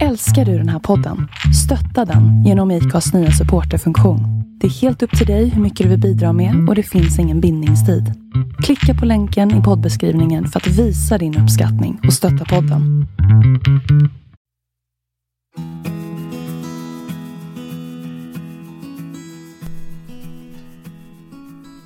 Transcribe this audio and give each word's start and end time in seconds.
Älskar 0.00 0.44
du 0.44 0.58
den 0.58 0.68
här 0.68 0.78
podden? 0.78 1.28
Stötta 1.64 2.04
den 2.12 2.44
genom 2.44 2.70
IKAs 2.70 3.12
nya 3.14 3.30
supporterfunktion. 3.30 4.20
Det 4.60 4.66
är 4.66 4.70
helt 4.70 5.02
upp 5.02 5.18
till 5.18 5.26
dig 5.26 5.48
hur 5.48 5.62
mycket 5.62 5.84
du 5.84 5.90
vill 5.90 6.00
bidra 6.00 6.32
med 6.32 6.68
och 6.68 6.74
det 6.74 6.82
finns 6.82 7.18
ingen 7.18 7.40
bindningstid. 7.40 8.04
Klicka 8.64 8.94
på 9.00 9.06
länken 9.06 9.60
i 9.60 9.62
poddbeskrivningen 9.62 10.46
för 10.46 10.60
att 10.60 10.66
visa 10.66 11.18
din 11.18 11.38
uppskattning 11.38 12.00
och 12.06 12.12
stötta 12.12 12.44
podden. 12.44 13.06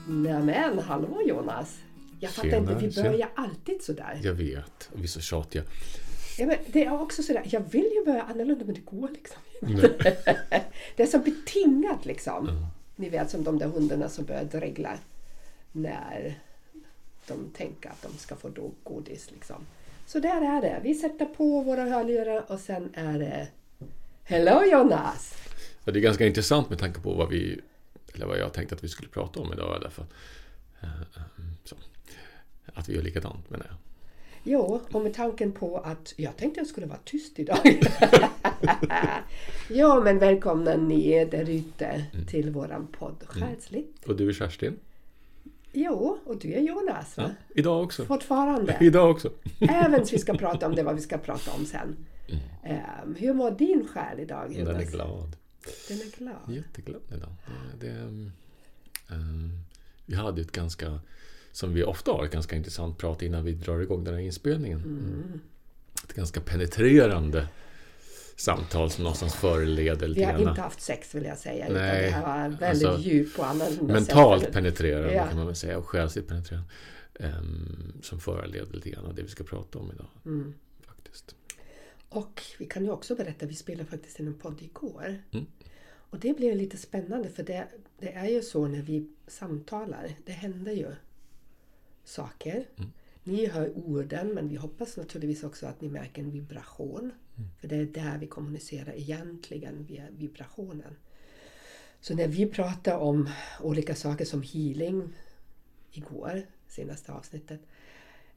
Nämen, 0.09 0.79
hallå 0.89 1.21
Jonas! 1.29 1.79
Jag 2.21 2.31
fattar 2.31 2.51
Tjena, 2.51 2.73
inte, 2.73 2.87
vi 2.87 2.93
tjena. 2.93 3.11
börjar 3.11 3.29
alltid 3.35 3.83
sådär. 3.83 4.21
Jag 4.23 4.35
vet, 4.35 4.91
och 4.93 4.99
vi 4.99 5.03
är 5.03 5.09
så 5.09 5.21
tjatiga. 5.21 5.63
Ja, 6.39 6.47
men 6.47 6.57
det 6.67 6.85
är 6.85 7.03
också 7.03 7.23
sådär, 7.23 7.43
jag 7.45 7.61
vill 7.61 7.91
ju 7.95 8.05
börja 8.05 8.23
annorlunda 8.23 8.65
men 8.65 8.75
det 8.75 8.81
går 8.81 9.09
liksom 9.09 9.41
Nej. 9.61 9.97
Det 10.97 11.03
är 11.03 11.07
som 11.07 11.23
betingat 11.23 12.07
liksom. 12.07 12.67
Ni 12.97 13.09
vet 13.09 13.31
som 13.31 13.45
de 13.45 13.59
där 13.59 13.67
hundarna 13.67 14.09
som 14.09 14.25
börjar 14.25 14.45
dregla 14.45 14.99
när 15.73 16.39
de 17.27 17.51
tänker 17.57 17.91
att 17.91 18.03
de 18.03 18.19
ska 18.19 18.37
få 18.37 18.49
då 18.49 18.71
godis 18.85 19.31
liksom. 19.31 19.67
Så 20.07 20.19
där 20.19 20.57
är 20.57 20.61
det. 20.61 20.81
Vi 20.83 20.95
sätter 20.95 21.25
på 21.25 21.61
våra 21.61 21.85
hörlurar 21.85 22.53
och 22.53 22.61
sen 22.61 22.91
är 22.95 23.19
det 23.19 23.49
Hello 24.23 24.63
Jonas! 24.73 25.35
Ja, 25.85 25.93
det 25.93 25.99
är 25.99 26.03
ganska 26.03 26.27
intressant 26.27 26.71
med 26.71 26.79
tanke 26.79 27.01
på 27.01 27.15
vad 27.15 27.29
vi 27.29 27.61
eller 28.15 28.27
vad 28.27 28.39
jag 28.39 28.53
tänkte 28.53 28.75
att 28.75 28.85
vi 28.85 28.89
skulle 28.89 29.09
prata 29.09 29.41
om 29.41 29.53
idag. 29.53 29.79
Därför, 29.83 30.07
eh, 30.81 31.01
eh, 31.01 31.23
så. 31.65 31.77
Att 32.75 32.89
vi 32.89 32.95
gör 32.95 33.03
likadant 33.03 33.51
menar 33.51 33.67
jag. 33.69 33.86
Jo, 34.49 34.81
och 34.93 35.03
med 35.03 35.15
tanken 35.15 35.53
på 35.53 35.79
att 35.79 36.15
jag 36.17 36.37
tänkte 36.37 36.61
jag 36.61 36.67
skulle 36.67 36.87
vara 36.87 36.99
tyst 37.05 37.39
idag. 37.39 37.59
ja, 39.69 40.01
men 40.05 40.19
välkomna 40.19 40.77
ni 40.77 41.25
där 41.25 41.51
ute 41.51 42.05
till 42.29 42.51
våran 42.51 42.87
podd 42.87 43.25
Själsligt. 43.27 44.05
Och 44.05 44.17
du 44.17 44.29
är 44.29 44.33
Kerstin? 44.33 44.77
Jo, 45.73 46.19
och 46.25 46.39
du 46.39 46.53
är 46.53 46.61
Jonas? 46.61 47.15
Ja, 47.17 47.31
idag 47.55 47.85
också. 47.85 48.05
Fortfarande. 48.05 48.77
Idag 48.81 49.11
också. 49.11 49.31
Även 49.61 50.05
vi 50.13 50.19
ska 50.19 50.35
prata 50.35 50.67
om 50.67 50.75
det, 50.75 50.83
vad 50.83 50.95
vi 50.95 51.01
ska 51.01 51.19
prata 51.19 51.53
om 51.53 51.67
sen. 51.67 51.97
Ehm, 52.63 53.15
hur 53.15 53.35
mår 53.35 53.51
din 53.51 53.89
själ 53.89 54.21
idag 54.21 54.53
Jonas? 54.53 54.69
Den 54.69 54.87
är 54.87 54.91
glad. 54.91 55.37
Den 55.89 55.99
är 56.01 56.19
glad. 56.19 56.57
Jätteglad 56.57 57.03
idag. 57.17 57.33
Det, 57.81 57.87
det, 57.87 58.01
um, 58.01 58.33
um, 59.11 59.51
vi 60.07 60.15
hade 60.15 60.41
ett 60.41 60.53
ganska, 60.53 61.01
som 61.57 61.75
vi 61.75 61.85
ofta 61.85 62.13
har, 62.13 62.25
ett 62.25 62.31
ganska 62.31 62.57
intressant 62.57 62.99
prat 62.99 63.23
innan 63.23 63.45
vi 63.45 63.53
drar 63.53 63.81
igång 63.81 64.05
den 64.05 64.15
här 64.15 64.21
inspelningen. 64.21 64.79
Mm. 64.83 65.41
Ett 66.05 66.13
ganska 66.13 66.41
penetrerande 66.41 67.49
samtal 68.37 68.91
som 68.91 69.05
någonstans 69.05 69.35
föreleder 69.35 70.09
lite 70.09 70.21
Vi 70.21 70.25
har 70.25 70.33
grann. 70.39 70.49
inte 70.49 70.61
haft 70.61 70.81
sex 70.81 71.15
vill 71.15 71.25
jag 71.25 71.39
säga. 71.39 71.65
utan 71.65 71.77
Nej, 71.83 72.03
det 72.03 72.11
här 72.11 72.23
var 72.43 72.49
väldigt 72.59 72.89
alltså, 72.89 73.09
djup 73.09 73.39
och 73.39 73.47
annorlunda 73.47 73.95
Mentalt 73.95 74.43
sätt. 74.45 74.53
penetrerande 74.53 75.15
Ja. 75.15 75.27
kan 75.27 75.37
man 75.37 75.47
väl 75.47 75.57
säga 75.57 75.79
och 75.79 75.89
själsligt 75.89 76.29
penetrerande. 76.29 76.69
Um, 77.21 77.93
som 78.03 78.21
föreleder 78.21 78.73
lite 78.73 78.91
grann 78.91 79.07
av 79.07 79.15
det 79.15 79.23
vi 79.23 79.29
ska 79.29 79.45
prata 79.45 79.79
om 79.79 79.93
idag. 79.93 80.07
Mm. 80.25 80.55
Faktiskt. 80.87 81.35
Och 82.09 82.43
vi 82.59 82.67
kan 82.67 82.85
ju 82.85 82.91
också 82.91 83.15
berätta, 83.15 83.47
vi 83.47 83.55
spelade 83.55 83.91
faktiskt 83.91 84.21
in 84.21 84.27
en 84.27 84.35
podd 84.35 84.63
igår. 84.63 85.23
Mm. 85.33 85.47
Och 86.11 86.19
det 86.19 86.37
blev 86.37 86.57
lite 86.57 86.77
spännande 86.77 87.29
för 87.29 87.43
det, 87.43 87.67
det 87.99 88.13
är 88.13 88.27
ju 88.29 88.43
så 88.43 88.67
när 88.69 88.83
vi 88.83 89.09
samtalar, 89.27 90.11
det 90.25 90.33
händer 90.33 90.73
ju 90.73 90.87
saker. 92.07 92.65
Mm. 92.77 92.91
Ni 93.25 93.47
hör 93.47 93.73
orden 93.79 94.29
men 94.35 94.49
vi 94.49 94.57
hoppas 94.57 94.97
naturligtvis 94.97 95.45
också 95.45 95.67
att 95.67 95.81
ni 95.81 95.89
märker 95.89 96.23
en 96.23 96.31
vibration. 96.31 97.01
Mm. 97.37 97.49
För 97.61 97.69
det 97.69 97.77
är 97.77 97.85
där 97.87 98.19
vi 98.19 98.27
kommunicerar 98.27 98.93
egentligen 98.97 99.85
via 99.89 100.03
vibrationen. 100.19 100.97
Så 102.01 102.15
när 102.15 102.29
vi 102.29 102.47
pratar 102.47 102.97
om 102.99 103.29
olika 103.63 103.95
saker 103.95 104.25
som 104.25 104.43
healing 104.43 105.09
igår, 105.93 106.43
senaste 106.69 107.13
avsnittet. 107.13 107.61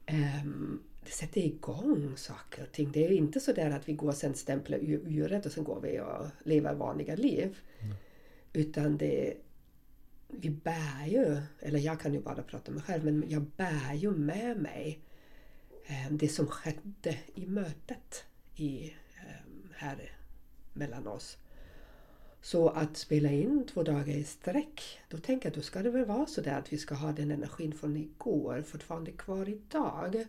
ehm, 0.05 0.79
det 1.05 1.11
sätter 1.11 1.41
igång 1.41 2.13
saker 2.17 2.63
och 2.63 2.71
ting. 2.71 2.91
Det 2.91 3.05
är 3.05 3.11
inte 3.11 3.39
så 3.39 3.53
där 3.53 3.71
att 3.71 3.89
vi 3.89 3.93
går 3.93 4.07
och 4.07 4.15
sen 4.15 4.33
stämplar 4.35 4.77
ur- 4.77 5.03
uret 5.07 5.45
och 5.45 5.51
sen 5.51 5.63
går 5.63 5.81
vi 5.81 5.99
och 5.99 6.25
lever 6.43 6.73
vanliga 6.73 7.15
liv. 7.15 7.57
Utan 8.53 8.97
det 8.97 9.33
vi 10.29 10.49
bär 10.49 11.05
ju, 11.07 11.41
eller 11.59 11.79
jag 11.79 11.99
kan 11.99 12.13
ju 12.13 12.19
bara 12.19 12.43
prata 12.43 12.71
om 12.71 12.75
mig 12.75 12.83
själv, 12.83 13.05
men 13.05 13.29
jag 13.29 13.41
bär 13.41 13.93
ju 13.93 14.11
med 14.11 14.57
mig 14.57 14.99
eh, 15.85 16.11
det 16.11 16.29
som 16.29 16.47
skedde 16.47 17.17
i 17.35 17.45
mötet 17.45 18.23
i, 18.55 18.93
eh, 19.15 19.71
här 19.75 20.11
mellan 20.73 21.07
oss. 21.07 21.37
Så 22.41 22.69
att 22.69 22.97
spela 22.97 23.29
in 23.29 23.65
två 23.73 23.83
dagar 23.83 24.07
i 24.07 24.23
sträck, 24.23 24.99
då 25.09 25.17
tänker 25.17 25.49
jag 25.49 25.55
då 25.55 25.61
ska 25.61 25.81
det 25.81 25.89
väl 25.89 26.05
vara 26.05 26.25
så 26.25 26.41
där 26.41 26.59
att 26.59 26.73
vi 26.73 26.77
ska 26.77 26.95
ha 26.95 27.11
den 27.11 27.31
energin 27.31 27.73
från 27.73 27.97
igår 27.97 28.61
fortfarande 28.61 29.11
kvar 29.11 29.49
idag. 29.49 30.25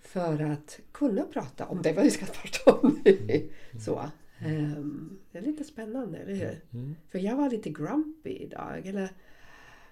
För 0.00 0.42
att 0.42 0.80
kunna 0.92 1.22
prata 1.22 1.66
om 1.66 1.82
det 1.82 1.92
vad 1.92 2.04
vi 2.04 2.10
ska 2.10 2.26
prata 2.26 2.72
om. 2.72 3.04
så. 3.84 4.10
Ehm, 4.40 5.18
det 5.32 5.38
är 5.38 5.42
lite 5.42 5.64
spännande, 5.64 6.18
eller 6.18 6.34
hur? 6.34 6.60
Mm. 6.72 6.94
För 7.08 7.18
jag 7.18 7.36
var 7.36 7.50
lite 7.50 7.70
grumpy 7.70 8.30
idag. 8.30 8.86
Eller 8.86 9.10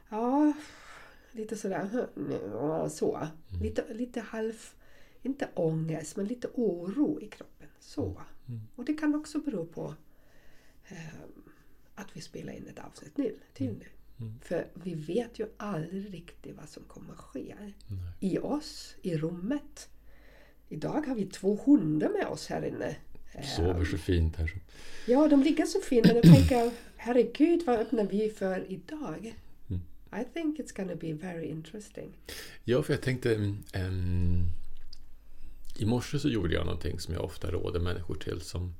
ja, 0.08 0.52
lite 1.32 1.56
sådär 1.56 2.08
så. 2.88 3.28
Lite, 3.62 3.94
lite 3.94 4.20
halv, 4.20 4.54
inte 5.22 5.48
ångest, 5.54 6.16
men 6.16 6.26
lite 6.26 6.48
oro 6.54 7.20
i 7.20 7.28
kroppen. 7.28 7.68
Så. 7.80 8.22
Och 8.76 8.84
det 8.84 8.94
kan 8.94 9.14
också 9.14 9.38
bero 9.38 9.66
på 9.66 9.94
ehm, 10.88 11.42
att 11.94 12.16
vi 12.16 12.20
spelar 12.20 12.52
in 12.52 12.66
ett 12.66 12.78
avsnitt 12.78 13.16
nu, 13.16 13.36
till 13.54 13.72
nu. 13.72 13.84
För 14.42 14.66
vi 14.74 14.94
vet 14.94 15.38
ju 15.38 15.46
aldrig 15.56 16.14
riktigt 16.14 16.56
vad 16.56 16.68
som 16.68 16.82
kommer 16.82 17.12
att 17.12 17.18
ske. 17.18 17.54
I 18.20 18.38
oss, 18.38 18.96
i 19.02 19.16
rummet. 19.16 19.88
Idag 20.68 21.06
har 21.06 21.14
vi 21.14 21.26
två 21.26 21.58
hundar 21.66 22.08
med 22.08 22.26
oss 22.26 22.46
här 22.46 22.64
inne. 22.64 22.96
Sover 23.42 23.84
så 23.84 23.98
fint 23.98 24.36
här. 24.36 24.52
Ja, 25.06 25.28
de 25.28 25.42
ligger 25.42 25.66
så 25.66 25.80
fint. 25.80 26.06
Men 26.06 26.16
jag 26.16 26.24
tänker, 26.24 26.70
herregud, 26.96 27.62
vad 27.66 27.78
öppnar 27.78 28.04
vi 28.04 28.30
för 28.30 28.72
idag? 28.72 29.34
I 30.20 30.24
think 30.34 30.58
it's 30.58 30.76
gonna 30.76 30.94
be 30.96 31.12
very 31.12 31.44
interesting. 31.46 32.12
Ja, 32.64 32.82
för 32.82 32.92
jag 32.92 33.02
tänkte... 33.02 33.54
ehm, 33.72 34.46
I 35.78 35.84
morse 35.86 36.18
så 36.18 36.28
gjorde 36.28 36.54
jag 36.54 36.66
någonting 36.66 37.00
som 37.00 37.14
jag 37.14 37.24
ofta 37.24 37.50
råder 37.50 37.80
människor 37.80 38.14
till 38.14 38.40
som, 38.40 38.74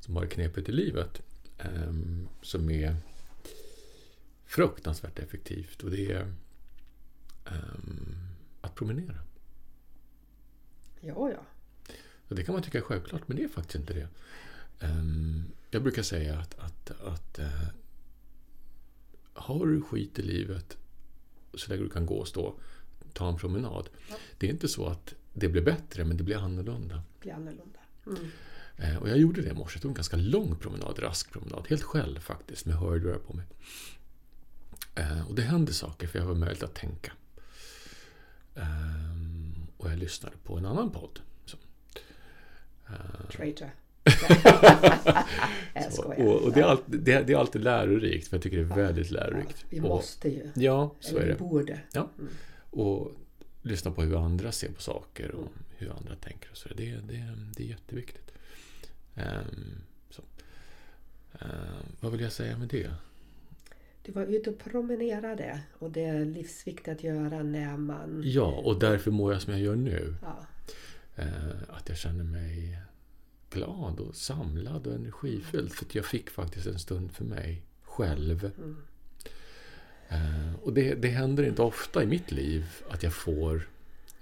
som 0.00 0.16
har 0.16 0.22
det 0.22 0.28
knepigt 0.28 0.68
i 0.68 0.72
livet. 0.72 1.22
ehm, 1.58 2.28
som 2.42 2.70
är 2.70 2.96
fruktansvärt 4.46 5.18
effektivt. 5.18 5.82
Och 5.82 5.90
det 5.90 6.12
är 6.12 6.32
ehm, 7.46 8.16
att 8.60 8.74
promenera. 8.74 9.18
Ja, 11.00 11.30
ja. 11.30 11.40
Och 12.28 12.36
det 12.36 12.44
kan 12.44 12.52
man 12.52 12.62
tycka 12.62 12.78
är 12.78 12.82
självklart, 12.82 13.28
men 13.28 13.36
det 13.36 13.44
är 13.44 13.48
faktiskt 13.48 13.74
inte 13.74 13.94
det. 13.94 14.08
Ehm, 14.80 15.44
jag 15.70 15.82
brukar 15.82 16.02
säga 16.02 16.38
att, 16.38 16.58
att, 16.58 16.90
att 17.00 17.38
eh, 17.38 17.68
har 19.32 19.66
du 19.66 19.82
skit 19.82 20.18
i 20.18 20.22
livet 20.22 20.76
så 21.54 21.70
länge 21.70 21.82
du 21.82 21.88
kan 21.88 22.06
gå 22.06 22.14
och 22.14 22.28
stå, 22.28 22.54
ta 23.12 23.28
en 23.28 23.36
promenad. 23.36 23.88
Det 24.38 24.46
är 24.46 24.50
inte 24.50 24.68
så 24.68 24.86
att 24.86 25.14
det 25.32 25.48
blir 25.48 25.62
bättre, 25.62 26.04
men 26.04 26.16
det 26.16 26.22
blir 26.22 26.36
annorlunda. 26.36 27.02
Blir 27.20 27.32
annorlunda. 27.32 27.78
Mm. 28.06 28.30
Eh, 28.76 28.96
och 28.96 29.08
jag 29.08 29.18
gjorde 29.18 29.42
det 29.42 29.50
i 29.50 29.54
morse. 29.54 29.76
Jag 29.76 29.82
tog 29.82 29.90
en 29.90 29.94
ganska 29.94 30.16
lång 30.16 30.56
promenad, 30.56 30.98
rask 30.98 31.32
promenad. 31.32 31.66
Helt 31.68 31.82
själv 31.82 32.20
faktiskt, 32.20 32.66
med 32.66 32.76
hörlurar 32.76 33.18
på 33.18 33.32
mig. 33.32 33.46
Eh, 34.94 35.28
och 35.28 35.34
det 35.34 35.42
hände 35.42 35.72
saker, 35.72 36.06
för 36.06 36.18
jag 36.18 36.26
har 36.26 36.34
möjlighet 36.34 36.62
att 36.62 36.74
tänka. 36.74 37.12
Ehm, 38.54 39.66
och 39.76 39.90
jag 39.90 39.98
lyssnade 39.98 40.36
på 40.44 40.58
en 40.58 40.66
annan 40.66 40.90
podd. 40.90 41.20
Traitor. 43.32 43.70
Så, 45.90 46.02
och 46.02 46.42
och 46.42 46.52
det, 46.52 46.60
är 46.60 46.64
alltid, 46.64 47.00
det, 47.00 47.22
det 47.22 47.32
är 47.32 47.36
alltid 47.36 47.62
lärorikt, 47.62 48.28
för 48.28 48.36
jag 48.36 48.42
tycker 48.42 48.56
det 48.56 48.62
är 48.62 48.76
väldigt 48.76 49.10
lärorikt. 49.10 49.64
Vi 49.70 49.80
och, 49.80 49.82
måste 49.82 50.28
ju. 50.28 50.50
Ja, 50.54 50.94
så 51.00 51.10
Eller 51.10 51.20
är 51.20 51.26
vi 51.26 51.32
det. 51.32 51.38
borde. 51.38 51.80
Ja. 51.92 52.10
Och 52.70 53.12
lyssna 53.62 53.90
på 53.90 54.02
hur 54.02 54.24
andra 54.24 54.52
ser 54.52 54.68
på 54.68 54.82
saker 54.82 55.30
och 55.30 55.48
hur 55.76 55.90
andra 55.90 56.16
tänker. 56.16 56.50
Och 56.50 56.56
så. 56.56 56.68
Det, 56.68 56.84
det, 56.84 57.34
det 57.56 57.62
är 57.62 57.66
jätteviktigt. 57.66 58.32
Ehm, 59.14 59.82
så. 60.10 60.22
Ehm, 61.32 61.48
vad 62.00 62.12
vill 62.12 62.20
jag 62.20 62.32
säga 62.32 62.58
med 62.58 62.68
det? 62.68 62.90
Du 64.02 64.12
var 64.12 64.22
ute 64.22 64.50
och 64.50 64.58
promenerade 64.58 65.60
och 65.78 65.90
det 65.90 66.04
är 66.04 66.24
livsviktigt 66.24 66.88
att 66.88 67.04
göra 67.04 67.42
när 67.42 67.76
man... 67.76 68.22
Ja, 68.24 68.62
och 68.64 68.78
därför 68.78 69.10
mår 69.10 69.32
jag 69.32 69.42
som 69.42 69.52
jag 69.52 69.62
gör 69.62 69.76
nu. 69.76 70.14
Ja, 70.22 70.46
Eh, 71.16 71.62
att 71.68 71.88
jag 71.88 71.98
känner 71.98 72.24
mig 72.24 72.78
glad 73.50 74.00
och 74.00 74.16
samlad 74.16 74.86
och 74.86 74.94
energifylld. 74.94 75.72
För 75.72 75.84
att 75.84 75.94
jag 75.94 76.04
fick 76.04 76.30
faktiskt 76.30 76.66
en 76.66 76.78
stund 76.78 77.12
för 77.12 77.24
mig 77.24 77.62
själv. 77.82 78.50
Eh, 80.08 80.54
och 80.62 80.72
det, 80.72 80.94
det 80.94 81.08
händer 81.08 81.44
inte 81.44 81.62
ofta 81.62 82.02
i 82.02 82.06
mitt 82.06 82.32
liv 82.32 82.66
att 82.90 83.02
jag 83.02 83.12
får 83.12 83.68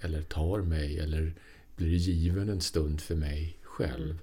eller 0.00 0.22
tar 0.22 0.58
mig 0.62 0.98
eller 1.00 1.34
blir 1.76 1.88
given 1.96 2.48
en 2.48 2.60
stund 2.60 3.00
för 3.00 3.14
mig 3.14 3.58
själv. 3.62 4.18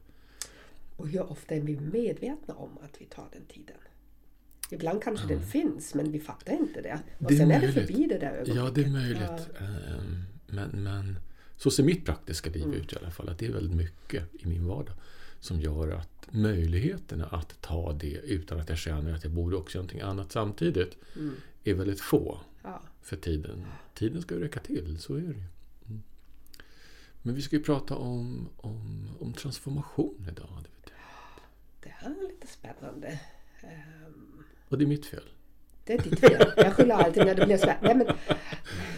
Och 0.98 1.08
hur 1.08 1.32
ofta 1.32 1.56
är 1.56 1.62
vi 1.62 1.80
medvetna 1.80 2.54
om 2.54 2.78
att 2.84 3.02
vi 3.02 3.06
tar 3.06 3.28
den 3.34 3.46
tiden? 3.46 3.76
Ibland 4.70 5.04
kanske 5.04 5.28
den 5.28 5.44
finns 5.46 5.94
men 5.94 6.12
vi 6.12 6.20
fattar 6.20 6.54
inte 6.54 6.82
det. 6.82 7.00
Och 7.20 7.26
Det 7.28 7.34
är 7.34 7.38
sen 7.38 7.52
är 7.52 7.60
det 7.62 7.68
möjligt. 7.68 7.88
förbi 7.88 8.06
det 8.10 8.18
där 8.18 8.32
ögonblicket. 8.32 8.56
Ja, 8.56 8.72
det 8.76 8.84
är 8.84 8.90
möjligt. 8.90 9.50
Ja. 9.60 9.66
Ehm, 9.66 10.24
Men, 10.48 10.70
men 10.84 11.16
så 11.64 11.72
ser 11.72 11.84
mitt 11.84 12.06
praktiska 12.06 12.50
liv 12.50 12.64
Mm. 12.64 12.76
ut 12.76 12.94
i 12.94 12.96
alla 12.96 13.12
fall. 13.12 13.30
Att 13.30 13.38
det 13.40 13.46
är 13.46 13.52
väldigt 13.52 13.78
mycket 13.78 14.24
i 14.40 14.48
min 14.48 14.68
vardag 14.68 14.96
som 15.40 15.60
gör 15.62 15.88
att 15.92 16.28
möjligheterna 16.32 17.26
att 17.26 17.62
ta 17.62 17.94
det 17.94 18.08
utan 18.24 18.60
att 18.60 18.70
jag 18.70 18.78
känner 18.78 19.14
att 19.16 19.24
jag 19.24 19.34
borde 19.34 19.56
också 19.56 19.78
göra 19.78 19.82
någonting 19.84 20.02
annat 20.02 20.32
samtidigt 20.32 20.98
Mm. 21.16 21.36
är 21.64 21.74
väldigt 21.74 22.02
få. 22.02 22.40
Ja. 22.64 22.82
För 23.02 23.16
tiden, 23.18 23.66
tiden 23.94 24.22
ska 24.22 24.36
ju 24.36 24.42
räcka 24.42 24.60
till, 24.60 25.00
så 25.00 25.14
är 25.16 25.20
det 25.20 25.26
ju. 25.26 25.44
Mm. 25.88 26.02
Men 27.22 27.36
vi 27.36 27.42
ska 27.42 27.56
ju 27.56 27.64
prata 27.64 27.96
om, 27.96 28.50
om, 28.58 29.10
om 29.20 29.34
transformation 29.34 30.28
idag. 30.32 30.50
Det. 30.64 30.92
Det 31.84 31.90
är 32.06 32.28
lite 32.30 32.48
spännande. 32.48 33.20
Ehm, 33.62 34.44
Och 34.70 34.78
det 34.78 34.84
är 34.84 34.88
mitt 34.88 35.06
fel. 35.06 35.24
Det 35.84 35.94
är 35.94 35.98
ditt 35.98 36.20
fel. 36.20 36.54
Jag 36.58 36.74
skyller 36.74 36.96
alltid 36.96 37.26
när 37.26 37.36
det 37.36 37.46
blir 37.46 37.58
sådär. 37.58 37.78
Nej 37.82 37.96
men, 37.96 38.08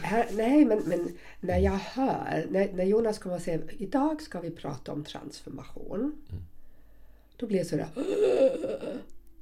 här, 0.01 0.27
nej, 0.31 0.65
men, 0.65 0.79
men 0.79 1.17
när 1.39 1.57
jag 1.57 1.71
hör, 1.71 2.45
när, 2.49 2.73
när 2.73 2.83
Jonas 2.83 3.19
kommer 3.19 3.35
och 3.35 3.41
säger 3.41 3.81
idag 3.81 4.21
ska 4.21 4.39
vi 4.39 4.51
prata 4.51 4.91
om 4.91 5.03
transformation. 5.03 6.21
Då 7.37 7.47
blir 7.47 7.57
jag 7.57 7.67
sådär 7.67 7.87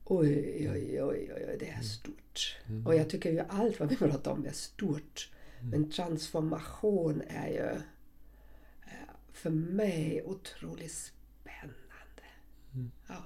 Oj, 0.05 0.69
oj, 0.73 1.03
oj, 1.03 1.03
oj, 1.03 1.45
oj, 1.47 1.57
det 1.59 1.69
är 1.69 1.81
stort. 1.81 2.57
Och 2.85 2.95
jag 2.95 3.09
tycker 3.09 3.31
ju 3.31 3.39
allt 3.49 3.79
vad 3.79 3.89
vi 3.89 3.95
pratar 3.95 4.31
om 4.31 4.45
är 4.45 4.51
stort. 4.51 5.31
Men 5.61 5.89
transformation 5.91 7.21
är 7.27 7.47
ju 7.47 7.69
eh, 8.85 9.13
för 9.33 9.49
mig 9.49 10.23
otroligt 10.25 10.91
spännande. 10.91 12.27
Ja. 13.07 13.23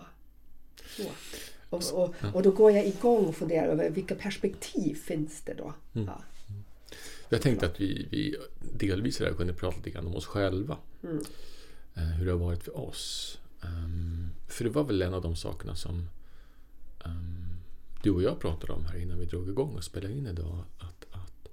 Så. 0.86 1.04
Och, 1.76 2.04
och, 2.04 2.16
och 2.36 2.44
då 2.44 2.52
går 2.52 2.72
jag 2.72 2.88
igång 2.88 3.26
och 3.26 3.36
funderar 3.36 3.68
över 3.68 3.90
vilka 3.90 4.16
perspektiv 4.16 4.96
finns 4.96 5.42
det 5.42 5.54
då? 5.54 5.74
Ja. 5.94 6.22
Jag 7.30 7.42
tänkte 7.42 7.66
att 7.66 7.82
vi, 7.82 8.08
vi 8.12 8.36
delvis 8.74 9.18
där 9.18 9.34
kunde 9.34 9.54
prata 9.54 9.78
lite 9.78 9.90
grann 9.90 10.08
om 10.08 10.16
oss 10.16 10.26
själva. 10.26 10.78
Eh, 11.96 12.04
Hur 12.04 12.26
det 12.26 12.32
har 12.32 12.40
varit 12.40 12.64
för 12.64 12.78
oss. 12.78 13.38
Ehm, 13.64 14.30
För 14.48 14.64
det 14.64 14.70
var 14.70 14.84
väl 14.84 15.02
en 15.02 15.14
av 15.14 15.22
de 15.22 15.36
sakerna 15.36 15.76
som 15.76 16.08
ehm, 17.06 17.56
du 18.04 18.12
och 18.12 18.24
jag 18.24 18.40
pratade 18.40 18.74
om 18.74 18.86
här 18.86 18.98
innan 18.98 19.20
vi 19.20 19.26
drog 19.26 19.50
igång 19.50 19.76
och 19.76 19.84
spelade 19.84 20.14
in 20.14 20.28
idag. 20.28 20.64
Att, 20.80 21.06
att 21.12 21.48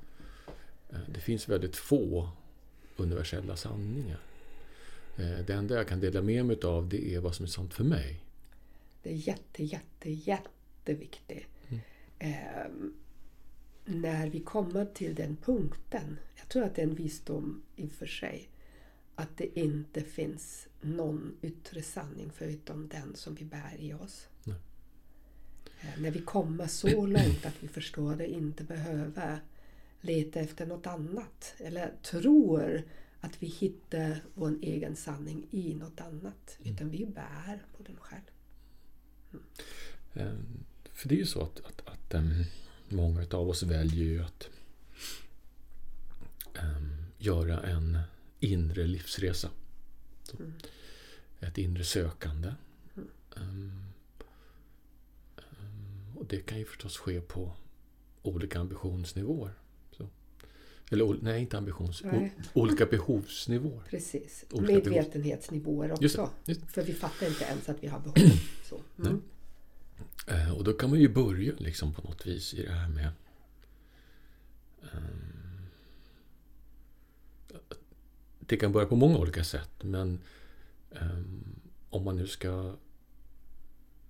eh, 0.90 0.98
det 1.14 1.20
finns 1.20 1.48
väldigt 1.48 1.76
få 1.76 2.28
universella 2.96 3.56
sanningar. 3.56 4.18
Eh, 5.16 5.38
Det 5.46 5.52
enda 5.52 5.74
jag 5.74 5.88
kan 5.88 6.00
dela 6.00 6.22
med 6.22 6.46
mig 6.46 6.62
av 6.62 6.88
det 6.88 7.14
är 7.14 7.20
vad 7.20 7.34
som 7.34 7.44
är 7.44 7.48
sant 7.48 7.74
för 7.74 7.84
mig. 7.84 8.20
Det 9.02 9.10
är 9.10 9.14
jätte, 9.28 9.64
jätte, 9.64 10.10
jätteviktigt. 10.10 11.46
Ehm, 12.18 12.94
när 13.84 14.28
vi 14.30 14.40
kommer 14.40 14.84
till 14.84 15.14
den 15.14 15.36
punkten, 15.36 16.18
jag 16.36 16.48
tror 16.48 16.64
att 16.64 16.74
det 16.74 16.82
är 16.82 16.86
en 16.86 16.94
visdom 16.94 17.62
i 17.76 17.86
och 17.86 17.92
för 17.92 18.06
sig, 18.06 18.48
att 19.14 19.36
det 19.36 19.58
inte 19.58 20.00
finns 20.02 20.68
någon 20.80 21.36
yttre 21.42 21.82
sanning 21.82 22.30
förutom 22.34 22.88
den 22.88 23.14
som 23.14 23.34
vi 23.34 23.44
bär 23.44 23.76
i 23.78 23.94
oss. 23.94 24.28
Nej. 24.44 24.56
Eh, 25.80 26.00
När 26.02 26.10
vi 26.10 26.20
kommer 26.22 26.66
så 26.66 27.06
långt 27.06 27.46
att 27.46 27.62
vi 27.62 27.68
förstår 27.68 28.16
det, 28.16 28.26
inte 28.30 28.64
behöver 28.64 29.40
leta 30.00 30.40
efter 30.40 30.66
något 30.66 30.86
annat 30.86 31.54
eller 31.58 31.92
tror 32.02 32.82
att 33.20 33.42
vi 33.42 33.46
hittar 33.46 34.24
vår 34.34 34.58
egen 34.62 34.96
sanning 34.96 35.46
i 35.50 35.74
något 35.74 36.00
annat. 36.00 36.58
Utan 36.64 36.90
vi 36.90 37.06
bär 37.06 37.62
på 37.76 37.82
den 37.82 37.96
själv. 37.96 38.22
Ehm, 40.14 40.64
För 40.92 41.08
det 41.08 41.14
är 41.14 41.18
ju 41.18 41.26
så 41.26 41.42
att, 41.42 41.60
att, 41.64 41.88
att 41.88 42.14
ehm, 42.14 42.44
många 42.88 43.26
av 43.30 43.48
oss 43.48 43.62
väljer 43.62 44.04
ju 44.04 44.22
att 44.24 44.48
ehm, 46.54 47.04
göra 47.18 47.60
en 47.62 47.98
inre 48.40 48.86
livsresa. 48.86 49.50
Så, 50.22 50.36
Ett 51.40 51.58
inre 51.58 51.84
sökande. 51.84 52.54
Ehm, 53.36 53.82
ehm, 55.36 56.16
och 56.16 56.26
det 56.26 56.40
kan 56.40 56.58
ju 56.58 56.64
förstås 56.64 56.96
ske 56.96 57.20
på 57.20 57.52
olika 58.22 58.60
ambitionsnivåer. 58.60 59.52
Eller 60.92 61.18
nej, 61.22 61.40
inte 61.40 61.58
ambitions... 61.58 62.02
Nej. 62.04 62.32
Olika 62.52 62.86
behovsnivåer. 62.86 63.82
Precis. 63.90 64.44
Olika. 64.50 64.72
Medvetenhetsnivåer 64.72 65.96
Just 66.00 66.16
det, 66.16 66.22
också. 66.22 66.34
just 66.44 66.60
det. 66.60 66.66
För 66.66 66.82
vi 66.82 66.94
fattar 66.94 67.26
inte 67.26 67.44
ens 67.44 67.68
att 67.68 67.82
vi 67.82 67.86
har 67.86 68.00
behov. 68.00 68.16
Så. 68.68 68.80
Mm. 68.98 69.22
Eh, 70.26 70.52
Och 70.56 70.64
då 70.64 70.72
kan 70.72 70.90
man 70.90 71.00
ju 71.00 71.08
börja 71.08 71.52
liksom 71.58 71.94
på 71.94 72.02
något 72.02 72.26
vis 72.26 72.54
i 72.54 72.62
det 72.62 72.72
här 72.72 72.88
med 72.88 73.08
ehm, 74.82 75.66
Det 78.40 78.56
kan 78.56 78.72
börja 78.72 78.86
på 78.86 78.96
många 78.96 79.18
olika 79.18 79.44
sätt 79.44 79.70
men 79.82 80.18
ehm, 80.90 81.44
om 81.90 82.04
man 82.04 82.16
nu 82.16 82.26
ska 82.26 82.74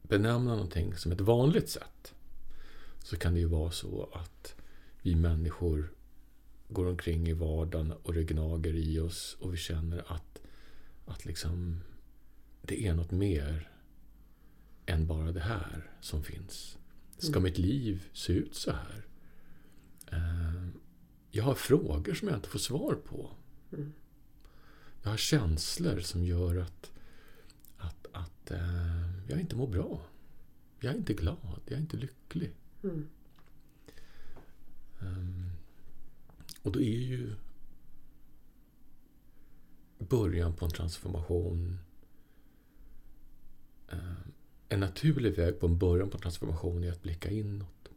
benämna 0.02 0.50
någonting 0.54 0.96
som 0.96 1.12
ett 1.12 1.20
vanligt 1.20 1.68
sätt 1.68 2.14
så 3.02 3.16
kan 3.16 3.34
det 3.34 3.40
ju 3.40 3.46
vara 3.46 3.70
så 3.70 4.08
att 4.12 4.54
vi 5.02 5.14
människor 5.14 5.92
går 6.72 6.86
omkring 6.86 7.28
i 7.28 7.32
vardagen 7.32 7.92
och 7.92 8.14
det 8.14 8.24
gnager 8.24 8.74
i 8.74 8.98
oss 8.98 9.36
och 9.40 9.52
vi 9.52 9.56
känner 9.56 10.12
att, 10.12 10.40
att 11.06 11.24
liksom 11.24 11.80
det 12.62 12.86
är 12.86 12.94
något 12.94 13.10
mer 13.10 13.68
än 14.86 15.06
bara 15.06 15.32
det 15.32 15.40
här 15.40 15.90
som 16.00 16.22
finns. 16.22 16.78
Ska 17.18 17.40
mitt 17.40 17.58
liv 17.58 18.04
se 18.12 18.32
ut 18.32 18.54
så 18.54 18.72
här? 18.72 19.06
Eh, 20.12 20.66
Jag 21.30 21.44
har 21.44 21.54
frågor 21.54 22.14
som 22.14 22.28
jag 22.28 22.36
inte 22.36 22.48
får 22.48 22.58
svar 22.58 22.94
på. 22.94 23.30
Jag 25.02 25.10
har 25.10 25.16
känslor 25.16 26.00
som 26.00 26.24
gör 26.24 26.56
att, 26.56 26.90
att, 27.76 28.06
att 28.12 28.50
eh, 28.50 29.28
jag 29.28 29.40
inte 29.40 29.56
mår 29.56 29.66
bra. 29.68 30.06
Jag 30.80 30.92
är 30.94 30.98
inte 30.98 31.14
glad, 31.14 31.60
jag 31.66 31.76
är 31.76 31.80
inte 31.80 31.96
lycklig. 31.96 32.50
Mm. 32.82 33.08
Ehm, 35.00 35.41
och 36.62 36.72
då 36.72 36.80
är 36.80 36.98
ju 36.98 37.34
början 39.98 40.54
på 40.56 40.64
en 40.64 40.70
transformation 40.70 41.78
eh, 43.88 43.98
en 44.68 44.80
naturlig 44.80 45.36
väg 45.36 45.60
på 45.60 45.66
en 45.66 45.78
början 45.78 46.10
på 46.10 46.16
en 46.16 46.22
transformation 46.22 46.84
är 46.84 46.92
att 46.92 47.02
blicka 47.02 47.30
inåt. 47.30 47.88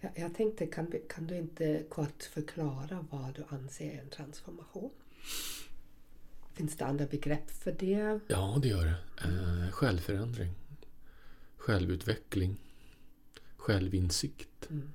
Jag, 0.00 0.12
jag 0.14 0.34
tänkte, 0.34 0.66
kan, 0.66 0.92
kan 1.08 1.26
du 1.26 1.36
inte 1.36 1.84
kort 1.88 2.22
förklara 2.22 3.06
vad 3.10 3.34
du 3.34 3.44
anser 3.48 3.90
är 3.90 4.00
en 4.00 4.08
transformation? 4.08 4.90
Finns 6.52 6.76
det 6.76 6.86
andra 6.86 7.06
begrepp 7.06 7.50
för 7.50 7.72
det? 7.72 8.20
Ja, 8.28 8.58
det 8.62 8.68
gör 8.68 8.84
det. 8.84 8.96
Eh, 9.24 9.70
självförändring, 9.70 10.54
självutveckling, 11.56 12.56
självinsikt, 13.56 14.70
Mm. 14.70 14.92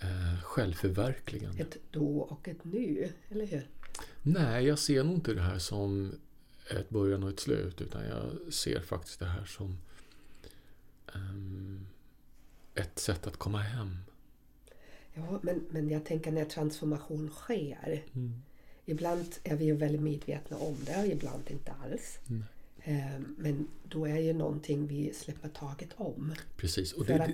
Eh, 0.00 0.42
självförverkligande. 0.42 1.62
Ett 1.62 1.76
då 1.90 2.18
och 2.18 2.48
ett 2.48 2.64
nu, 2.64 3.12
eller 3.28 3.46
hur? 3.46 3.68
Nej, 4.22 4.66
jag 4.66 4.78
ser 4.78 5.04
nog 5.04 5.14
inte 5.14 5.34
det 5.34 5.42
här 5.42 5.58
som 5.58 6.14
ett 6.70 6.90
början 6.90 7.22
och 7.22 7.30
ett 7.30 7.40
slut 7.40 7.80
utan 7.80 8.04
jag 8.04 8.52
ser 8.52 8.80
faktiskt 8.80 9.18
det 9.18 9.26
här 9.26 9.44
som 9.44 9.78
ehm, 11.14 11.86
ett 12.74 12.98
sätt 12.98 13.26
att 13.26 13.36
komma 13.36 13.58
hem. 13.58 13.98
Ja, 15.14 15.40
men, 15.42 15.64
men 15.70 15.88
jag 15.88 16.04
tänker 16.04 16.32
när 16.32 16.44
transformation 16.44 17.30
sker. 17.30 18.04
Ibland 18.84 19.34
är 19.44 19.56
vi 19.56 19.64
ju 19.64 19.74
väldigt 19.74 20.02
medvetna 20.02 20.56
om 20.56 20.76
det 20.86 21.12
ibland 21.12 21.50
inte 21.50 21.72
alls. 21.72 22.18
Mm. 22.28 22.44
Eh, 22.78 23.20
Men 23.36 23.68
då 23.88 24.06
är 24.06 24.18
ju 24.18 24.32
någonting 24.32 24.86
vi 24.86 25.12
släpper 25.14 25.48
taget 25.48 25.88
om 25.96 26.34
Precis. 26.56 26.92
Och 26.92 27.04
det, 27.04 27.22
att 27.22 27.30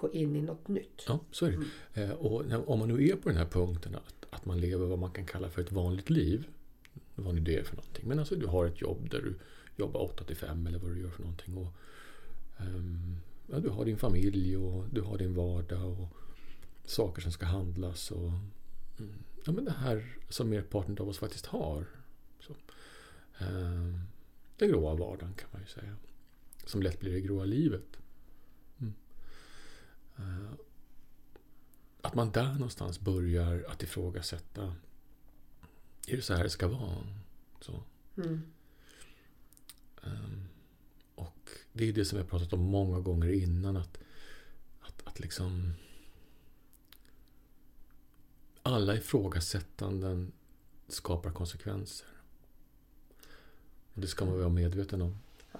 gå 0.00 0.12
in 0.12 0.36
i 0.36 0.42
något 0.42 0.68
nytt. 0.68 1.04
ja, 1.06 1.20
så 1.30 1.46
är 1.46 1.58
det. 1.94 2.02
Eh, 2.02 2.10
och 2.10 2.68
om 2.70 2.78
man 2.78 2.88
nu 2.88 3.08
är 3.08 3.16
på 3.16 3.28
den 3.28 3.38
här 3.38 3.46
punkten 3.46 3.94
att, 3.94 4.26
att 4.30 4.44
man 4.44 4.60
lever 4.60 4.86
vad 4.86 4.98
man 4.98 5.10
kan 5.10 5.26
kalla 5.26 5.50
för 5.50 5.62
ett 5.62 5.72
vanligt 5.72 6.10
liv. 6.10 6.48
Vad 7.14 7.34
nu 7.34 7.40
det 7.40 7.56
är 7.56 7.64
för 7.64 7.76
någonting. 7.76 8.08
Men 8.08 8.18
alltså 8.18 8.34
du 8.34 8.46
har 8.46 8.66
ett 8.66 8.80
jobb 8.80 9.10
där 9.10 9.20
du 9.22 9.34
jobbar 9.76 10.00
8 10.00 10.24
till 10.24 10.36
5 10.36 10.66
eller 10.66 10.78
vad 10.78 10.90
du 10.90 11.00
gör 11.00 11.10
för 11.10 11.22
någonting. 11.22 11.56
Och, 11.56 11.72
ehm, 12.58 13.16
ja, 13.46 13.60
du 13.60 13.68
har 13.68 13.84
din 13.84 13.98
familj 13.98 14.56
och 14.56 14.84
du 14.90 15.00
har 15.00 15.18
din 15.18 15.34
vardag 15.34 16.00
och 16.00 16.08
saker 16.84 17.22
som 17.22 17.32
ska 17.32 17.46
handlas. 17.46 18.10
Och, 18.10 18.32
mm, 18.98 19.14
ja, 19.44 19.52
men 19.52 19.64
det 19.64 19.72
här 19.78 20.16
som 20.28 20.50
merparten 20.50 20.98
av 20.98 21.08
oss 21.08 21.18
faktiskt 21.18 21.46
har. 21.46 21.86
Så, 22.40 22.54
ehm, 23.38 24.00
den 24.56 24.68
gråa 24.68 24.94
vardagen 24.94 25.34
kan 25.34 25.48
man 25.52 25.60
ju 25.60 25.66
säga. 25.66 25.96
Som 26.66 26.82
lätt 26.82 27.00
blir 27.00 27.12
det 27.12 27.20
gråa 27.20 27.44
livet. 27.44 27.98
Eh, 30.18 30.52
att 32.00 32.14
man 32.14 32.30
där 32.30 32.52
någonstans 32.52 33.00
börjar 33.00 33.64
att 33.68 33.82
ifrågasätta. 33.82 34.74
Är 36.06 36.16
det 36.16 36.22
så 36.22 36.34
här 36.34 36.44
det 36.44 36.50
ska 36.50 36.68
vara? 36.68 37.06
Så. 37.60 37.82
Mm. 38.16 38.42
Eh, 40.02 40.48
det 41.78 41.88
är 41.88 41.92
det 41.92 42.04
som 42.04 42.18
har 42.18 42.24
pratat 42.24 42.52
om 42.52 42.60
många 42.60 43.00
gånger 43.00 43.28
innan. 43.32 43.76
Att, 43.76 43.98
att, 44.80 45.02
att 45.06 45.20
liksom 45.20 45.72
alla 48.62 48.96
ifrågasättanden 48.96 50.32
skapar 50.88 51.30
konsekvenser. 51.30 52.08
Och 53.94 54.00
det 54.00 54.06
ska 54.06 54.24
man 54.24 54.38
vara 54.38 54.48
medveten 54.48 55.02
om. 55.02 55.18
Ja. 55.52 55.58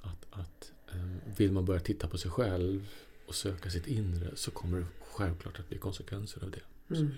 Att, 0.00 0.26
att 0.30 0.72
um, 0.92 1.20
vill 1.36 1.52
man 1.52 1.64
börja 1.64 1.80
titta 1.80 2.08
på 2.08 2.18
sig 2.18 2.30
själv 2.30 2.88
och 3.26 3.34
söka 3.34 3.70
sitt 3.70 3.86
inre 3.86 4.36
så 4.36 4.50
kommer 4.50 4.78
det 4.78 4.86
självklart 5.00 5.58
att 5.60 5.68
bli 5.68 5.78
konsekvenser 5.78 6.44
av 6.44 6.50
det. 6.50 6.94
Mm. 6.96 7.12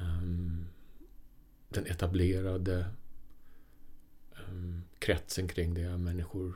Um, 0.00 0.66
den 1.68 1.86
etablerade 1.86 2.86
um, 4.48 4.82
kretsen 4.98 5.48
kring 5.48 5.74
det, 5.74 5.96
människor, 5.98 6.54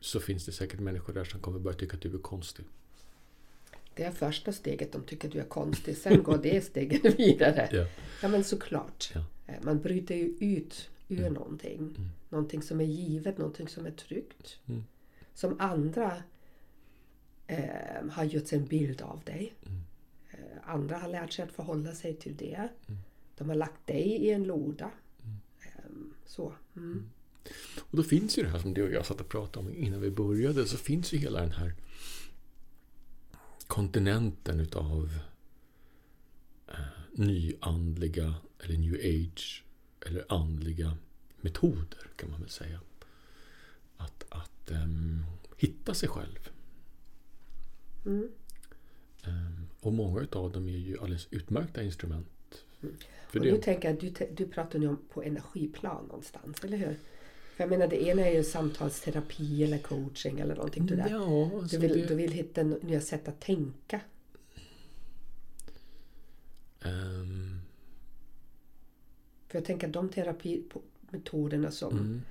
så 0.00 0.20
finns 0.20 0.46
det 0.46 0.52
säkert 0.52 0.80
människor 0.80 1.12
där 1.12 1.24
som 1.24 1.40
kommer 1.40 1.58
börja 1.58 1.78
tycka 1.78 1.96
att 1.96 2.02
du 2.02 2.14
är 2.14 2.18
konstig. 2.18 2.64
Det 3.94 4.04
är 4.04 4.10
första 4.10 4.52
steget, 4.52 4.92
de 4.92 5.02
tycker 5.02 5.28
du 5.28 5.38
är 5.40 5.44
konstig. 5.44 5.96
Sen 5.96 6.22
går 6.22 6.38
det 6.38 6.64
steget 6.64 7.18
vidare. 7.18 7.68
Ja. 7.72 7.86
Ja 8.22 8.28
men 8.28 8.44
såklart. 8.44 9.10
Ja. 9.14 9.24
Eh, 9.46 9.54
Man 9.62 9.82
bryter 9.82 10.14
ju 10.14 10.36
ut 10.40 10.88
ur 11.08 11.18
Mm. 11.18 11.32
någonting. 11.32 11.78
Mm. 11.78 12.08
Någonting 12.28 12.62
som 12.62 12.80
är 12.80 12.84
givet, 12.84 13.38
någonting 13.38 13.68
som 13.68 13.86
är 13.86 13.90
tryggt. 13.90 14.58
Mm. 14.66 14.84
Som 15.34 15.60
andra 15.60 16.22
eh, 17.46 18.08
har 18.10 18.24
gjort 18.24 18.46
sig 18.46 18.58
en 18.58 18.66
bild 18.66 19.02
av 19.02 19.20
dig. 19.24 19.54
Mm. 19.66 19.80
Eh, 20.30 20.70
andra 20.70 20.98
har 20.98 21.08
lärt 21.08 21.32
sig 21.32 21.44
att 21.44 21.52
förhålla 21.52 21.92
sig 21.92 22.16
till 22.16 22.36
det. 22.36 22.68
Mm. 22.88 23.00
De 23.36 23.48
har 23.48 23.56
lagt 23.56 23.86
dig 23.86 24.02
i 24.02 24.30
en 24.30 24.44
låda. 24.44 24.90
Mm. 25.24 25.36
Eh, 25.62 25.90
så. 26.26 26.52
Mm. 26.76 27.10
Och 27.80 27.96
då 27.96 28.02
finns 28.02 28.38
ju 28.38 28.42
det 28.42 28.48
här 28.48 28.58
som 28.58 28.74
du 28.74 28.82
och 28.82 28.92
jag 28.92 29.06
satt 29.06 29.20
och 29.20 29.28
pratade 29.28 29.66
om 29.66 29.74
innan 29.74 30.00
vi 30.00 30.10
började, 30.10 30.66
så 30.66 30.76
finns 30.76 31.12
ju 31.12 31.18
hela 31.18 31.40
den 31.40 31.52
här 31.52 31.74
kontinenten 33.66 34.60
utav 34.60 35.10
eh, 36.68 36.74
nyandliga 37.12 38.34
eller 38.60 38.78
new 38.78 38.94
age 38.94 39.64
eller 40.06 40.24
andliga 40.28 40.96
metoder 41.40 42.10
kan 42.16 42.30
man 42.30 42.40
väl 42.40 42.50
säga. 42.50 42.80
Att, 43.96 44.24
att 44.28 44.70
ehm, 44.70 45.24
hitta 45.56 45.94
sig 45.94 46.08
själv. 46.08 46.50
Mm. 48.06 48.28
Ehm, 49.24 49.66
och 49.80 49.92
många 49.92 50.20
utav 50.20 50.52
dem 50.52 50.68
är 50.68 50.72
ju 50.78 50.98
alldeles 50.98 51.28
utmärkta 51.30 51.82
instrument. 51.82 52.26
För 53.28 53.38
Och 53.38 53.44
nu 53.44 53.50
det. 53.50 53.58
tänker 53.62 53.88
jag, 53.90 54.00
du, 54.00 54.12
du 54.36 54.46
pratar 54.46 54.78
nu 54.78 54.88
om 54.88 54.98
på 55.12 55.22
energiplan 55.22 56.04
någonstans, 56.06 56.64
eller 56.64 56.76
hur? 56.76 56.96
För 57.56 57.64
jag 57.64 57.70
menar 57.70 57.88
det 57.88 58.02
ena 58.06 58.22
är 58.26 58.34
ju 58.36 58.44
samtalsterapi 58.44 59.64
eller 59.64 59.78
coaching 59.78 60.40
eller 60.40 60.54
någonting 60.56 60.88
sådär. 60.88 61.06
Ja, 61.10 61.50
Du 61.70 61.78
vill, 61.78 61.92
det, 61.92 62.06
du 62.06 62.14
vill 62.14 62.32
hitta 62.32 62.62
nya 62.62 63.00
sätt 63.00 63.28
att 63.28 63.40
tänka. 63.40 64.00
ehm, 66.84 67.60
För 69.48 69.58
jag 69.58 69.64
tänker 69.64 69.88
de 69.88 70.08
terapimetoderna 70.08 71.70
som, 71.70 71.92
mm, 71.98 72.22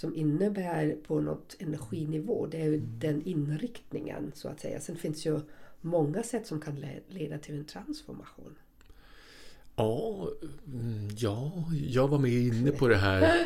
som 0.00 0.14
innebär 0.16 0.96
på 1.06 1.20
något 1.20 1.56
energinivå, 1.58 2.46
det 2.46 2.60
är 2.60 2.64
ju 2.64 2.76
den 2.80 3.22
inriktningen 3.22 4.32
så 4.34 4.48
att 4.48 4.60
säga. 4.60 4.80
Sen 4.80 4.96
finns 4.96 5.26
ju 5.26 5.40
många 5.80 6.22
sätt 6.22 6.46
som 6.46 6.60
kan 6.60 6.74
le- 6.76 7.00
leda 7.08 7.38
till 7.38 7.54
en 7.58 7.64
transformation. 7.64 8.54
Ja, 9.76 10.28
mm, 10.66 11.08
ja, 11.16 11.52
jag 11.88 12.08
var 12.08 12.18
med 12.18 12.30
inne 12.32 12.70
på 12.70 12.88
det 12.88 12.96
här 12.96 13.22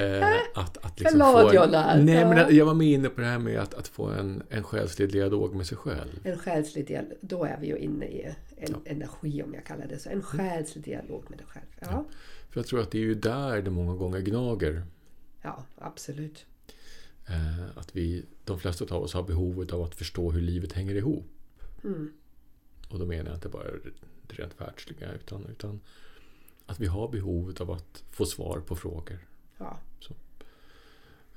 eh, 0.00 0.28
att, 0.54 0.76
att 0.84 1.00
liksom 1.00 1.20
Förlåt, 1.20 1.52
få 1.54 1.62
en. 1.62 2.04
Nej, 2.06 2.14
Ja. 2.14 2.28
men 2.28 2.56
jag 2.56 2.66
var 2.66 2.74
med 2.74 2.86
inne 2.86 3.08
på 3.08 3.20
det 3.20 3.26
här 3.26 3.38
med 3.38 3.58
att, 3.58 3.74
att 3.74 3.88
få 3.88 4.06
en, 4.06 4.42
en 4.48 4.62
själslig 4.62 5.12
dialog 5.12 5.54
med 5.54 5.66
sig 5.66 5.76
själv. 5.78 6.20
En 6.24 6.38
själslig 6.38 6.86
dialog, 6.86 7.12
då 7.20 7.44
är 7.44 7.58
vi 7.60 7.66
ju 7.66 7.76
inne 7.78 8.06
i 8.06 8.22
en 8.22 8.34
Ja. 8.60 8.66
Mm. 8.68 8.80
energi 8.84 9.42
om 9.42 9.54
jag 9.54 9.64
kallar 9.64 9.86
det 9.86 9.98
så. 9.98 10.10
En 10.10 10.22
själslig 10.22 10.84
dialog 10.84 11.24
med 11.28 11.38
dig 11.38 11.46
själv. 11.46 11.64
Ja, 11.80 12.04
För 12.50 12.60
jag 12.60 12.66
tror 12.66 12.80
att 12.80 12.90
det 12.90 12.98
är 12.98 13.02
ju 13.02 13.14
där 13.14 13.62
det 13.62 13.70
många 13.70 13.94
gånger 13.94 14.20
gnager. 14.20 14.82
Ja 15.42 15.64
absolut. 15.78 16.46
Eh, 17.26 17.78
att 17.78 17.96
vi, 17.96 18.24
de 18.44 18.58
flesta 18.58 18.94
av 18.94 19.02
oss 19.02 19.14
har 19.14 19.22
behovet 19.22 19.72
av 19.72 19.82
att 19.82 19.94
förstå 19.94 20.30
hur 20.30 20.40
livet 20.40 20.72
hänger 20.72 20.94
ihop. 20.94 21.26
Mm. 21.84 22.12
Och 22.88 22.98
då 22.98 23.06
menar 23.06 23.24
jag 23.30 23.36
inte 23.36 23.48
bara 23.48 23.70
det 24.26 24.34
rent 24.34 24.60
världsliga 24.60 25.12
utan, 25.12 25.46
utan 25.46 25.80
att 26.66 26.80
vi 26.80 26.86
har 26.86 27.08
behovet 27.08 27.60
av 27.60 27.70
att 27.70 28.04
få 28.10 28.26
svar 28.26 28.60
på 28.66 28.76
frågor. 28.76 29.18
Ja. 29.58 29.78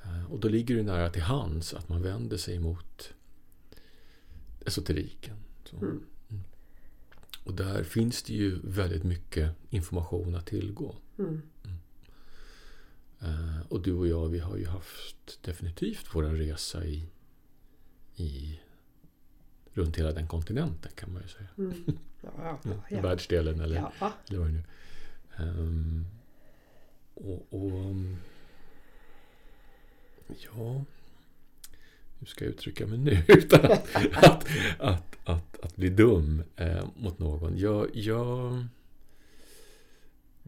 Eh, 0.03 0.31
Och 0.31 0.39
då 0.39 0.47
ligger 0.47 0.75
det 0.75 0.83
nära 0.83 1.09
till 1.09 1.21
hands 1.21 1.73
att 1.73 1.89
man 1.89 2.01
vänder 2.01 2.37
sig 2.37 2.59
mot 2.59 3.13
esoteriken. 4.65 5.37
Så. 5.63 5.77
Mm. 5.77 6.03
Och 7.43 7.53
där 7.53 7.83
finns 7.83 8.23
det 8.23 8.33
ju 8.33 8.59
väldigt 8.63 9.03
mycket 9.03 9.51
information 9.69 10.35
att 10.35 10.45
tillgå. 10.45 10.95
Mm. 11.17 11.41
Eh, 13.25 13.61
Och 13.69 13.81
du 13.81 13.93
och 13.93 14.07
jag, 14.07 14.29
vi 14.29 14.39
har 14.39 14.57
ju 14.57 14.65
haft 14.67 15.43
definitivt 15.43 16.15
våran 16.15 16.37
resa 16.37 16.85
i, 16.85 17.05
i 18.15 18.59
runt 19.73 19.97
hela 19.97 20.11
den 20.11 20.27
kontinenten 20.27 20.91
kan 20.95 21.13
man 21.13 21.21
ju 21.21 21.27
säga. 21.27 21.47
Mm. 21.57 21.73
Ja, 22.37 22.59
ja, 22.63 22.71
Ja. 22.89 23.01
Världsdelen 23.01 23.59
eller, 23.59 23.75
ja. 23.75 23.91
eller 24.29 24.39
vad 24.39 24.47
det 24.47 24.53
nu 24.53 24.63
Ehm, 25.37 26.05
och, 27.13 27.45
och 27.49 27.71
um, 27.71 28.17
Ja 30.27 30.83
Hur 32.19 32.27
ska 32.27 32.45
jag 32.45 32.53
uttrycka 32.53 32.87
mig 32.87 32.97
nu 32.97 33.23
utan 33.27 33.71
att, 33.71 33.95
att, 33.95 34.47
att, 34.79 35.17
att, 35.23 35.59
att 35.59 35.75
bli 35.75 35.89
dum 35.89 36.43
eh, 36.55 36.85
mot 36.95 37.19
någon? 37.19 37.57
Jag, 37.57 37.95
jag 37.95 38.65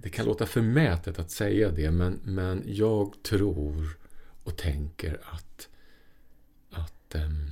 Det 0.02 0.10
kan 0.10 0.26
låta 0.26 0.46
förmätet 0.46 1.20
att 1.20 1.32
säga 1.32 1.72
det 1.72 1.92
men, 1.92 2.20
men 2.24 2.64
jag 2.66 3.24
tror 3.24 3.98
och 4.44 4.58
tänker 4.58 5.20
att 5.24 5.70
att 6.70 7.16
ehm, 7.16 7.52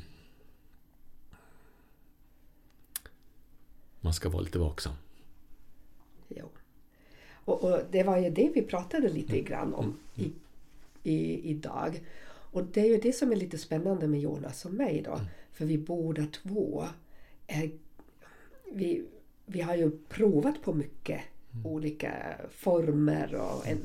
man 4.02 4.14
ska 4.14 4.30
vara 4.30 4.42
lite 4.42 4.60
vaksam. 4.60 4.94
Jo. 6.28 6.50
Och, 7.34 7.64
och 7.64 7.82
det 7.92 8.04
var 8.04 8.18
ju 8.18 8.30
det 8.30 8.52
vi 8.56 8.62
pratade 8.62 9.10
lite 9.10 9.34
Mm. 9.34 9.46
grann 9.46 9.74
om 9.74 9.98
i, 10.16 10.32
i, 11.04 11.50
idag. 11.50 12.02
Och 12.28 12.64
det 12.64 12.82
är 12.82 12.86
ju 12.86 12.98
det 12.98 13.14
som 13.14 13.32
är 13.32 13.36
lite 13.36 13.58
spännande 13.58 14.08
med 14.08 14.22
Jonas 14.22 14.66
och 14.66 14.74
mig 14.74 15.02
då. 15.06 15.14
Mm. 15.14 15.26
För 15.52 15.66
vi 15.66 15.78
båda 15.78 16.26
två 16.26 16.86
är, 17.48 17.72
vi, 18.74 19.06
vi 19.46 19.62
har 19.62 19.76
ju 19.76 19.92
provat 20.10 20.62
på 20.62 20.74
mycket 20.74 21.22
Mm. 21.22 21.35
Olika 21.64 22.14
former 22.52 23.36
och 23.36 23.68
en, 23.68 23.78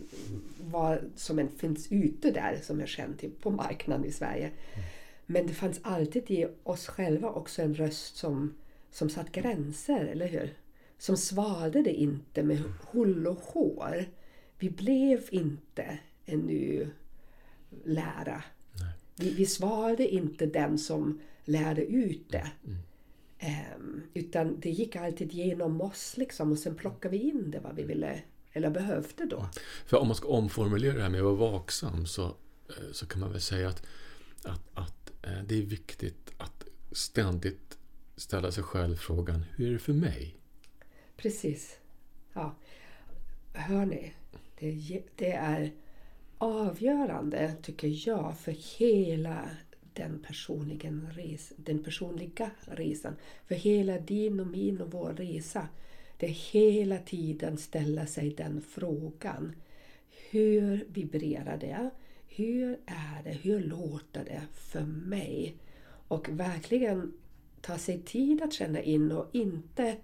vad 0.60 0.98
som 1.16 1.38
än 1.38 1.48
finns 1.48 1.92
ute 1.92 2.30
där 2.30 2.58
som 2.62 2.80
är 2.80 2.86
känt 2.86 3.40
på 3.40 3.50
marknaden 3.50 4.04
i 4.04 4.12
Sverige. 4.12 4.46
Mm. 4.46 4.86
Men 5.26 5.46
det 5.46 5.52
fanns 5.52 5.80
alltid 5.82 6.30
i 6.30 6.46
oss 6.62 6.86
själva 6.86 7.30
också 7.30 7.62
en 7.62 7.74
röst 7.74 8.16
som, 8.16 8.54
som 8.90 9.10
satt 9.10 9.32
gränser, 9.32 10.04
eller 10.04 10.28
hur? 10.28 10.54
Som 10.98 11.16
svalde 11.16 11.82
det 11.82 11.94
inte 11.94 12.42
med 12.42 12.62
hull 12.90 13.26
och 13.26 13.40
hår. 13.40 14.04
Vi 14.58 14.70
blev 14.70 15.20
inte 15.30 15.98
en 16.26 16.38
ny 16.38 16.86
lära. 17.84 18.42
Vi, 19.16 19.34
vi 19.34 19.46
svalde 19.46 20.08
inte 20.08 20.46
den 20.46 20.78
som 20.78 21.20
lärde 21.44 21.84
ut 21.84 22.30
det. 22.30 22.50
Mm. 22.66 22.78
Ehm, 23.42 24.02
utan 24.14 24.60
det 24.60 24.70
gick 24.70 24.96
alltid 24.96 25.32
genom 25.32 25.80
oss 25.80 26.16
liksom 26.16 26.52
och 26.52 26.58
sen 26.58 26.74
plockade 26.74 27.16
vi 27.16 27.22
in 27.22 27.50
det 27.50 27.60
vad 27.60 27.76
vi 27.76 27.82
ville 27.82 28.22
eller 28.52 28.70
behövde 28.70 29.26
då. 29.26 29.48
För 29.86 29.96
om 29.96 30.06
man 30.06 30.16
ska 30.16 30.28
omformulera 30.28 30.94
det 30.94 31.02
här 31.02 31.10
med 31.10 31.20
att 31.20 31.38
vara 31.38 31.52
vaksam 31.52 32.06
så, 32.06 32.24
eh, 32.24 32.92
så 32.92 33.06
kan 33.06 33.20
man 33.20 33.32
väl 33.32 33.40
säga 33.40 33.68
att, 33.68 33.82
att, 34.44 34.62
att 34.74 35.12
eh, 35.22 35.42
det 35.46 35.58
är 35.58 35.62
viktigt 35.62 36.30
att 36.38 36.64
ständigt 36.92 37.78
ställa 38.16 38.52
sig 38.52 38.64
själv 38.64 38.96
frågan 38.96 39.44
Hur 39.56 39.68
är 39.68 39.72
det 39.72 39.78
för 39.78 39.92
mig? 39.92 40.36
Precis. 41.16 41.78
Ja. 42.32 42.54
Hör 43.52 43.86
ni? 43.86 44.12
Det, 44.58 45.02
det 45.16 45.32
är 45.32 45.72
avgörande, 46.38 47.54
tycker 47.62 48.08
jag, 48.08 48.38
för 48.38 48.78
hela 48.78 49.50
den 49.92 50.18
personliga, 50.18 50.90
res, 50.90 51.52
den 51.56 51.82
personliga 51.82 52.50
resan. 52.66 53.16
För 53.46 53.54
hela 53.54 53.98
din 53.98 54.40
och 54.40 54.46
min 54.46 54.80
och 54.80 54.92
vår 54.92 55.12
resa. 55.12 55.68
Det 56.16 56.26
är 56.26 56.52
hela 56.52 56.98
tiden 56.98 57.56
ställa 57.56 58.06
sig 58.06 58.30
den 58.30 58.62
frågan. 58.62 59.54
Hur 60.30 60.84
vibrerar 60.88 61.56
det? 61.56 61.90
Hur 62.28 62.78
är 62.86 63.22
det? 63.24 63.38
Hur 63.42 63.60
låter 63.60 64.24
det 64.24 64.42
för 64.52 64.84
mig? 64.84 65.56
Och 66.08 66.28
verkligen 66.28 67.12
ta 67.60 67.78
sig 67.78 68.02
tid 68.02 68.42
att 68.42 68.52
känna 68.52 68.82
in 68.82 69.12
och 69.12 69.28
inte 69.32 69.96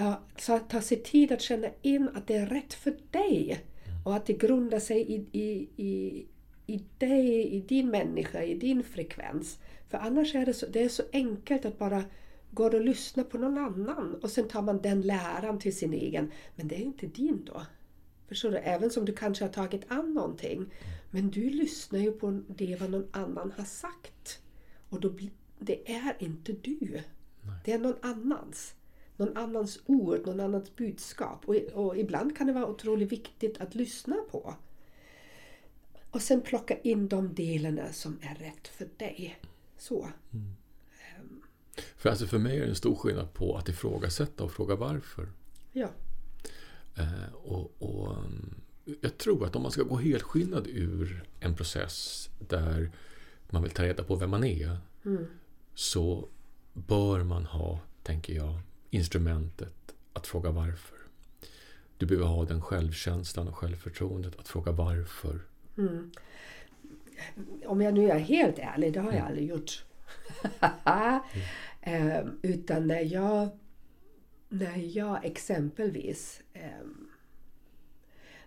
Ja, 0.00 0.22
så 0.36 0.52
att 0.52 0.70
ta 0.70 0.80
sig 0.80 1.02
tid 1.02 1.32
att 1.32 1.42
känna 1.42 1.68
in 1.82 2.08
att 2.14 2.26
det 2.26 2.34
är 2.36 2.46
rätt 2.46 2.74
för 2.74 2.96
dig. 3.10 3.60
Och 4.04 4.16
att 4.16 4.26
det 4.26 4.32
grundar 4.32 4.80
sig 4.80 5.00
i, 5.00 5.26
i, 5.32 5.68
i, 5.76 6.26
i 6.68 6.84
dig, 6.98 7.54
i 7.54 7.60
din 7.60 7.90
människa, 7.90 8.42
i 8.42 8.54
din 8.54 8.82
frekvens. 8.82 9.58
För 9.88 9.98
annars 9.98 10.34
är 10.34 10.46
det 10.46 10.54
så, 10.54 10.66
det 10.66 10.82
är 10.82 10.88
så 10.88 11.02
enkelt 11.12 11.64
att 11.64 11.78
bara 11.78 12.04
gå 12.50 12.64
och 12.64 12.84
lyssna 12.84 13.24
på 13.24 13.38
någon 13.38 13.58
annan 13.58 14.14
och 14.22 14.30
sen 14.30 14.48
tar 14.48 14.62
man 14.62 14.82
den 14.82 15.00
läran 15.00 15.58
till 15.58 15.76
sin 15.76 15.92
egen. 15.92 16.30
Men 16.56 16.68
det 16.68 16.74
är 16.74 16.80
inte 16.80 17.06
din 17.06 17.44
då. 17.44 17.62
Förstår 18.28 18.50
du? 18.50 18.56
Även 18.56 18.90
som 18.90 19.04
du 19.04 19.12
kanske 19.12 19.44
har 19.44 19.52
tagit 19.52 19.84
an 19.88 20.14
någonting. 20.14 20.66
Men 21.10 21.30
du 21.30 21.50
lyssnar 21.50 21.98
ju 21.98 22.12
på 22.12 22.42
det 22.48 22.80
vad 22.80 22.90
någon 22.90 23.08
annan 23.12 23.52
har 23.56 23.64
sagt. 23.64 24.40
Och 24.88 25.00
då 25.00 25.10
blir, 25.10 25.30
det 25.58 25.92
är 25.92 26.16
inte 26.18 26.52
du. 26.52 27.00
Det 27.64 27.72
är 27.72 27.78
någon 27.78 27.96
annans. 28.02 28.74
Någon 29.16 29.36
annans 29.36 29.80
ord, 29.86 30.26
någon 30.26 30.40
annans 30.40 30.76
budskap. 30.76 31.48
Och, 31.48 31.54
och 31.54 31.98
ibland 31.98 32.36
kan 32.36 32.46
det 32.46 32.52
vara 32.52 32.66
otroligt 32.66 33.12
viktigt 33.12 33.60
att 33.60 33.74
lyssna 33.74 34.16
på. 34.30 34.54
Och 36.10 36.22
sen 36.22 36.40
plocka 36.40 36.78
in 36.78 37.08
de 37.08 37.34
delarna 37.34 37.92
som 37.92 38.18
är 38.22 38.34
rätt 38.34 38.68
för 38.68 38.88
dig. 38.96 39.38
Så. 39.78 40.08
För, 41.96 42.10
alltså 42.10 42.26
för 42.26 42.38
mig 42.38 42.56
är 42.56 42.60
det 42.60 42.68
en 42.68 42.74
stor 42.74 42.94
skillnad 42.94 43.34
på 43.34 43.56
att 43.56 43.68
ifrågasätta 43.68 44.44
och 44.44 44.52
fråga 44.52 44.74
varför. 44.74 45.28
Ja. 45.72 45.90
Eh, 46.96 47.34
och, 47.34 47.72
och, 47.78 48.16
mm, 48.16 48.54
jag 49.00 49.18
tror 49.18 49.46
att 49.46 49.56
om 49.56 49.62
man 49.62 49.72
ska 49.72 49.82
gå 49.82 49.96
helskinnad 49.96 50.66
ur 50.66 51.24
en 51.40 51.54
process 51.54 52.28
där 52.38 52.90
man 53.50 53.62
vill 53.62 53.72
ta 53.72 53.82
reda 53.82 54.04
på 54.04 54.14
vem 54.14 54.30
man 54.30 54.44
är 54.44 54.78
så 55.74 56.28
bör 56.72 57.22
man 57.22 57.44
ha, 57.44 57.80
tänker 58.02 58.34
jag, 58.34 58.60
instrumentet 58.90 59.94
att 60.12 60.26
fråga 60.26 60.50
varför. 60.50 60.98
Du 61.98 62.06
behöver 62.06 62.26
ha 62.26 62.44
den 62.44 62.62
självkänslan 62.62 63.48
och 63.48 63.56
självförtroendet 63.56 64.38
att 64.38 64.48
fråga 64.48 64.72
varför. 64.72 65.40
Om 67.66 67.80
jag 67.80 67.94
nu 67.94 68.10
är 68.10 68.18
helt 68.18 68.58
ärlig, 68.58 68.92
det 68.92 69.00
har 69.00 69.12
jag 69.12 69.26
aldrig 69.26 69.48
gjort. 69.48 69.84
Ehm, 71.80 72.38
utan 72.42 72.86
när 72.86 73.00
jag, 73.00 73.48
när 74.48 74.96
jag 74.96 75.24
exempelvis... 75.24 76.42
ehm, 76.52 77.08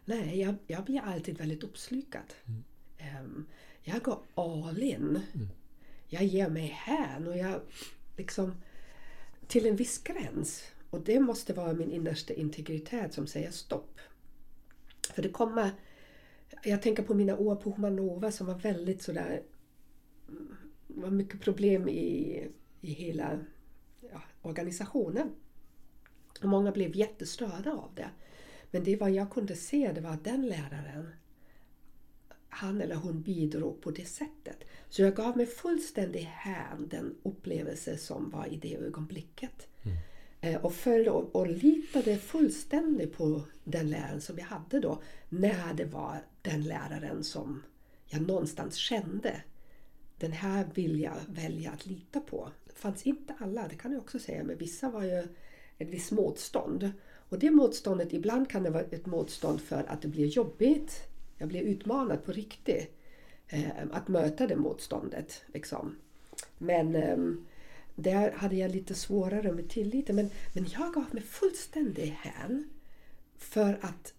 nej, 0.05 0.39
jag, 0.39 0.55
jag 0.67 0.83
blir 0.83 1.01
alltid 1.01 1.37
väldigt 1.37 1.63
uppslukad. 1.63 2.33
Ehm, 2.97 3.45
jag 3.83 4.03
går 4.03 4.19
all 4.35 4.83
in. 4.83 5.19
Jag 6.07 6.23
ger 6.23 6.49
mig 6.49 6.67
hän 6.67 7.27
och 7.27 7.37
jag 7.37 7.61
liksom... 8.17 8.61
Till 9.47 9.65
en 9.65 9.75
viss 9.75 10.03
gräns. 10.03 10.63
Och 10.89 11.01
det 11.01 11.19
måste 11.19 11.53
vara 11.53 11.73
min 11.73 11.91
innersta 11.91 12.33
integritet 12.33 13.13
som 13.13 13.27
säger 13.27 13.51
stopp. 13.51 13.99
För 15.13 15.21
det 15.21 15.29
kommer... 15.29 15.71
Jag 16.63 16.81
tänker 16.81 17.03
på 17.03 17.13
mina 17.13 17.37
år 17.37 17.55
på 17.55 17.71
Humanova 17.71 18.31
som 18.31 18.47
var 18.47 18.55
väldigt 18.55 19.01
sådär... 19.01 19.43
Det 20.87 21.01
var 21.01 21.09
mycket 21.09 21.41
problem 21.41 21.89
i, 21.89 22.47
i 22.81 22.91
hela 22.93 23.39
ja, 24.11 24.21
organisationen. 24.41 25.31
Och 26.41 26.49
många 26.49 26.71
blev 26.71 26.95
jättestörda 26.95 27.71
av 27.71 27.89
det. 27.95 28.09
Men 28.71 28.83
det 28.83 28.95
vad 28.95 29.11
jag 29.11 29.31
kunde 29.31 29.55
se 29.55 29.91
det 29.95 30.01
var 30.01 30.09
att 30.09 30.23
den 30.23 30.47
läraren 30.47 31.09
han 32.49 32.81
eller 32.81 32.95
hon 32.95 33.21
bidrog 33.21 33.81
på 33.81 33.91
det 33.91 34.05
sättet. 34.05 34.57
Så 34.89 35.01
jag 35.01 35.15
gav 35.15 35.37
mig 35.37 35.45
fullständigt 35.45 36.27
hän 36.27 36.87
den 36.87 37.15
upplevelse 37.23 37.97
som 37.97 38.29
var 38.29 38.45
i 38.45 38.57
det 38.57 38.75
ögonblicket. 38.75 39.67
Eh, 40.41 40.65
Och 40.65 40.73
följde 40.73 41.11
och, 41.11 41.35
och 41.35 41.47
litade 41.47 42.17
fullständigt 42.17 43.17
på 43.17 43.41
den 43.63 43.89
läraren 43.89 44.21
som 44.21 44.37
jag 44.37 44.45
hade 44.45 44.79
då. 44.79 45.01
När 45.29 45.73
det 45.73 45.85
var 45.85 46.21
den 46.41 46.63
läraren 46.63 47.23
som 47.23 47.63
jag 48.05 48.21
någonstans 48.21 48.75
kände. 48.75 49.43
Den 50.17 50.31
här 50.31 50.67
vill 50.73 50.99
jag 50.99 51.15
välja 51.27 51.71
att 51.71 51.85
lita 51.85 52.19
på. 52.19 52.51
Det 52.65 52.75
fanns 52.75 53.03
inte 53.07 53.35
alla, 53.39 53.67
det 53.67 53.75
kan 53.75 53.91
jag 53.91 54.01
också 54.01 54.19
säga. 54.19 54.43
Men 54.43 54.57
vissa 54.57 54.89
var 54.89 55.03
ju 55.03 55.23
ett 55.77 55.89
visst 55.89 56.11
motstånd. 56.11 56.91
Och 57.29 57.39
det 57.39 57.51
motståndet, 57.51 58.13
ibland 58.13 58.49
kan 58.49 58.63
det 58.63 58.69
vara 58.69 58.83
ett 58.83 59.05
motstånd 59.05 59.61
för 59.61 59.83
att 59.83 60.01
det 60.01 60.07
blir 60.07 60.25
jobbigt. 60.25 61.07
Jag 61.37 61.47
blir 61.47 61.61
utmanad 61.61 62.25
på 62.25 62.31
riktigt. 62.31 62.97
Eh, 63.47 63.69
att 63.91 64.07
möta 64.07 64.47
det 64.47 64.55
motståndet. 64.55 65.41
Liksom. 65.47 65.95
Men 66.57 66.95
ehm, 66.95 67.45
där 67.95 68.31
hade 68.31 68.55
jag 68.55 68.71
lite 68.71 68.95
svårare 68.95 69.51
med 69.51 69.69
tilliten. 69.69 70.15
Men, 70.15 70.29
men 70.53 70.65
jag 70.69 70.93
gav 70.93 71.05
mig 71.11 71.23
fullständigt 71.23 72.13
hän. 72.13 72.69
För 73.37 73.79
att 73.81 74.13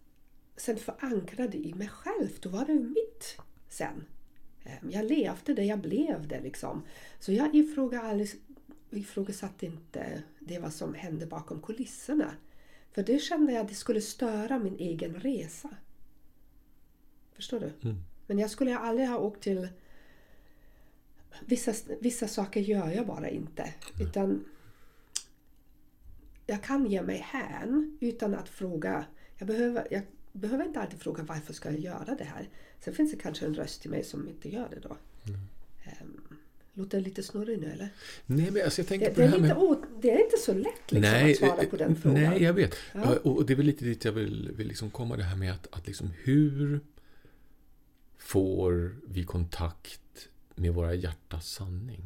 sen 0.56 0.76
förankra 0.76 1.46
det 1.46 1.58
i 1.58 1.74
mig 1.74 1.88
själv. 1.88 2.28
Då 2.40 2.48
var 2.48 2.64
det 2.64 2.74
mitt 2.74 3.36
sen. 3.68 4.04
Ehm, 4.64 4.90
Jag 4.90 5.04
levde 5.04 5.54
det, 5.54 5.64
jag 5.64 5.78
blev 5.78 6.28
det 6.28 6.40
liksom. 6.40 6.82
Så 7.20 7.32
jag 7.32 7.54
ifrågasatte 8.90 9.66
inte 9.66 10.22
det 10.38 10.58
vad 10.58 10.72
som 10.72 10.94
hände 10.94 11.26
bakom 11.26 11.62
kulisserna. 11.62 12.34
För 12.92 13.02
det 13.02 13.18
kände 13.18 13.52
jag 13.52 13.62
att 13.62 13.68
det 13.68 13.74
skulle 13.74 14.00
störa 14.00 14.58
min 14.58 14.76
egen 14.78 15.14
resa. 15.14 15.68
Förstår 17.32 17.60
du? 17.60 17.72
Men 18.26 18.38
jag 18.38 18.50
skulle 18.50 18.78
aldrig 18.78 19.08
ha 19.08 19.18
åkt 19.18 19.42
till... 19.42 19.68
Vissa, 21.46 21.74
vissa 22.00 22.28
saker 22.28 22.60
gör 22.60 22.90
jag 22.90 23.06
bara 23.06 23.28
inte. 23.28 23.74
Utan 24.00 24.44
jag 26.46 26.62
kan 26.62 26.86
ge 26.86 27.02
mig 27.02 27.18
hän 27.18 27.98
utan 28.00 28.34
att 28.34 28.48
fråga. 28.48 29.04
Jag 29.38 29.48
behöver, 29.48 29.88
jag 29.90 30.02
behöver 30.32 30.64
inte 30.64 30.80
alltid 30.80 31.00
fråga 31.00 31.22
varför 31.22 31.52
ska 31.52 31.70
jag 31.70 31.80
göra 31.80 32.14
det 32.18 32.24
här. 32.24 32.48
Sen 32.80 32.94
finns 32.94 33.10
det 33.12 33.16
kanske 33.18 33.46
en 33.46 33.54
röst 33.54 33.86
i 33.86 33.88
mig 33.88 34.04
som 34.04 34.28
inte 34.28 34.48
gör 34.48 34.68
det 34.70 34.80
då. 34.80 34.96
Um, 36.02 36.20
låter 36.74 36.98
det 36.98 37.04
lite 37.04 37.22
snurrig 37.22 37.58
nu 37.60 37.66
eller? 37.70 37.88
Nej, 38.26 38.50
men 38.50 38.62
alltså 38.64 38.80
jag 38.80 38.88
tänker 38.88 39.06
Det, 39.08 39.14
på 39.14 39.20
det, 39.20 39.26
det 39.26 39.32
är 39.36 39.38
här 39.40 39.48
med... 39.48 39.56
o- 39.56 39.84
det 40.00 40.10
är 40.10 40.24
inte 40.24 40.36
så 40.36 40.54
lätt 40.54 40.92
liksom, 40.92 41.30
att 41.30 41.36
svara 41.36 41.64
på 41.70 41.76
den 41.76 41.90
eh, 41.92 41.96
frågan. 41.98 42.22
Nej, 42.22 42.42
jag 42.42 42.52
vet. 42.52 42.74
Ja. 42.94 43.16
Och 43.16 43.46
det 43.46 43.52
är 43.52 43.56
väl 43.56 43.66
lite 43.66 43.84
dit 43.84 44.04
jag 44.04 44.12
vill, 44.12 44.50
vill 44.56 44.68
liksom 44.68 44.90
komma 44.90 45.16
det 45.16 45.22
här 45.22 45.36
med 45.36 45.52
att, 45.52 45.66
att 45.70 45.86
liksom 45.86 46.10
hur 46.22 46.80
får 48.18 48.96
vi 49.08 49.24
kontakt 49.24 50.28
med 50.54 50.74
våra 50.74 50.94
hjärtas 50.94 51.48
sanning? 51.50 52.02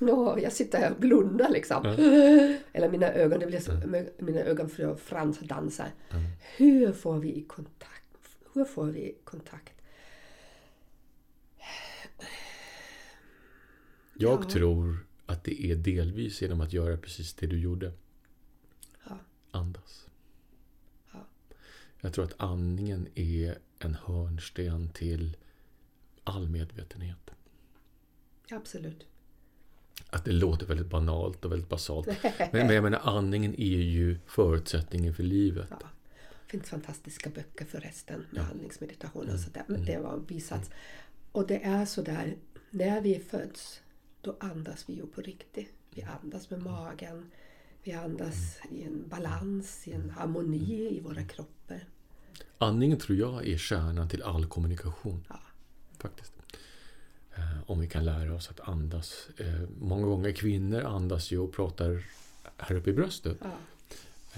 Ja, 0.08 0.38
jag 0.40 0.52
sitter 0.52 0.78
här 0.78 0.92
och 0.92 1.00
blundar 1.00 1.50
liksom. 1.50 1.86
Eller 2.72 2.90
mina 2.90 3.12
ögon, 3.12 3.40
det 3.40 3.46
blir 3.46 3.60
så, 3.60 3.72
mina 4.24 4.40
ögon 4.40 4.68
för 4.68 4.94
Frans 4.96 5.38
dansar. 5.40 5.90
Hur 6.56 6.92
får 6.92 7.18
vi 7.18 7.42
kontakt? 7.42 8.02
Hur 8.54 8.64
får 8.64 8.84
vi 8.86 9.16
kontakt? 9.24 9.72
Jag 14.14 14.44
Ja. 14.44 14.50
tror 14.50 15.06
att 15.26 15.44
det 15.44 15.64
är 15.64 15.76
delvis 15.76 16.42
genom 16.42 16.60
att 16.60 16.72
göra 16.72 16.96
precis 16.96 17.34
det 17.34 17.46
du 17.46 17.58
gjorde. 17.60 17.92
Ja. 19.08 19.18
Andas. 19.50 20.06
Ja. 21.12 21.26
Jag 22.00 22.12
tror 22.12 22.24
att 22.24 22.34
andningen 22.40 23.08
är 23.14 23.58
en 23.78 23.94
hörnsten 23.94 24.88
till 24.88 25.36
all 26.24 26.48
medvetenhet. 26.48 27.30
Absolut. 28.50 29.06
Att 30.10 30.24
det 30.24 30.32
låter 30.32 30.66
väldigt 30.66 30.86
banalt 30.86 31.44
och 31.44 31.52
väldigt 31.52 31.68
basalt. 31.68 32.06
Men, 32.38 32.50
men 32.66 32.74
jag 32.74 32.82
menar, 32.82 33.00
andningen 33.04 33.54
är 33.60 33.80
ju 33.80 34.18
förutsättningen 34.26 35.14
för 35.14 35.22
livet. 35.22 35.66
Ja. 35.70 35.78
Det 36.46 36.50
finns 36.50 36.68
fantastiska 36.68 37.30
böcker 37.30 37.64
förresten 37.64 38.26
med 38.30 38.42
andningsmeditation 38.50 39.30
och 39.30 39.40
sådär. 39.40 39.64
Men 39.66 39.84
det 39.84 39.98
var 39.98 40.12
en 40.12 40.24
bisats. 40.24 40.70
Och 41.32 41.46
det 41.46 41.64
är 41.64 41.84
så 41.84 42.02
där, 42.02 42.36
när 42.70 43.00
vi 43.00 43.18
föds, 43.18 43.80
då 44.20 44.36
andas 44.40 44.84
vi 44.88 44.94
ju 44.94 45.06
på 45.06 45.20
riktigt. 45.20 45.72
Vi 45.90 46.02
andas 46.02 46.50
med 46.50 46.62
magen. 46.62 47.30
Vi 47.82 47.92
andas 47.92 48.58
i 48.70 48.82
en 48.82 49.08
balans, 49.08 49.88
i 49.88 49.92
en 49.92 50.10
harmoni 50.10 50.96
i 50.96 51.00
våra 51.00 51.24
kroppar. 51.24 51.88
Andningen 52.58 52.98
tror 52.98 53.18
jag 53.18 53.48
är 53.48 53.58
kärnan 53.58 54.08
till 54.08 54.22
all 54.22 54.46
kommunikation. 54.46 55.24
Ja. 55.28 55.40
Faktiskt. 55.98 56.32
Eh, 57.36 57.42
Om 57.70 57.80
vi 57.80 57.88
kan 57.88 58.04
lära 58.04 58.34
oss 58.34 58.50
att 58.50 58.68
andas. 58.68 59.28
Eh, 59.38 59.46
Många 59.80 60.06
gånger 60.06 60.32
kvinnor 60.32 60.80
andas 60.80 61.30
ju 61.30 61.38
och 61.38 61.52
pratar 61.52 62.04
här 62.58 62.76
uppe 62.76 62.90
i 62.90 62.92
bröstet. 62.92 63.36
Ja. 63.42 63.50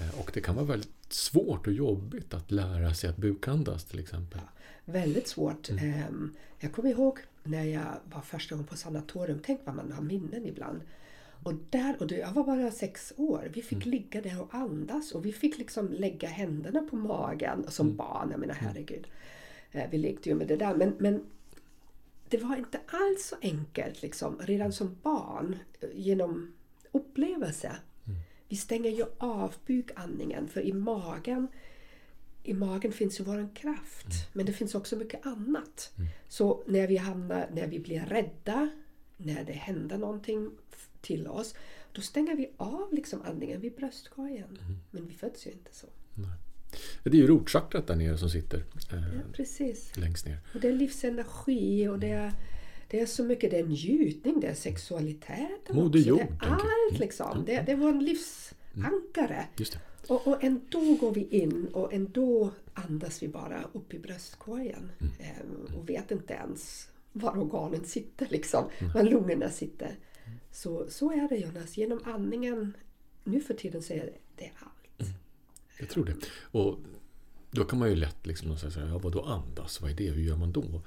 Eh, 0.03 0.19
Och 0.19 0.31
det 0.33 0.41
kan 0.41 0.55
vara 0.55 0.65
väldigt 0.65 1.13
svårt 1.13 1.67
och 1.67 1.73
jobbigt 1.73 2.33
att 2.33 2.51
lära 2.51 2.93
sig 2.93 3.09
att 3.09 3.17
bukandas 3.17 3.85
till 3.85 3.99
exempel. 3.99 4.39
Väldigt 4.85 5.27
svårt. 5.27 5.69
Ehm, 5.69 6.35
Jag 6.59 6.73
kommer 6.73 6.89
ihåg 6.89 7.19
när 7.43 7.63
jag 7.63 7.85
var 8.13 8.21
första 8.21 8.55
gången 8.55 8.67
på 8.67 8.75
sanatorium. 8.75 9.39
Tänk 9.45 9.61
vad 9.65 9.75
man 9.75 9.91
har 9.91 10.01
minnen 10.03 10.45
ibland. 10.45 10.81
Och 11.43 11.53
där, 11.69 11.95
och 12.03 12.11
jag 12.11 12.31
var 12.31 12.43
bara 12.43 12.71
sex 12.71 13.13
år. 13.17 13.49
Vi 13.53 13.61
fick 13.61 13.85
ligga 13.85 14.21
där 14.21 14.41
och 14.41 14.53
andas 14.55 15.11
och 15.11 15.25
vi 15.25 15.31
fick 15.31 15.57
liksom 15.57 15.91
lägga 15.91 16.27
händerna 16.29 16.81
på 16.89 16.95
magen 16.95 17.65
som 17.69 17.95
barn. 17.95 18.27
Jag 18.31 18.39
menar 18.39 18.53
herregud. 18.53 19.07
Eh, 19.71 19.89
Vi 19.91 19.97
lekte 19.97 20.29
ju 20.29 20.35
med 20.35 20.47
det 20.47 20.55
där. 20.55 20.75
Men, 20.75 20.93
men 20.99 21.23
det 22.29 22.37
var 22.37 22.55
inte 22.55 22.79
alls 22.87 23.27
så 23.27 23.35
enkelt 23.41 24.01
liksom, 24.01 24.39
redan 24.39 24.73
som 24.73 24.97
barn 25.01 25.59
eh, 25.79 25.89
genom 25.93 26.53
upplevelse. 26.91 27.75
Vi 28.47 28.55
stänger 28.55 28.89
ju 28.89 29.05
av 29.17 29.55
bukandningen 29.65 30.47
för 30.47 30.61
i 30.61 30.73
magen 30.73 31.47
i 32.43 32.53
magen 32.53 32.91
finns 32.91 33.19
ju 33.19 33.23
vår 33.23 33.55
kraft. 33.55 34.05
Mm. 34.05 34.17
Men 34.33 34.45
det 34.45 34.53
finns 34.53 34.75
också 34.75 34.95
mycket 34.95 35.25
annat. 35.25 35.91
Så 36.27 36.63
när 36.67 36.87
vi 36.87 36.97
hamnar, 36.97 37.49
när 37.53 37.67
vi 37.67 37.79
blir 37.79 38.01
rädda, 38.01 38.69
när 39.17 39.43
det 39.43 39.53
händer 39.53 39.97
någonting 39.97 40.51
till 41.01 41.27
oss, 41.27 41.55
då 41.91 42.01
stänger 42.01 42.35
vi 42.35 42.51
av 42.57 42.93
liksom 42.93 43.21
andningen 43.21 43.61
vid 43.61 43.75
bröstkorgen. 43.75 44.59
Mm. 44.61 44.77
Men 44.91 45.07
vi 45.07 45.13
föds 45.13 45.47
ju 45.47 45.51
inte 45.51 45.75
så. 45.75 45.87
Det 47.03 47.09
är 47.09 47.15
ju 47.15 47.27
rotchakrat 47.27 47.87
där 47.87 47.95
nere 47.95 48.17
som 48.17 48.29
sitter 48.29 48.57
eh, 48.57 48.63
Ja, 49.15 49.21
precis. 49.33 49.97
längst 49.97 50.25
ner. 50.25 50.37
Och 50.53 50.59
det 50.59 50.67
är 50.67 50.73
livsenergi 50.73 51.87
och 51.87 51.99
det 51.99 52.09
är, 52.11 52.33
det 52.87 52.99
är 52.99 53.05
så 53.05 53.23
mycket, 53.23 53.51
det 53.51 53.59
är 53.59 53.63
njutning, 53.65 54.39
det 54.39 54.47
är 54.47 54.53
sexualiteten 54.53 55.75
Moder 55.75 55.99
jord, 55.99 56.17
Det 56.19 56.45
är 56.45 56.49
allt 56.51 56.63
Mm. 56.89 56.99
liksom. 57.01 57.43
Det, 57.45 57.61
det 57.65 57.71
är 57.71 57.75
vår 57.75 57.93
livsankare. 58.01 59.45
Det. 59.55 59.79
Och, 60.07 60.27
och 60.27 60.43
ändå 60.43 60.95
går 60.99 61.11
vi 61.13 61.27
in 61.29 61.67
och 61.73 61.93
ändå 61.93 62.51
andas 62.73 63.23
vi 63.23 63.27
bara 63.27 63.63
upp 63.73 63.93
i 63.93 63.99
bröstkorgen. 63.99 64.91
Ehm, 64.99 65.75
och 65.77 65.89
vet 65.89 66.11
inte 66.11 66.33
ens 66.33 66.87
var 67.11 67.37
organen 67.37 67.83
sitter, 67.85 68.27
liksom, 68.29 68.63
var 68.93 69.03
lungorna 69.03 69.49
sitter. 69.49 69.95
Så, 70.51 70.85
så 70.89 71.11
är 71.11 71.29
det 71.29 71.35
Jonas. 71.37 71.77
Genom 71.77 71.99
andningen, 72.05 72.73
nu 73.23 73.41
för 73.41 73.53
tiden 73.53 73.81
det, 73.95 74.09
det 74.35 74.45
är 74.45 74.51
allt. 74.59 74.78
Jag 75.79 75.89
tror 75.89 76.05
det. 76.05 76.15
Och 76.41 76.79
då 77.51 77.63
kan 77.63 77.79
man 77.79 77.89
ju 77.89 77.95
lätt 77.95 78.27
liksom 78.27 78.57
säga 78.57 78.71
så 78.71 78.79
här, 78.79 78.87
ja, 78.87 78.97
vadå 78.97 79.21
andas? 79.21 79.81
Vad 79.81 79.91
är 79.91 79.95
det? 79.95 80.09
Hur 80.09 80.23
gör 80.23 80.35
man 80.37 80.51
då? 80.51 80.81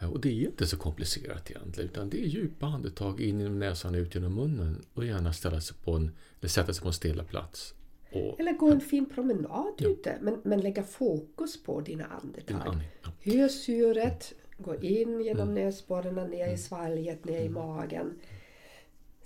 Eh, 0.00 0.12
Och 0.12 0.20
det 0.20 0.28
är 0.28 0.46
inte 0.46 0.66
så 0.66 0.76
komplicerat 0.76 1.50
egentligen. 1.50 1.90
Utan 1.90 2.10
det 2.10 2.22
är 2.24 2.26
djupa 2.26 2.66
andetag 2.66 3.20
in 3.20 3.40
genom 3.40 3.58
näsan 3.58 3.94
ut 3.94 4.14
genom 4.14 4.34
munnen. 4.34 4.82
Och 4.94 5.04
gärna 5.06 5.32
ställa 5.32 5.60
sig 5.60 5.76
på 5.84 5.92
en, 5.92 6.10
eller 6.40 6.48
sätta 6.48 6.72
sig 6.72 6.82
på 6.82 6.88
en 6.88 6.94
stilla 6.94 7.24
plats. 7.24 7.74
Och 8.12 8.40
Eller 8.40 8.52
gå 8.52 8.70
en 8.70 8.80
fin 8.80 9.06
promenad 9.06 9.72
ute, 9.78 10.18
men, 10.20 10.40
men 10.44 10.60
lägga 10.60 10.82
fokus 10.82 11.62
på 11.62 11.80
dina 11.80 12.04
din 12.04 12.16
andetag. 12.22 12.68
andning. 12.68 12.88
Ja. 13.02 13.10
Hur 13.20 13.48
syret 13.48 14.32
går 14.58 14.84
in 14.84 15.20
genom 15.20 15.54
näsborrarna, 15.54 16.26
ner 16.26 16.52
i 16.52 16.56
svalget, 16.58 17.24
ner 17.24 17.40
i 17.40 17.48
magen. 17.48 18.14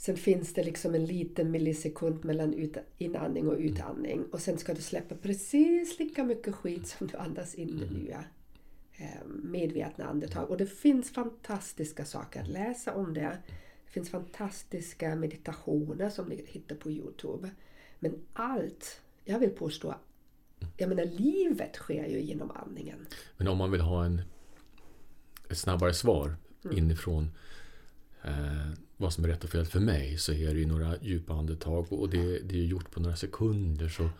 Sen 0.01 0.17
finns 0.17 0.55
det 0.55 0.65
liksom 0.65 0.95
en 0.95 1.05
liten 1.05 1.51
millisekund 1.51 2.25
mellan 2.25 2.55
ut, 2.55 2.77
inandning 2.99 3.49
och 3.49 3.59
utandning. 3.59 4.25
Och 4.33 4.41
sen 4.41 4.59
ska 4.59 4.75
du 4.75 4.83
släppa 4.83 5.15
precis 5.15 5.99
lika 5.99 6.25
mycket 6.25 6.55
skit 6.55 6.87
som 6.87 7.07
du 7.07 7.17
andas 7.17 7.55
in 7.55 7.79
det 7.79 7.91
nya 7.91 8.25
eh, 8.93 9.27
medvetna 9.27 10.05
andetag. 10.05 10.51
Och 10.51 10.57
det 10.57 10.67
finns 10.67 11.11
fantastiska 11.11 12.05
saker 12.05 12.43
att 12.43 12.49
läsa 12.49 12.95
om 12.95 13.15
det. 13.15 13.39
Det 13.85 13.91
finns 13.91 14.11
fantastiska 14.11 15.17
meditationer 15.17 16.11
som 16.11 16.29
ni 16.29 16.45
hittar 16.49 16.77
på 16.77 16.91
Youtube. 16.91 17.51
Men 17.99 18.19
allt, 18.33 19.01
jag 19.25 19.39
vill 19.39 19.51
påstå, 19.51 19.95
jag 20.77 20.89
menar 20.89 21.05
livet 21.05 21.77
sker 21.77 22.07
ju 22.07 22.21
genom 22.21 22.51
andningen. 22.51 23.07
Men 23.37 23.49
om 23.49 23.59
man 23.59 23.71
vill 23.71 23.81
ha 23.81 24.05
en, 24.05 24.23
ett 25.51 25.59
snabbare 25.59 25.95
svar 25.95 26.37
inifrån 26.73 27.31
eh, 28.23 28.73
vad 29.01 29.13
som 29.13 29.25
är 29.25 29.29
rätt 29.29 29.45
och 29.45 29.51
fel 29.51 29.67
för 29.67 29.81
mig 29.81 30.19
så 30.19 30.33
är 30.33 30.55
det 30.55 30.61
ju 30.61 30.67
några 30.67 30.97
djupa 31.03 31.35
andetag 31.35 31.93
och 31.93 32.11
det, 32.11 32.39
det 32.39 32.59
är 32.59 32.65
gjort 32.65 32.91
på 32.91 33.01
några 33.01 33.17
sekunder 33.17 33.89
så 33.89 34.11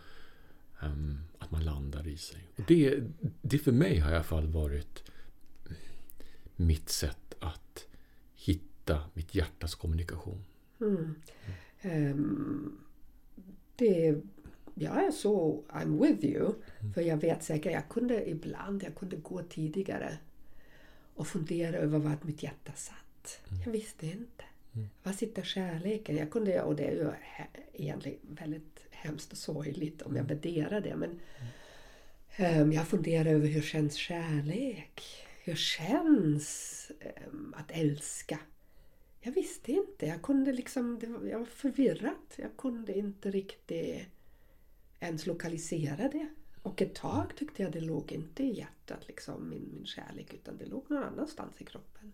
ehm, 0.81 1.19
att 1.39 1.51
man 1.51 1.65
landar 1.65 2.07
i 2.07 2.17
sig. 2.17 2.39
Och 2.55 2.63
det, 2.67 3.03
det 3.41 3.57
för 3.57 3.71
mig 3.71 3.99
har 3.99 4.11
i 4.11 4.15
alla 4.15 4.23
fall 4.23 4.47
varit 4.47 5.03
mitt 6.55 6.89
sätt 6.89 7.35
att 7.39 7.85
hitta 8.35 9.03
mitt 9.13 9.35
hjärtas 9.35 9.75
kommunikation. 9.75 10.43
Ehm, 11.81 12.77
det, 13.75 14.21
jag 14.73 15.05
är 15.05 15.11
så 15.11 15.63
I'm 15.69 16.01
with 16.01 16.25
you. 16.25 16.53
För 16.93 17.01
jag 17.01 17.17
vet 17.17 17.43
säkert, 17.43 17.71
jag 17.71 17.89
kunde 17.89 18.29
ibland 18.29 18.83
jag 18.83 18.95
kunde 18.95 19.15
gå 19.15 19.43
tidigare 19.43 20.17
och 21.15 21.27
fundera 21.27 21.77
över 21.77 21.99
vart 21.99 22.23
mitt 22.23 22.43
hjärta 22.43 22.71
satt. 22.75 23.39
Jag 23.65 23.71
visste 23.71 24.05
inte. 24.05 24.43
Var 25.03 25.13
sitter 25.13 25.43
kärleken? 25.43 26.17
Jag 26.17 26.31
kunde, 26.31 26.61
och 26.61 26.75
det 26.75 26.83
är 26.83 26.91
ju 26.91 27.11
egentligen 27.73 28.19
väldigt 28.21 28.85
hemskt 28.91 29.31
och 29.31 29.37
sorgligt 29.37 30.01
om 30.01 30.15
jag 30.15 30.23
värderar 30.23 30.81
det. 30.81 30.95
Men 30.95 31.19
ehm, 32.35 32.71
jag 32.71 32.87
funderar 32.87 33.25
över 33.25 33.47
hur 33.47 33.61
känns 33.61 33.95
kärlek? 33.95 35.01
Hur 35.43 35.55
känns 35.55 36.91
ehm, 36.99 37.53
att 37.57 37.71
älska? 37.71 38.39
Jag 39.21 39.31
visste 39.31 39.71
inte. 39.71 40.05
Jag 40.05 40.21
kunde 40.21 40.53
liksom, 40.53 40.99
var, 40.99 41.27
jag 41.27 41.39
var 41.39 41.45
förvirrad. 41.45 42.15
Jag 42.35 42.57
kunde 42.57 42.97
inte 42.97 43.31
riktigt 43.31 44.07
ens 44.99 45.25
lokalisera 45.25 46.07
det. 46.07 46.27
Och 46.61 46.81
ett 46.81 46.95
tag 46.95 47.35
tyckte 47.37 47.63
jag 47.63 47.71
det 47.71 47.79
låg 47.79 48.11
inte 48.11 48.43
i 48.43 48.57
hjärtat, 48.57 49.07
liksom, 49.07 49.49
min, 49.49 49.69
min 49.73 49.85
kärlek, 49.85 50.33
utan 50.33 50.57
det 50.57 50.65
låg 50.65 50.85
någon 50.89 51.03
annanstans 51.03 51.61
i 51.61 51.65
kroppen. 51.65 52.13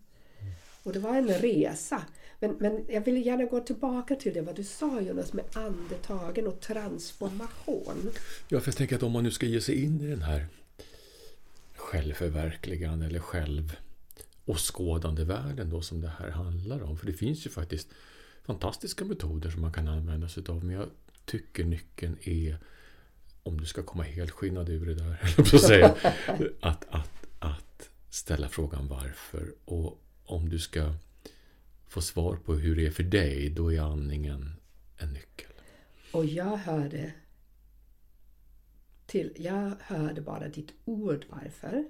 Och 0.82 0.92
det 0.92 0.98
var 0.98 1.16
en 1.16 1.28
resa. 1.28 2.02
Men, 2.40 2.56
men 2.60 2.84
jag 2.88 3.00
vill 3.00 3.26
gärna 3.26 3.44
gå 3.44 3.60
tillbaka 3.60 4.14
till 4.14 4.34
det 4.34 4.42
vad 4.42 4.56
du 4.56 4.64
sa 4.64 5.00
Jonas 5.00 5.32
med 5.32 5.44
andetagen 5.52 6.46
och 6.46 6.60
transformation. 6.60 8.10
Ja, 8.48 8.60
för 8.60 8.68
jag 8.68 8.76
tänker 8.76 8.96
att 8.96 9.02
om 9.02 9.12
man 9.12 9.24
nu 9.24 9.30
ska 9.30 9.46
ge 9.46 9.60
sig 9.60 9.84
in 9.84 10.00
i 10.00 10.06
den 10.06 10.22
här 10.22 10.46
självförverkligande 11.76 13.06
eller 13.06 13.20
självåskådande 13.20 15.24
världen 15.24 15.70
då 15.70 15.82
som 15.82 16.00
det 16.00 16.12
här 16.18 16.30
handlar 16.30 16.82
om. 16.82 16.98
För 16.98 17.06
det 17.06 17.12
finns 17.12 17.46
ju 17.46 17.50
faktiskt 17.50 17.88
fantastiska 18.46 19.04
metoder 19.04 19.50
som 19.50 19.60
man 19.60 19.72
kan 19.72 19.88
använda 19.88 20.28
sig 20.28 20.42
av. 20.48 20.64
Men 20.64 20.74
jag 20.74 20.88
tycker 21.24 21.64
nyckeln 21.64 22.16
är, 22.22 22.58
om 23.42 23.60
du 23.60 23.66
ska 23.66 23.82
komma 23.82 24.02
helt 24.02 24.30
skinnad 24.30 24.68
ur 24.68 24.86
det 24.86 24.94
där, 24.94 25.18
att, 26.60 26.86
att, 26.90 27.26
att 27.38 27.90
ställa 28.10 28.48
frågan 28.48 28.88
varför. 28.88 29.54
Och 29.64 30.00
om 30.28 30.48
du 30.48 30.58
ska 30.58 30.94
få 31.86 32.00
svar 32.00 32.36
på 32.36 32.54
hur 32.54 32.76
det 32.76 32.86
är 32.86 32.90
för 32.90 33.02
dig, 33.02 33.50
då 33.50 33.72
är 33.72 33.80
andningen 33.80 34.52
en 34.96 35.12
nyckel. 35.12 35.52
Och 36.12 36.24
jag 36.24 36.56
hörde 36.56 37.12
till, 39.06 39.32
jag 39.36 39.72
hörde 39.80 40.20
bara 40.20 40.48
ditt 40.48 40.72
ord 40.84 41.24
varför. 41.28 41.84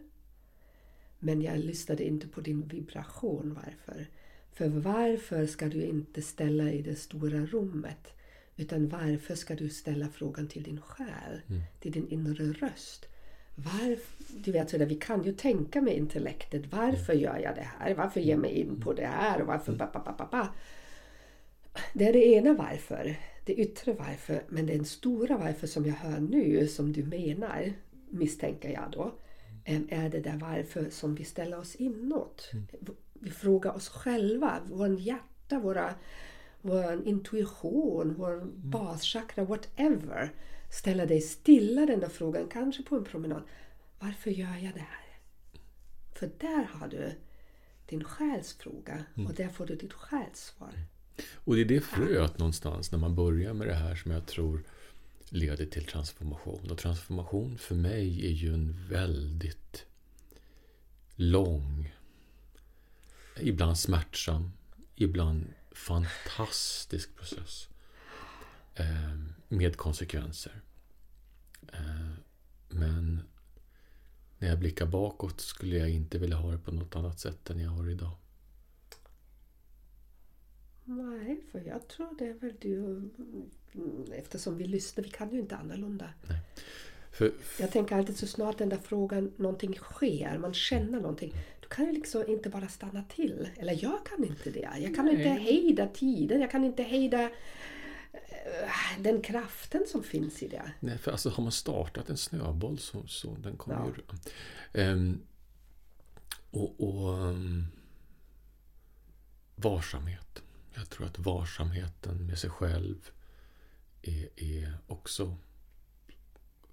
Men 1.18 1.42
jag 1.42 1.58
lyssnade 1.58 2.04
inte 2.04 2.28
på 2.28 2.40
din 2.40 2.68
vibration 2.68 3.58
varför. 3.64 4.06
För 4.52 4.68
varför 4.68 5.46
ska 5.46 5.68
du 5.68 5.82
inte 5.82 6.22
ställa 6.22 6.72
i 6.72 6.82
det 6.82 6.96
stora 6.96 7.46
rummet? 7.46 8.14
Utan 8.56 8.88
varför 8.88 9.34
ska 9.34 9.54
du 9.54 9.68
ställa 9.68 10.08
frågan 10.08 10.48
till 10.48 10.62
din 10.62 10.80
själ, 10.80 11.40
till 11.80 11.92
din 11.92 12.08
inre 12.08 12.52
röst? 12.52 13.06
Varför, 13.64 14.24
du 14.44 14.52
vet 14.52 14.70
sådär, 14.70 14.86
vi 14.86 14.94
kan 14.94 15.22
ju 15.22 15.32
tänka 15.32 15.80
med 15.80 15.96
intellektet. 15.96 16.62
Varför 16.72 17.12
gör 17.12 17.38
jag 17.38 17.54
det 17.54 17.68
här? 17.78 17.94
Varför 17.94 18.20
ger 18.20 18.30
jag 18.30 18.40
mig 18.40 18.52
in 18.60 18.80
på 18.80 18.92
det 18.92 19.06
här? 19.06 19.40
Och 19.40 19.46
varför... 19.46 19.72
Ba, 19.72 19.88
ba, 19.92 20.02
ba, 20.04 20.12
ba, 20.18 20.28
ba. 20.30 20.48
Det 21.92 22.08
är 22.08 22.12
det 22.12 22.26
ena 22.26 22.54
varför, 22.54 23.16
det 23.44 23.54
yttre 23.54 23.92
varför. 23.92 24.42
Men 24.48 24.66
den 24.66 24.84
stora 24.84 25.36
varför 25.36 25.66
som 25.66 25.86
jag 25.86 25.94
hör 25.94 26.20
nu, 26.20 26.66
som 26.66 26.92
du 26.92 27.04
menar, 27.04 27.72
misstänker 28.08 28.68
jag 28.70 28.90
då, 28.92 29.12
är 29.88 30.08
det 30.08 30.20
där 30.20 30.36
varför 30.36 30.90
som 30.90 31.14
vi 31.14 31.24
ställer 31.24 31.58
oss 31.58 31.74
inåt. 31.74 32.50
Vi 33.12 33.30
frågar 33.30 33.74
oss 33.74 33.88
själva, 33.88 34.58
vår 34.66 35.00
hjärta, 35.00 35.58
våra, 35.58 35.94
vår 36.60 37.02
intuition, 37.08 38.14
vår 38.18 38.44
baschakra, 38.54 39.44
whatever. 39.44 40.32
Ställa 40.70 41.06
dig 41.06 41.20
stilla 41.20 41.86
den 41.86 42.00
där 42.00 42.08
frågan, 42.08 42.48
kanske 42.48 42.82
på 42.82 42.96
en 42.96 43.04
promenad. 43.04 43.42
Varför 43.98 44.30
gör 44.30 44.56
jag 44.56 44.74
det 44.74 44.80
här? 44.80 45.18
För 46.14 46.30
där 46.38 46.64
har 46.64 46.88
du 46.88 47.12
din 47.86 48.04
själsfråga 48.04 49.04
och 49.28 49.34
där 49.34 49.48
får 49.48 49.66
du 49.66 49.74
ditt 49.76 49.92
själssvar. 49.92 50.72
Och 51.34 51.54
det 51.54 51.60
är 51.60 51.64
det 51.64 51.80
fröet 51.80 52.38
någonstans 52.38 52.92
när 52.92 52.98
man 52.98 53.14
börjar 53.14 53.54
med 53.54 53.66
det 53.66 53.74
här 53.74 53.94
som 53.94 54.10
jag 54.10 54.26
tror 54.26 54.64
leder 55.28 55.66
till 55.66 55.84
transformation. 55.84 56.70
Och 56.70 56.78
transformation 56.78 57.58
för 57.58 57.74
mig 57.74 58.26
är 58.26 58.32
ju 58.32 58.54
en 58.54 58.88
väldigt 58.88 59.86
lång, 61.14 61.94
ibland 63.40 63.78
smärtsam, 63.78 64.52
ibland 64.94 65.46
fantastisk 65.72 67.16
process. 67.16 67.68
Eh, 68.74 69.14
med 69.48 69.76
konsekvenser. 69.76 70.60
Eh, 71.72 72.10
men 72.68 73.20
när 74.38 74.48
jag 74.48 74.58
blickar 74.58 74.86
bakåt 74.86 75.40
skulle 75.40 75.76
jag 75.76 75.90
inte 75.90 76.18
vilja 76.18 76.36
ha 76.36 76.52
det 76.52 76.58
på 76.58 76.72
något 76.72 76.96
annat 76.96 77.20
sätt 77.20 77.50
än 77.50 77.60
jag 77.60 77.70
har 77.70 77.90
idag. 77.90 78.16
Nej, 80.84 81.40
för 81.52 81.60
jag 81.60 81.88
tror 81.88 82.18
det 82.18 82.26
är 82.26 82.34
väl 82.34 82.54
du... 82.60 83.10
Eftersom 84.12 84.56
vi 84.58 84.64
lyssnar, 84.64 85.04
vi 85.04 85.10
kan 85.10 85.30
ju 85.30 85.40
inte 85.40 85.56
annorlunda. 85.56 86.10
För, 87.10 87.32
Jag 87.60 87.70
tänker 87.70 87.96
alltid 87.96 88.16
så 88.16 88.26
snart 88.26 88.58
den 88.58 88.68
där 88.68 88.76
frågan, 88.76 89.32
någonting 89.36 89.74
sker, 89.74 90.38
man 90.38 90.54
känner 90.54 91.00
någonting. 91.00 91.32
Du 91.60 91.68
kan 91.68 91.86
ju 91.86 91.92
liksom 91.92 92.24
inte 92.28 92.50
bara 92.50 92.68
stanna 92.68 93.02
till. 93.02 93.48
Eller 93.56 93.78
jag 93.82 94.06
kan 94.06 94.24
inte 94.24 94.50
det. 94.50 94.68
Jag 94.80 94.94
kan 94.94 95.04
Nej. 95.04 95.14
inte 95.14 95.28
hejda 95.28 95.86
tiden, 95.86 96.40
jag 96.40 96.50
kan 96.50 96.64
inte 96.64 96.82
hejda 96.82 97.30
den 98.98 99.22
kraften 99.22 99.84
som 99.86 100.02
finns 100.02 100.42
i 100.42 100.48
det. 100.48 100.72
Nej, 100.80 100.98
för 100.98 101.10
alltså 101.10 101.30
har 101.30 101.42
man 101.42 101.52
startat 101.52 102.10
en 102.10 102.16
snöboll 102.16 102.78
så, 102.78 103.06
så 103.06 103.34
den 103.34 103.56
kommer 103.56 103.76
Ja. 103.76 103.92
ju... 104.74 104.82
Ehm, 104.82 105.20
och 106.50 106.80
och 106.80 107.18
ehm, 107.28 107.66
varsamhet. 109.56 110.42
Jag 110.74 110.90
tror 110.90 111.06
att 111.06 111.18
varsamheten 111.18 112.26
med 112.26 112.38
sig 112.38 112.50
själv 112.50 113.10
är, 114.02 114.28
är 114.36 114.78
också 114.86 115.36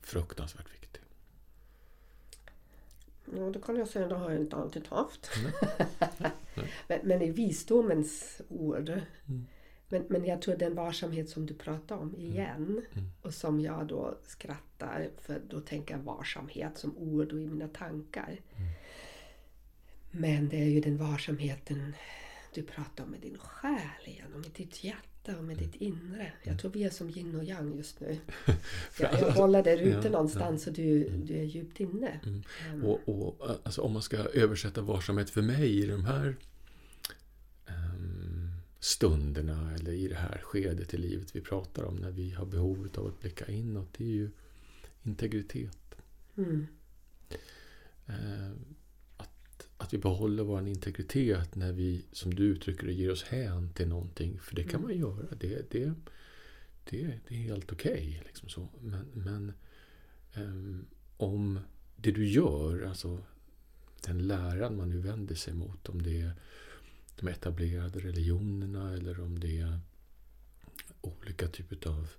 fruktansvärt 0.02 0.74
viktig. 0.74 1.02
Ja, 3.36 3.42
det 3.50 3.62
kan 3.62 3.76
jag 3.76 3.88
säga, 3.88 4.08
det 4.08 4.16
har 4.16 4.32
jag 4.32 4.42
inte 4.42 4.56
alltid 4.56 4.88
haft. 4.88 5.30
Nej. 6.56 6.72
men, 6.88 7.00
men 7.04 7.22
i 7.22 7.32
visdomens 7.32 8.42
ord. 8.50 8.90
Mm. 8.90 9.48
Men, 9.90 10.06
men 10.10 10.26
jag 10.26 10.42
tror 10.42 10.56
den 10.56 10.76
varsamhet 10.76 11.30
som 11.30 11.46
du 11.46 11.54
pratar 11.54 11.96
om 11.98 12.16
igen 12.16 12.82
Mm. 12.94 13.10
och 13.22 13.34
som 13.34 13.60
jag 13.62 13.88
då 13.88 14.18
skrattar 14.24 15.10
för 15.18 15.42
då 15.50 15.60
tänker 15.62 15.94
jag 15.96 16.02
varsamhet 16.02 16.78
som 16.78 16.98
ord 16.98 17.32
och 17.32 17.40
i 17.40 17.48
mina 17.48 17.68
tankar. 17.68 18.42
Mm. 18.56 18.70
Men 20.12 20.50
det 20.50 20.58
är 20.62 20.66
ju 20.70 20.82
den 20.82 20.98
varsamheten 20.98 21.94
du 22.54 22.64
pratar 22.64 23.04
om 23.04 23.10
med 23.12 23.20
din 23.20 23.38
själ 23.38 23.80
igen 24.06 24.34
och 24.34 24.40
med 24.40 24.52
ditt 24.56 24.84
hjärta 24.84 25.38
och 25.38 25.44
med 25.44 25.58
ditt 25.58 25.76
inre. 25.76 26.32
Jag 26.44 26.60
tror 26.60 26.72
vi 26.72 26.84
är 26.84 26.90
som 26.90 27.10
yin 27.10 27.36
och 27.36 27.44
yang 27.44 27.76
just 27.78 28.00
nu. 28.00 28.18
Jag, 29.00 29.14
jag 29.14 29.32
håller 29.32 29.64
där 29.64 29.78
ute 29.78 30.08
Ja, 30.08 30.12
någonstans 30.12 30.68
och 30.68 30.74
du, 30.74 31.10
du 31.10 31.38
är 31.38 31.44
djupt 31.44 31.80
inne. 31.80 32.20
Mm. 32.24 32.44
Ehm, 32.74 32.84
Och, 32.86 33.10
och 33.10 33.50
alltså, 33.64 33.82
om 33.82 33.94
man 33.94 34.02
ska 34.02 34.18
översätta 34.18 34.82
varsamhet 34.82 35.30
för 35.30 35.42
mig 35.42 35.84
i 35.84 35.86
de 35.88 36.06
här 36.06 36.36
ehm, 37.68 38.15
stunderna 38.86 39.76
eller 39.76 39.92
i 39.92 40.08
det 40.08 40.16
här 40.16 40.42
skedet 40.44 40.94
i 40.94 40.98
livet 40.98 41.36
vi 41.36 41.42
pratar 41.42 41.84
om 41.84 41.96
när 41.96 42.12
vi 42.12 42.30
har 42.32 42.46
behov 42.46 42.90
av 42.98 43.08
att 43.08 43.20
blicka 43.20 43.52
inåt, 43.52 43.94
det 43.98 44.04
är 44.04 44.10
ju 44.10 44.30
integritet. 45.04 45.96
mm, 46.36 46.68
Ehm, 48.06 48.76
att, 49.18 49.68
att 49.78 49.94
vi 49.94 49.98
behåller 49.98 50.44
vår 50.44 50.68
integritet 50.68 51.56
när 51.56 51.72
vi, 51.72 52.06
som 52.12 52.36
du 52.36 52.44
uttrycker 52.44 52.88
det, 52.88 52.94
ger 52.94 53.12
oss 53.12 53.24
hän 53.24 53.70
till 53.74 53.88
någonting. 53.88 54.40
För 54.40 54.56
det 54.56 54.64
kan 54.64 54.82
man 54.82 54.98
göra. 54.98 55.36
Det, 55.40 55.72
det, 55.72 55.94
det, 56.90 57.20
det 57.28 57.36
är 57.36 57.40
helt 57.40 57.72
okej. 57.72 58.22
liksom 58.26 58.50
så. 58.50 58.70
Men, 58.82 59.06
men 59.14 59.54
ehm, 60.34 60.86
om 61.18 61.60
det 61.96 62.12
du 62.12 62.28
gör, 62.28 62.82
alltså 62.82 63.24
den 64.06 64.28
läran 64.28 64.78
man 64.78 64.90
nu 64.90 65.00
vänder 65.00 65.36
sig 65.36 65.54
mot, 65.54 65.90
om 65.90 66.02
det 66.02 66.22
är 66.22 66.32
de 67.16 67.28
etablerade 67.28 68.00
religionerna 68.00 68.94
eller 68.94 69.22
om 69.22 69.40
det 69.40 69.60
är 69.60 69.80
olika 71.02 71.48
typer 71.48 71.88
av 71.88 72.10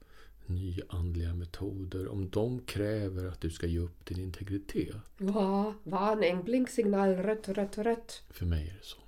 nyandliga 0.47 1.35
metoder, 1.35 2.09
om 2.09 2.31
de 2.31 2.61
kräver 2.61 3.25
att 3.25 3.41
du 3.41 3.51
ska 3.51 3.67
ge 3.67 3.79
upp 3.79 4.07
din 4.07 4.21
integritet. 4.21 4.97
Ja, 5.19 5.75
varning, 5.83 6.45
blinksignal, 6.45 7.09
rött, 7.17 7.49
rött, 7.49 7.79
rött. 7.79 8.23
För 8.31 8.47
mig 8.47 8.69
är 8.69 8.75
det 8.75 8.85
så. 8.85 8.99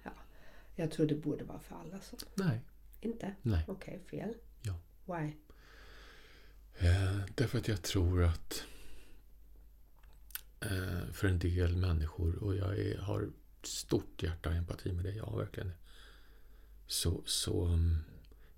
Jag 0.78 0.90
tror 0.90 1.06
det 1.06 1.14
borde 1.14 1.44
vara 1.44 1.60
för 1.60 1.74
alla 1.74 2.00
så. 2.00 2.16
Nej. 2.34 2.60
Inte? 3.00 3.34
Nej. 3.42 3.64
Okej, 3.68 4.00
fel. 4.10 4.34
Ja. 4.62 4.80
Why? 5.04 5.32
Eh, 6.78 7.20
därför 7.34 7.58
att 7.58 7.68
jag 7.68 7.82
tror 7.82 8.24
att 8.24 8.64
eh, 10.60 11.12
för 11.12 11.28
en 11.28 11.38
del 11.38 11.76
människor, 11.76 12.44
och 12.44 12.56
jag 12.56 12.78
är, 12.78 12.98
har 12.98 13.30
stort 13.68 14.22
hjärta 14.22 14.48
och 14.48 14.54
empati 14.54 14.92
med 14.92 15.04
det, 15.04 15.12
jag 15.12 15.24
har 15.24 15.38
verkligen. 15.38 15.72
Så, 16.86 17.22
så 17.26 17.66
um, 17.66 17.98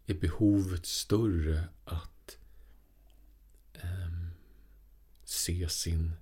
är 0.07 0.15
behovet 0.15 0.87
större 0.87 1.69
att 1.85 2.39
ehm, 3.73 4.31
se 5.25 5.69
sin 5.69 6.13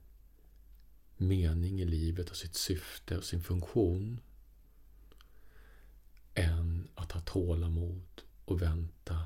mening 1.17 1.81
i 1.81 1.85
livet 1.85 2.31
och 2.31 2.37
sitt 2.37 2.55
syfte 2.55 3.19
och 3.19 3.25
sin 3.25 3.43
funktion 3.43 4.21
än 6.35 6.89
att 6.95 7.13
ha 7.13 7.21
tålamod 7.21 8.23
och 8.45 8.63
vänta 8.63 9.25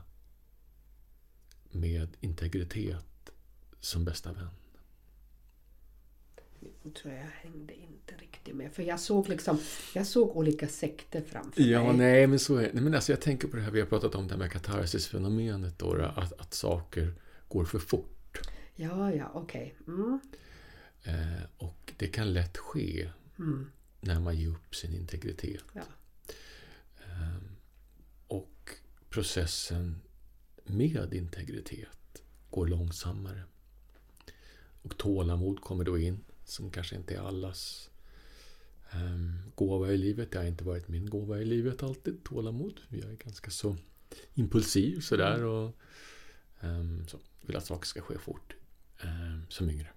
med 1.70 2.16
integritet 2.20 3.32
som 3.80 4.04
bästa 4.04 4.32
vän. 4.32 4.61
Tror 7.02 7.14
jag 7.14 7.22
hängde 7.22 7.74
inte 7.74 8.14
riktigt 8.18 8.54
med. 8.54 8.72
För 8.72 8.82
jag 8.82 9.00
såg 9.00 9.28
liksom, 9.28 9.58
jag 9.94 10.06
såg 10.06 10.36
olika 10.36 10.68
sekter 10.68 11.22
framför 11.28 11.62
Ja, 11.62 11.84
mig. 11.84 11.96
nej, 11.96 12.26
men 12.26 12.38
så 12.38 12.56
är 12.56 12.72
det. 12.72 12.80
Men 12.80 12.94
alltså, 12.94 13.12
jag 13.12 13.20
tänker 13.20 13.48
på 13.48 13.56
det 13.56 13.62
här 13.62 13.70
vi 13.70 13.80
har 13.80 13.86
pratat 13.86 14.14
om, 14.14 14.26
det 14.26 14.34
här 14.34 14.38
med 14.38 14.52
katarsis-fenomenet. 14.52 15.78
Då, 15.78 15.94
att, 16.02 16.32
att 16.40 16.54
saker 16.54 17.14
går 17.48 17.64
för 17.64 17.78
fort. 17.78 18.40
Ja, 18.74 19.14
ja, 19.14 19.30
okej. 19.34 19.74
Mm. 19.86 20.20
Eh, 21.04 21.42
och 21.56 21.92
det 21.96 22.08
kan 22.08 22.32
lätt 22.32 22.56
ske 22.58 23.10
Mm. 23.38 23.70
när 24.00 24.20
man 24.20 24.36
ger 24.36 24.48
upp 24.48 24.74
sin 24.74 24.94
integritet. 24.94 25.64
Ja. 25.72 25.82
Eh, 27.04 27.36
och 28.26 28.70
processen 29.10 30.00
med 30.64 31.14
integritet 31.14 32.22
går 32.50 32.66
långsammare. 32.66 33.42
Och 34.82 34.96
tålamod 34.98 35.60
kommer 35.60 35.84
då 35.84 35.98
in, 35.98 36.24
som 36.44 36.70
kanske 36.70 36.96
inte 36.96 37.14
är 37.14 37.20
allas 37.20 37.90
um, 38.94 39.42
gåva 39.54 39.92
i 39.92 39.96
livet. 39.96 40.30
Det 40.30 40.38
har 40.38 40.46
inte 40.46 40.64
varit 40.64 40.88
min 40.88 41.10
gåva 41.10 41.38
i 41.40 41.44
livet 41.44 41.82
alltid, 41.82 42.24
tålamod. 42.24 42.80
Jag 42.88 43.10
är 43.10 43.16
ganska 43.16 43.50
så 43.50 43.76
impulsiv 44.34 45.00
sådär 45.00 45.44
och 45.44 45.76
ehm, 46.60 47.06
så, 47.08 47.18
vill 47.40 47.56
att 47.56 47.66
saker 47.66 47.86
ska 47.86 48.00
ske 48.00 48.18
fort 48.18 48.54
ehm, 49.00 49.46
som 49.48 49.70
yngre. 49.70 49.88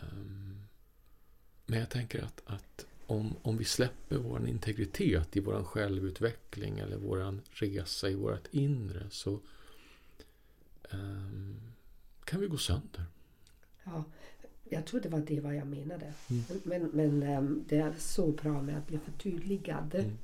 Ehm, 0.00 0.62
men 1.66 1.78
jag 1.78 1.90
tänker 1.90 2.22
att, 2.22 2.42
att 2.46 2.86
om, 3.06 3.36
om 3.42 3.56
vi 3.56 3.64
släpper 3.64 4.16
vår 4.16 4.48
integritet 4.48 5.36
i 5.36 5.40
vår 5.40 5.64
självutveckling 5.64 6.78
eller 6.78 6.96
vår 6.96 7.40
resa 7.50 8.10
i 8.10 8.14
vårt 8.14 8.46
inre 8.50 9.06
så 9.10 9.40
kan 12.24 12.40
vi 12.40 12.46
gå 12.46 12.56
sönder. 12.56 13.04
ja. 13.84 14.04
Jag 14.72 14.84
tror 14.86 15.00
det 15.00 15.08
var 15.08 15.20
det 15.20 15.40
vad 15.40 15.56
jag 15.56 15.66
menade. 15.66 16.12
Mm. 16.30 16.44
Men, 16.64 16.90
men 16.92 17.22
ehm, 17.22 17.64
det 17.68 17.76
är 17.76 17.94
så 17.98 18.26
bra 18.26 18.62
med 18.62 18.78
att 18.78 18.86
bli 18.86 18.98
förtydligad. 18.98 19.94
Mm. 19.94 20.18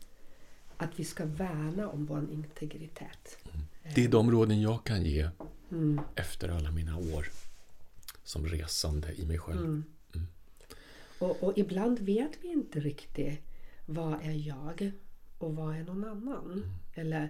Att 0.76 0.90
vi 0.96 1.04
ska 1.04 1.24
värna 1.24 1.88
om 1.88 2.06
vår 2.06 2.30
integritet. 2.32 3.38
Det 3.94 4.04
är 4.04 4.08
de 4.08 4.30
råden 4.30 4.60
jag 4.60 4.84
kan 4.84 5.04
ge 5.04 5.28
Mm. 5.70 6.00
efter 6.14 6.48
alla 6.48 6.70
mina 6.70 6.96
år 6.96 7.26
som 8.24 8.46
resande 8.46 9.12
i 9.12 9.26
mig 9.26 9.38
själv. 9.38 9.60
Mm. 9.60 9.84
Mm. 10.14 10.26
Och, 11.18 11.42
och 11.42 11.58
ibland 11.58 11.98
vet 11.98 12.32
vi 12.40 12.48
inte 12.48 12.80
riktigt 12.80 13.40
vad 13.86 14.14
är 14.22 14.46
jag 14.48 14.92
och 15.38 15.56
vad 15.56 15.76
är 15.76 15.84
någon 15.84 16.04
annan. 16.04 16.52
Mm. 16.52 16.68
Eller 16.94 17.28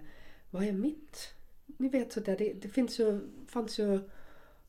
vad 0.51 0.65
är 0.65 0.73
mitt? 0.73 1.35
Ni 1.67 1.89
vet 1.89 2.13
sådär, 2.13 2.37
det, 2.39 2.53
det 2.53 2.69
finns 2.69 3.01
ju, 3.01 3.21
fanns 3.47 3.79
ju 3.79 4.01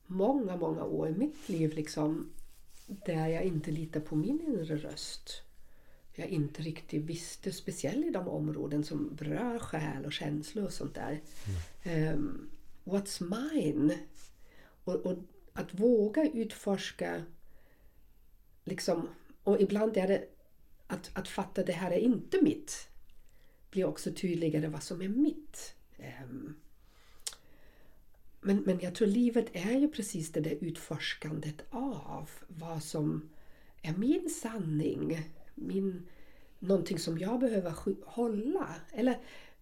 många, 0.06 0.56
många 0.56 0.84
år 0.84 1.08
i 1.08 1.12
mitt 1.12 1.48
liv 1.48 1.74
liksom 1.74 2.30
där 3.04 3.28
jag 3.28 3.44
inte 3.44 3.70
litar 3.70 4.00
på 4.00 4.16
min 4.16 4.40
inre 4.40 4.76
röst. 4.76 5.42
Jag 6.14 6.28
inte 6.28 6.62
riktigt 6.62 7.02
visste, 7.02 7.52
speciellt 7.52 8.06
i 8.06 8.10
de 8.10 8.28
områden 8.28 8.84
som 8.84 9.14
berör 9.14 9.58
själ 9.58 10.04
och 10.04 10.12
känslor 10.12 10.64
och 10.64 10.72
sånt 10.72 10.94
där. 10.94 11.20
Ehm, 11.82 12.50
what's 12.84 13.22
mine? 13.22 13.98
Och, 14.84 14.94
och 14.94 15.18
att 15.52 15.74
våga 15.74 16.30
utforska 16.30 17.22
liksom, 18.64 19.08
och 19.42 19.60
ibland 19.60 19.96
är 19.96 20.08
det 20.08 20.28
att, 20.86 21.10
att 21.12 21.28
fatta 21.28 21.64
det 21.64 21.72
här 21.72 21.90
är 21.90 21.98
inte 21.98 22.42
mitt. 22.42 22.88
Blir 23.70 23.84
också 23.84 24.12
tydligare 24.12 24.68
vad 24.68 24.82
som 24.82 25.02
är 25.02 25.08
mitt. 25.08 25.74
Ehm, 25.98 26.54
men, 28.40 28.56
men 28.56 28.80
jag 28.80 28.94
tror 28.94 29.08
livet 29.08 29.46
är 29.52 29.78
ju 29.78 29.88
precis 29.88 30.32
det 30.32 30.40
där 30.40 30.56
utforskandet 30.60 31.64
av 31.70 32.30
vad 32.48 32.82
som 32.82 33.30
är 33.82 33.92
min 33.92 34.30
sanning. 34.30 35.30
Min, 35.54 36.08
någonting 36.58 36.98
som 36.98 37.18
jag 37.18 37.40
behöver 37.40 37.74
hålla. 38.06 38.74
Eller 38.92 39.18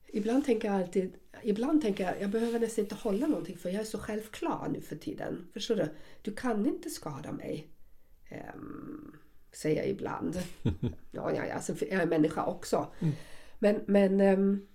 ibland 0.07 0.45
tänker 0.45 0.69
jag 0.69 0.81
alltid, 0.81 1.13
ibland 1.43 1.83
tänker 1.83 2.05
jag, 2.05 2.23
jag 2.23 2.31
behöver 2.31 2.61
nästan 2.61 2.85
inte 2.85 2.95
hålla 2.95 3.27
någonting 3.27 3.57
för 3.57 3.71
jag 3.71 3.81
är 3.81 3.85
så 3.85 3.99
självklar 3.99 4.69
nu 4.73 4.81
för 4.81 4.97
tiden. 4.97 5.49
Förstår 5.53 5.75
du? 5.75 5.89
Du 6.23 6.35
kan 6.35 6.67
inte 6.67 6.91
skada 6.91 7.33
mig. 7.33 7.69
Um, 8.55 9.17
säger 9.53 9.77
jag 9.77 9.89
ibland. 9.89 10.39
Ja, 11.11 11.33
ja, 11.35 11.47
ja, 11.47 11.61
sen 11.61 11.77
är 11.91 11.99
jag 11.99 12.09
människa 12.09 12.47
också. 12.47 12.93
Men, 13.59 13.81
men 13.87 14.21
ehm, 14.21 14.67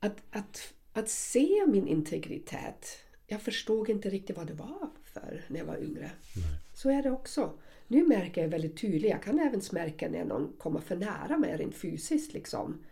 att, 0.00 0.16
att, 0.30 0.74
att 0.96 1.08
se 1.08 1.64
min 1.66 1.88
integritet. 1.88 2.98
Jag 3.26 3.42
förstod 3.42 3.88
inte 3.88 4.10
riktigt 4.10 4.36
vad 4.36 4.46
det 4.46 4.52
var 4.54 4.90
för 5.04 5.44
när 5.48 5.58
jag 5.58 5.66
var 5.66 5.76
yngre. 5.82 6.10
Så 6.74 6.90
är 6.90 7.02
det 7.02 7.10
också. 7.10 7.52
Nu 7.88 8.06
märker 8.06 8.42
jag 8.42 8.48
väldigt 8.48 8.80
tydligt. 8.80 9.10
Jag 9.10 9.22
kan 9.22 9.38
även 9.38 9.60
märka 9.72 10.08
när 10.08 10.24
någon 10.24 10.52
kommer 10.58 10.80
för 10.80 10.96
nära 10.96 11.38
mig 11.38 11.56
rent 11.56 11.74
fysiskt. 11.76 12.32
Liksom. 12.34 12.84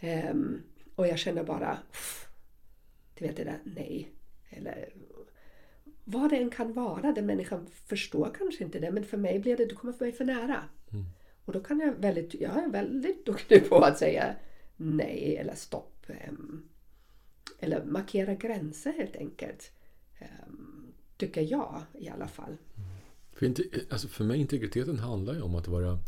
Ehm, 0.00 0.62
och 0.94 1.06
jag 1.06 1.18
känner 1.18 1.44
bara... 1.44 1.78
"Uff, 1.90 2.28
Du 3.18 3.26
vet 3.26 3.36
det 3.36 3.44
där 3.44 3.58
nej. 3.64 4.08
Eller 4.50 4.88
vad 6.04 6.30
det 6.30 6.36
än 6.36 6.50
kan 6.50 6.72
vara. 6.72 7.12
Den 7.12 7.26
människan 7.26 7.66
förstår 7.86 8.34
kanske 8.38 8.64
inte 8.64 8.78
det 8.80 8.90
men 8.90 9.04
för 9.04 9.16
mig 9.16 9.38
blir 9.38 9.56
det, 9.56 9.64
du 9.66 9.74
kommer 9.74 9.92
för 9.92 10.04
mig 10.04 10.12
för 10.12 10.24
nära. 10.24 10.64
Mm. 10.92 11.04
Och 11.44 11.52
då 11.52 11.60
kan 11.60 11.80
jag 11.80 11.92
väldigt, 11.94 12.34
jag 12.34 12.64
är 12.64 12.68
väldigt 12.68 13.26
duktig 13.26 13.68
på 13.68 13.76
att 13.78 13.98
säga 13.98 14.34
nej 14.76 15.36
eller 15.36 15.54
stopp. 15.54 16.06
em, 16.08 16.68
Eller 17.62 17.84
markera 17.84 18.34
gränser 18.34 18.92
helt 18.92 19.16
enkelt. 19.16 19.72
Em, 20.18 20.92
Tycker 21.16 21.42
jag 21.50 21.82
i 21.98 22.08
alla 22.08 22.28
fall. 22.28 22.56
För, 23.32 23.46
inte, 23.46 23.62
alltså 23.90 24.08
för 24.08 24.24
mig 24.24 24.40
integriteten 24.40 24.98
handlar 24.98 25.34
ju 25.34 25.40
om 25.40 25.54
att 25.54 25.68
vara 25.68 25.98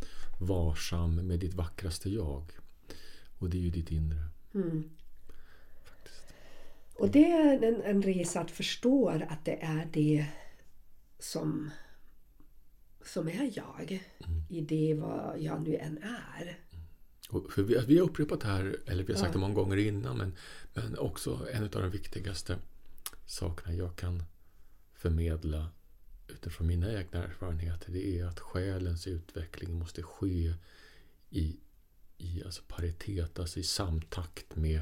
varsam 0.40 1.26
med 1.26 1.38
ditt 1.38 1.54
vackraste 1.54 2.10
jag. 2.10 2.52
Och 3.38 3.50
det 3.50 3.56
är 3.56 3.60
ju 3.60 3.70
ditt 3.70 3.90
inre. 3.90 4.28
Mm. 4.54 4.90
Och 6.94 7.10
det 7.10 7.24
är 7.24 7.62
en, 7.62 7.82
en 7.82 8.02
resa 8.02 8.40
att 8.40 8.50
förstå 8.50 9.08
att 9.08 9.44
det 9.44 9.62
är 9.62 9.88
det 9.92 10.26
som, 11.18 11.70
som 13.04 13.28
är 13.28 13.50
jag. 13.54 14.02
I 14.48 14.60
det 14.60 14.94
vad 14.94 15.40
jag 15.40 15.62
nu 15.62 15.76
än 15.76 15.98
är. 16.02 16.58
Och 17.34 17.52
för 17.52 17.62
vi, 17.62 17.78
vi 17.86 17.98
har 17.98 18.04
upprepat 18.04 18.40
det 18.40 18.46
här, 18.46 18.76
eller 18.86 19.04
vi 19.04 19.12
har 19.12 19.20
sagt 19.20 19.28
Ja. 19.28 19.32
det 19.32 19.38
många 19.38 19.54
gånger 19.54 19.76
innan, 19.76 20.18
men, 20.18 20.32
men 20.74 20.98
också 20.98 21.46
en 21.52 21.62
av 21.62 21.70
de 21.70 21.90
viktigaste 21.90 22.56
sakerna 23.26 23.74
jag 23.74 23.96
kan 23.96 24.22
förmedla 24.94 25.68
utifrån 26.28 26.66
mina 26.66 26.92
egna 26.92 27.24
erfarenheter, 27.24 27.92
det 27.92 28.18
är 28.18 28.26
att 28.26 28.40
själens 28.40 29.06
utveckling 29.06 29.78
måste 29.78 30.02
ske 30.02 30.54
i, 31.30 31.56
i 32.18 32.42
alltså 32.44 32.62
paritet, 32.68 33.38
alltså 33.38 33.60
i 33.60 33.62
samtakt 33.62 34.56
med 34.56 34.80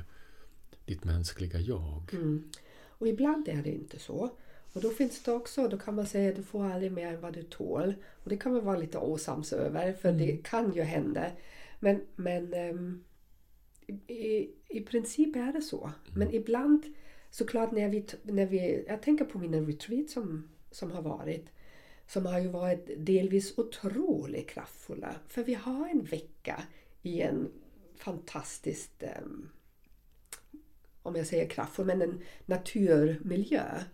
ditt 0.84 1.04
mänskliga 1.04 1.60
jag. 1.60 2.10
Mm. 2.12 2.50
Och 2.88 3.08
ibland 3.08 3.48
är 3.48 3.62
det 3.62 3.70
inte 3.70 3.98
så. 3.98 4.30
Och 4.72 4.80
då 4.80 4.90
finns 4.90 5.22
det 5.22 5.32
också, 5.32 5.68
då 5.68 5.78
kan 5.78 5.94
man 5.94 6.06
säga 6.06 6.30
att 6.30 6.36
du 6.36 6.42
får 6.42 6.64
aldrig 6.64 6.92
mer 6.92 7.12
än 7.12 7.20
vad 7.20 7.32
du 7.32 7.42
tål. 7.42 7.94
Och 8.24 8.30
det 8.30 8.36
kan 8.36 8.52
man 8.52 8.64
vara 8.64 8.78
lite 8.78 8.98
osams 8.98 9.52
över 9.52 9.92
för 9.92 10.12
det 10.12 10.36
kan 10.44 10.74
ju 10.74 10.82
hända. 10.82 11.30
Men, 11.83 12.01
men 12.16 12.55
ehm, 12.55 13.05
i, 14.07 14.51
i, 14.68 14.81
princip 14.81 15.37
är 15.37 15.53
det 15.53 15.62
så. 15.62 15.90
Men 16.14 16.35
ibland 16.35 16.85
såklart 17.31 17.73
när 17.73 17.88
vi, 17.88 18.07
när 18.23 18.47
vi, 18.47 18.85
jag 18.88 19.03
tänker 19.03 19.25
på 19.25 19.38
mina 19.38 19.57
retreat 19.57 20.11
som, 20.11 20.49
som 20.71 20.90
har 20.90 21.03
varit. 21.03 21.47
Som 22.07 22.27
har 22.27 22.40
ju 22.40 22.49
varit 22.49 22.90
delvis 22.97 23.59
otroligt 23.59 24.49
kraftfulla. 24.49 25.14
För 25.29 25.45
vi 25.45 25.55
har 25.55 25.88
en 25.88 26.05
vecka 26.05 26.62
i 27.03 27.21
en 27.21 27.53
fantastiskt 27.97 29.03
ehm, 29.03 29.49
om 31.03 31.16
jag 31.16 31.27
säger 31.27 31.49
kraftfull, 31.49 31.87
men 31.87 32.03
en 32.03 32.23
naturmiljö. 32.47 33.85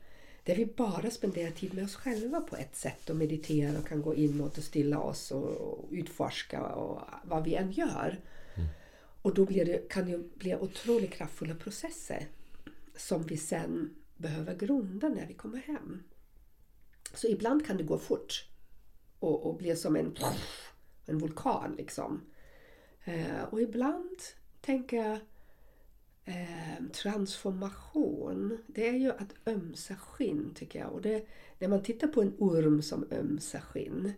Där 0.48 0.54
vi 0.54 0.66
bara 0.66 1.10
spenderar 1.10 1.50
tid 1.50 1.74
med 1.74 1.84
oss 1.84 1.94
själva 1.94 2.40
på 2.40 2.56
ett 2.56 2.76
sätt 2.76 3.10
och 3.10 3.16
mediterar 3.16 3.78
och 3.78 3.88
kan 3.88 4.02
gå 4.02 4.14
inåt 4.14 4.58
och 4.58 4.64
stilla 4.64 4.98
oss 4.98 5.30
och, 5.30 5.50
och 5.50 5.88
utforska 5.90 6.66
och 6.66 7.02
vad 7.22 7.44
vi 7.44 7.54
än 7.54 7.72
gör. 7.72 8.20
Och 9.22 9.34
då 9.34 9.44
det, 9.44 9.88
kan 9.88 10.10
det 10.10 10.18
bli 10.18 10.56
otroligt 10.56 11.12
kraftfulla 11.12 11.54
processer 11.54 12.28
som 12.96 13.22
vi 13.22 13.36
sen 13.36 13.94
behöver 14.16 14.54
grunda 14.54 15.08
när 15.08 15.26
vi 15.26 15.34
kommer 15.34 15.58
hem. 15.58 16.02
Så 17.14 17.26
ibland 17.26 17.66
kan 17.66 17.76
det 17.76 17.84
gå 17.84 17.98
fort 17.98 18.48
och, 19.18 19.46
och 19.46 19.56
bli 19.56 19.76
som 19.76 19.96
en, 19.96 20.16
en 21.06 21.18
vulkan 21.18 21.74
liksom. 21.76 22.20
Eh, 23.04 23.42
och 23.50 23.60
ibland 23.60 24.18
tänker 24.60 24.96
jag 24.96 25.18
eh, 26.28 26.84
transformation, 26.92 28.58
det 28.66 28.88
är 28.88 28.96
ju 28.96 29.10
att 29.10 29.34
ömsa 29.46 29.96
skinn 29.96 30.54
tycker 30.54 30.78
jag. 30.78 30.92
Och 30.92 31.02
det, 31.02 31.26
när 31.58 31.68
man 31.68 31.82
tittar 31.82 32.08
på 32.08 32.22
en 32.22 32.34
orm 32.38 32.82
som 32.82 33.08
ömsar 33.10 33.60
skinn, 33.60 34.12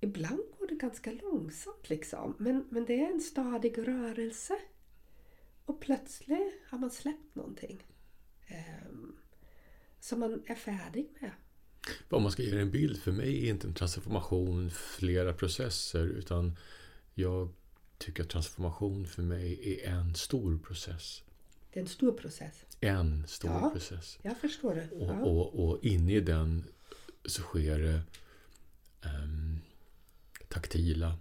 ibland 0.00 0.42
går 0.58 0.66
det 0.66 0.74
ganska 0.74 1.12
långsamt 1.12 1.90
liksom. 1.90 2.34
Men, 2.38 2.64
men 2.70 2.84
det 2.84 3.00
är 3.00 3.12
en 3.12 3.20
stadig 3.20 3.78
rörelse. 3.78 4.58
Och 5.64 5.80
plötsligt 5.80 6.62
har 6.68 6.78
man 6.78 6.90
släppt 6.90 7.34
någonting. 7.34 7.84
Eh, 8.46 8.92
som 10.00 10.20
man 10.20 10.42
är 10.46 10.54
färdig 10.54 11.08
med. 11.20 11.30
Om 12.10 12.22
man 12.22 12.32
ska 12.32 12.42
ge 12.42 12.60
en 12.60 12.70
bild, 12.70 12.98
för 13.02 13.12
mig 13.12 13.46
är 13.46 13.50
inte 13.50 13.66
en 13.66 13.74
transformation 13.74 14.70
flera 14.70 15.32
processer, 15.32 16.06
utan 16.06 16.56
jag 17.14 17.48
tycker 17.98 18.22
att 18.22 18.28
transformation 18.28 19.06
för 19.06 19.22
mig 19.22 19.80
är 19.84 19.90
en 19.90 20.14
stor 20.14 20.58
process. 20.58 21.22
Det 21.72 21.78
är 21.80 21.82
en 21.82 21.88
stor 21.88 22.12
process. 22.12 22.64
En 22.80 23.24
stor 23.26 23.50
Ja. 23.50 23.70
process. 23.70 24.18
Jag 24.22 24.36
förstår 24.38 24.74
det. 24.74 24.88
Och, 24.96 25.06
Ja. 25.08 25.20
och, 25.24 25.68
och 25.68 25.84
inne 25.84 26.12
i 26.14 26.20
den 26.20 26.64
så 27.24 27.42
sker 27.42 27.78
det 27.78 28.00
ehm, 29.08 29.58
taktila 30.48 31.16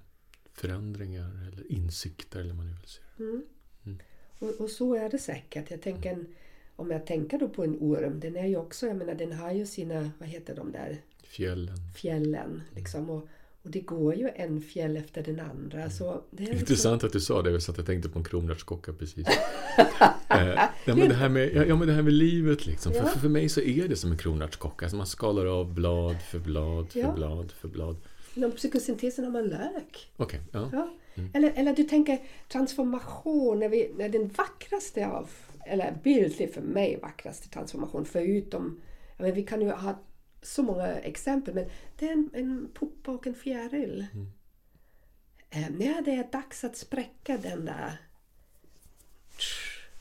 förändringar 0.54 1.48
eller 1.52 1.72
insikter 1.72 2.40
eller 2.40 2.54
man 2.54 2.66
nu 2.68 2.74
vill 2.74 2.90
säga. 2.90 3.40
Och, 4.40 4.62
och 4.62 4.70
så 4.70 4.96
är 4.96 5.10
det 5.10 5.20
säkert. 5.20 5.72
Jag 5.72 5.82
tänker, 5.82 6.12
en- 6.14 6.36
om 6.76 6.92
jag 6.92 7.08
tänker 7.08 7.40
då 7.40 7.50
på 7.50 7.64
en 7.64 7.78
orm, 7.80 8.20
den 8.20 8.36
är 8.36 8.46
ju 8.48 8.58
också, 8.58 8.88
jag 8.88 8.98
menar 8.98 9.16
den 9.16 9.32
har 9.32 9.52
ju 9.52 9.66
sina, 9.66 10.12
vad 10.20 10.30
heter 10.30 10.56
de 10.56 10.72
där, 10.72 11.02
Fjällen. 11.24 11.78
fjällen. 11.96 12.62
Liksom, 12.76 13.10
och, 13.10 13.28
och 13.66 13.72
det 13.72 13.80
går 13.80 14.16
ju 14.16 14.30
en 14.36 14.62
fjäll 14.62 14.98
efter 14.98 15.24
den 15.24 15.40
andra. 15.40 15.90
Så 15.90 16.22
det 16.32 16.44
är 16.44 16.48
liksom- 16.48 16.60
Intressant 16.60 17.04
att 17.04 17.14
du 17.14 17.20
sa 17.20 17.42
det, 17.42 17.62
så 17.62 17.72
att 17.72 17.78
jag 17.78 17.86
tänkte 17.86 18.10
på 18.10 18.20
en 18.20 18.26
kronärtskocka 18.26 18.94
precis. 18.94 19.28
eh, 20.30 20.48
ja, 20.86 20.96
men 20.96 21.10
det 21.10 21.16
här 21.16 21.30
med, 21.30 21.56
ja, 21.68 21.76
men 21.76 21.88
det 21.88 21.94
här 21.94 22.02
med 22.02 22.14
livet 22.14 22.66
liksom. 22.66 22.92
Ja. 22.96 23.04
För, 23.04 23.20
för 23.20 23.30
mig 23.30 23.50
så 23.50 23.62
är 23.62 23.88
det 23.88 23.96
som 23.96 24.12
en 24.12 24.18
kronärtskocka. 24.18 24.86
Alltså 24.86 24.98
man 24.98 25.08
skalar 25.08 25.46
av 25.46 25.74
blad 25.74 26.16
för 26.32 26.40
blad 26.40 26.92
för 26.92 27.00
Ja. 27.00 27.12
blad 27.12 27.52
för 27.52 27.68
blad. 27.68 27.96
Inom 28.36 28.52
psykosyntesen 28.52 29.26
har 29.26 29.32
man 29.32 29.48
lök. 29.48 30.12
Okej, 30.18 30.42
ja. 30.52 30.70
Ja. 30.74 30.90
Eller, 31.34 31.52
eller 31.56 31.76
du 31.76 31.84
tänker 31.84 32.20
transformation, 32.52 33.60
när, 33.60 33.70
vi, 33.70 33.92
när 33.98 34.10
den 34.10 34.28
vackraste 34.28 35.08
av, 35.08 35.30
eller 35.66 35.98
bildligt 36.04 36.54
för 36.54 36.62
mig 36.62 37.00
vackraste 37.02 37.50
transformation, 37.50 38.06
förutom, 38.06 38.82
ja, 39.18 39.24
men 39.26 39.34
vi 39.34 39.44
kan 39.44 39.62
ju 39.62 39.72
ha 39.72 40.00
så 40.46 40.64
många 40.64 40.88
exempel, 40.88 41.54
men 41.54 41.66
det 42.00 42.08
är 42.08 42.14
en, 42.14 42.30
en 42.34 42.70
puppa 42.74 43.12
och 43.12 43.28
en 43.28 43.36
fjäril. 43.36 44.06
Eh, 45.50 45.70
när 45.70 46.02
det 46.02 46.12
är 46.12 46.32
dags 46.32 46.64
att 46.64 46.78
spräcka 46.78 47.38
den 47.38 47.66
där, 47.66 47.98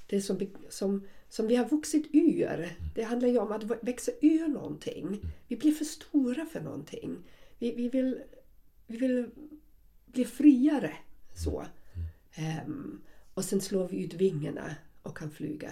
det 0.06 0.22
som, 0.22 0.46
som, 0.68 1.06
som 1.28 1.46
vi 1.46 1.56
har 1.56 1.68
vuxit 1.68 2.06
ur. 2.12 2.68
Det 2.94 3.02
handlar 3.02 3.28
ju 3.28 3.38
om 3.38 3.52
att 3.52 3.64
växa 3.82 4.12
ur 4.22 4.48
någonting. 4.48 5.20
Vi 5.48 5.56
blir 5.56 5.72
för 5.72 5.84
stora 5.84 6.46
för 6.46 6.60
någonting. 6.60 7.16
Vi, 7.58 7.74
vi, 7.74 7.88
vill, 7.88 8.22
vi 8.86 8.96
vill 8.96 9.30
blir 10.06 10.24
friare. 10.24 10.92
Så. 11.34 11.64
Ehm, 12.34 13.00
och 13.34 13.44
sen 13.44 13.60
slår 13.60 13.88
vi 13.88 14.04
ut 14.04 14.14
vingarna 14.14 14.74
och 15.02 15.16
kan 15.16 15.30
flyga. 15.30 15.70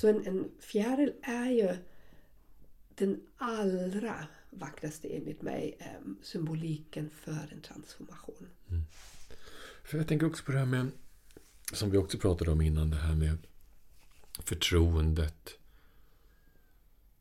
Så 0.00 0.08
en, 0.08 0.26
en 0.26 0.50
fjäril 0.60 1.12
är 1.22 1.50
ju 1.50 1.76
den 2.94 3.20
allra 3.36 4.26
vackraste 4.50 5.08
enligt 5.08 5.42
mig 5.42 5.76
ehm, 5.78 6.16
symboliken 6.22 7.10
för 7.10 7.48
en 7.52 7.60
transformation. 7.60 8.48
För 9.84 9.98
jag 9.98 10.08
tänker 10.08 10.26
också 10.26 10.44
på 10.44 10.52
det 10.52 10.58
här 10.58 10.66
med, 10.66 10.90
som 11.72 11.90
vi 11.90 11.98
också 11.98 12.18
pratade 12.18 12.50
om 12.50 12.60
innan, 12.60 12.90
det 12.90 12.96
här 12.96 13.14
med 13.14 13.38
förtroendet 14.38 15.58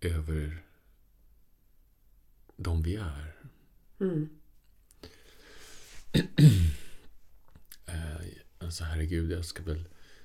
över 0.01 0.63
de 2.55 2.83
vi 2.83 2.95
är. 2.95 3.35
Mm. 3.99 4.29
Eh, 7.85 8.23
Alltså 8.63 8.83
herregud, 8.83 9.31
jag 9.31 9.45
ska 9.45 9.63
väl 9.63 9.83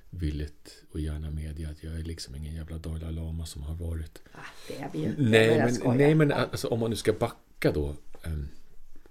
villigt 0.09 0.83
och 0.91 0.99
gärna 0.99 1.31
medge 1.31 1.69
att 1.69 1.83
jag 1.83 1.93
är 1.99 2.03
liksom 2.03 2.35
ingen 2.35 2.55
jävla 2.55 2.77
Dalai 2.77 3.13
Lama 3.13 3.45
som 3.45 3.63
har 3.63 3.75
varit 3.75 4.21
Ah, 4.33 4.37
det 4.67 4.77
är 4.77 4.89
vi 4.93 4.99
ju. 4.99 5.15
Nej, 5.17 5.79
men, 5.83 5.97
nej, 5.97 6.15
men 6.15 6.31
alltså, 6.31 6.67
om 6.67 6.79
man 6.79 6.89
nu 6.89 6.95
ska 6.95 7.13
backa 7.13 7.71
då 7.71 7.95
em, 8.23 8.47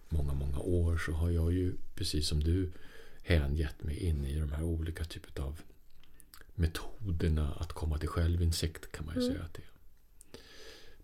många, 0.09 0.33
många 0.35 0.59
år 0.59 0.99
så 0.99 1.13
har 1.13 1.31
jag 1.31 1.53
ju 1.53 1.75
precis 1.95 2.29
som 2.29 2.41
du 2.45 2.73
hängett 3.23 3.83
mig 3.83 3.97
in 3.99 4.25
i 4.27 4.41
de 4.41 4.53
här 4.53 4.63
olika 4.63 5.05
typer 5.05 5.43
av 5.43 5.61
metoderna 6.55 7.53
att 7.53 7.73
komma 7.73 7.99
till 7.99 8.09
självinsikt 8.09 8.93
kan 8.93 9.07
man 9.07 9.15
ju 9.15 9.21
säga 9.21 9.43
att 9.43 9.55
det 9.55 9.63
är. 9.63 9.69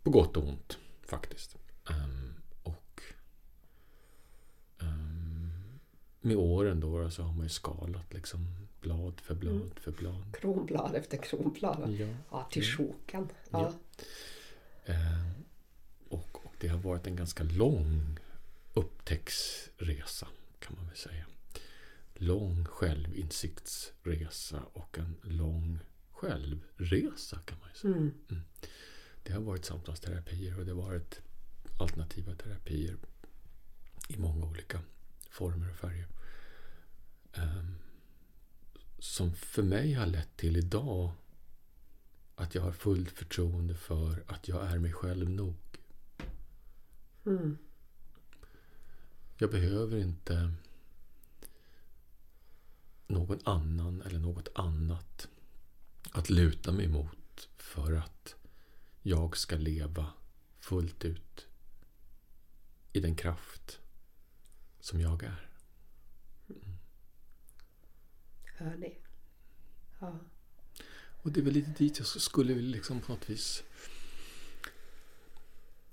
På 0.02 0.10
gott 0.10 0.36
och 0.36 0.48
ont 0.48 0.78
faktiskt. 1.06 1.56
Em, 1.90 2.34
och 2.62 3.02
em, 4.80 5.52
med 6.20 6.36
åren 6.36 6.80
då 6.80 7.10
så 7.10 7.22
har 7.22 7.32
man 7.32 7.42
ju 7.42 7.48
skalat 7.50 8.14
liksom 8.14 8.63
blad 8.84 9.20
för 9.20 9.34
blad 9.34 9.80
för 9.80 9.92
blad. 9.92 10.36
Kronblad 10.40 10.94
efter 10.94 11.16
kronblad. 11.16 11.90
Ja. 11.98 12.06
Ja, 12.30 12.48
till 12.50 12.64
sjokan. 12.64 13.28
Ja. 13.50 13.72
Ja. 14.86 14.92
Eh, 14.92 15.30
och, 16.08 16.44
och 16.46 16.54
det 16.60 16.68
har 16.68 16.78
varit 16.78 17.06
en 17.06 17.16
ganska 17.16 17.44
lång 17.44 18.18
upptäcktsresa 18.74 20.28
kan 20.58 20.76
man 20.76 20.86
väl 20.86 20.96
säga. 20.96 21.26
Lång 22.14 22.64
självinsiktsresa 22.64 24.62
och 24.72 24.98
en 24.98 25.16
lång 25.22 25.78
självresa 26.10 27.38
kan 27.38 27.58
man 27.58 27.68
ju 27.68 27.74
säga. 27.74 27.96
Mm. 27.96 28.14
Det 29.22 29.32
har 29.32 29.40
varit 29.40 29.64
samtalsterapier 29.64 30.58
och 30.58 30.64
det 30.64 30.72
har 30.72 30.82
varit 30.82 31.20
alternativa 31.80 32.34
terapier 32.34 32.96
i 34.08 34.16
många 34.16 34.46
olika 34.46 34.80
former 35.30 35.70
och 35.70 35.76
färger. 35.76 36.08
Ehm, 37.32 37.74
som 39.04 39.34
för 39.34 39.62
mig 39.62 39.92
har 39.92 40.06
lett 40.06 40.36
till 40.36 40.56
idag 40.56 41.12
att 42.34 42.54
jag 42.54 42.62
har 42.62 42.72
fullt 42.72 43.10
förtroende 43.10 43.74
för 43.74 44.24
att 44.26 44.48
jag 44.48 44.66
är 44.66 44.78
mig 44.78 44.92
själv 44.92 45.30
nog. 45.30 45.56
Mm. 47.26 47.58
Jag 49.38 49.50
behöver 49.50 49.98
inte 49.98 50.52
någon 53.06 53.38
annan 53.44 54.02
eller 54.02 54.18
något 54.18 54.48
annat 54.54 55.28
att 56.10 56.30
luta 56.30 56.72
mig 56.72 56.88
mot 56.88 57.48
för 57.56 57.92
att 57.92 58.34
jag 59.02 59.36
ska 59.36 59.56
leva 59.56 60.12
fullt 60.60 61.04
ut 61.04 61.46
i 62.92 63.00
den 63.00 63.14
kraft 63.14 63.80
som 64.80 65.00
jag 65.00 65.22
är. 65.22 65.53
Hör 68.56 68.76
ni? 68.76 68.98
Ja. 69.98 70.18
Och 71.22 71.32
det 71.32 71.40
är 71.40 71.44
väl 71.44 71.54
lite 71.54 71.70
dit 71.70 71.98
jag 71.98 72.06
skulle 72.06 72.54
liksom 72.54 73.00
på 73.00 73.12
något 73.12 73.30
vis 73.30 73.62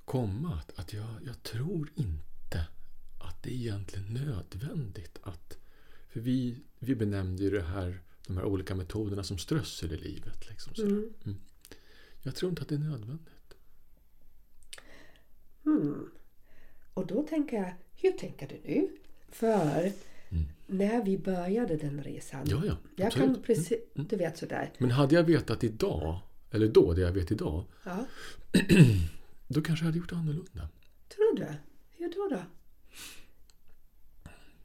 komma. 0.06 0.54
Att, 0.56 0.80
att 0.80 0.94
jag, 0.94 1.08
jag 1.26 1.44
tror 1.44 1.92
inte 1.96 2.68
att 3.20 3.44
det 3.44 3.50
är 3.50 3.56
egentligen 3.56 4.14
nödvändigt 4.14 5.20
att... 5.24 5.58
För 6.10 6.20
vi, 6.20 6.64
vi 6.80 6.96
benämnde 6.96 7.44
ju 7.44 7.50
det 7.50 7.64
här, 7.64 8.02
de 8.28 8.38
här 8.38 8.46
olika 8.46 8.76
metoderna 8.76 9.24
som 9.24 9.38
strössel 9.38 9.94
i 9.94 9.98
livet. 9.98 10.50
Liksom, 10.50 10.76
så. 10.76 10.82
Mm. 10.82 11.14
Jag 12.22 12.36
tror 12.36 12.50
inte 12.50 12.62
att 12.62 12.70
det 12.70 12.76
är 12.76 12.80
nödvändigt. 12.80 13.54
Mm. 15.66 16.12
Och 16.94 17.08
då 17.08 17.24
tänker 17.24 17.58
jag, 17.58 17.74
hur 17.96 18.12
tänker 18.12 18.48
du 18.48 18.62
nu? 18.64 18.98
För 19.30 19.92
när 20.68 21.04
vi 21.04 21.18
började 21.18 21.78
den 21.78 22.04
resan. 22.04 22.40
Ja, 22.46 22.62
ja, 22.66 22.78
jag 22.96 23.08
absolut. 23.08 23.28
kan 23.36 23.42
precis, 23.44 23.80
du 23.94 24.16
vet 24.16 24.38
sådär. 24.38 24.70
Men 24.78 24.92
hade 24.92 25.16
jag 25.16 25.24
vetat 25.24 25.64
idag, 25.64 26.20
eller 26.52 26.68
då, 26.68 26.94
det 26.94 27.02
jag 27.02 27.12
vet 27.12 27.32
idag, 27.32 27.64
Ja, 27.84 28.06
då 29.48 29.62
kanske 29.62 29.86
jag 29.86 29.88
hade 29.88 29.98
gjort 29.98 30.12
annorlunda. 30.14 30.70
tror 31.16 31.36
du? 31.38 31.46
Hur 31.98 32.14
då 32.16 32.36
då? 32.36 32.42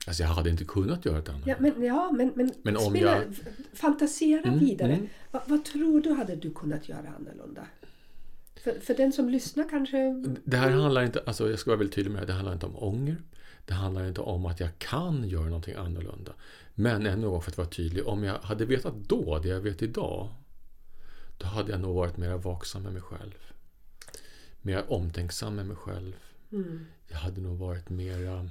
Alltså 0.07 0.23
jag 0.23 0.31
hade 0.31 0.51
inte 0.51 0.65
kunnat 0.65 1.05
göra 1.05 1.21
det 1.21 1.31
annorlunda. 1.33 1.51
Ja, 1.69 1.73
men, 1.79 1.85
ja, 1.87 2.13
men, 2.13 2.33
men, 2.35 2.53
Men 2.63 2.77
om 2.77 2.91
spela, 2.95 3.17
jag- 3.17 3.25
fantasera 3.73 4.43
Mm, 4.43 4.59
vidare. 4.59 4.93
mm. 4.93 5.09
Vad, 5.31 5.43
vad 5.47 5.65
tror 5.65 6.01
du 6.01 6.13
hade 6.13 6.37
du 6.37 6.51
kunnat 6.55 6.89
göra 6.89 7.13
annorlunda? 7.19 7.67
För, 8.57 8.81
för 8.81 8.95
den 8.95 9.13
som 9.13 9.29
lyssnar 9.29 9.69
kanske... 9.69 10.23
Det 10.45 10.57
här 10.57 10.71
handlar 10.71 11.03
inte, 11.05 11.23
alltså 11.27 11.51
jag 11.51 11.59
ska 11.59 11.71
vara 11.71 11.79
väldigt 11.79 11.95
tydlig 11.95 12.13
med 12.13 12.23
det, 12.23 12.27
det 12.27 12.33
handlar 12.33 12.53
inte 12.53 12.67
om 12.67 12.77
ånger. 12.77 13.17
Det 13.67 13.75
handlar 13.75 14.09
inte 14.09 14.21
om 14.21 14.47
att 14.47 14.61
jag 14.61 14.79
kan 14.79 15.29
göra 15.29 15.45
någonting 15.45 15.75
annorlunda. 15.75 16.33
Men 16.75 16.97
ännu 17.07 17.11
en 17.11 17.31
gång 17.31 17.43
för 17.43 17.51
att 17.51 17.59
vara 17.59 17.69
tydlig, 17.69 18.07
om 18.07 18.25
jag 18.25 18.39
hade 18.39 18.65
vetat 18.67 18.95
då 18.95 19.39
det 19.39 19.49
jag 19.49 19.61
vet 19.61 19.83
idag, 19.83 20.35
då 21.39 21.47
hade 21.47 21.71
jag 21.73 21.81
nog 21.81 21.95
varit 21.95 22.17
mer 22.17 22.37
vaksam 22.37 22.83
med 22.83 22.93
mig 22.93 23.03
själv. 23.03 23.39
Mer 24.63 24.93
omtänksam 24.93 25.55
med 25.55 25.67
mig 25.67 25.77
själv. 25.77 26.13
Mm, 26.53 26.87
Jag 27.09 27.17
hade 27.19 27.41
nog 27.41 27.59
varit 27.59 27.89
mer 27.89 28.51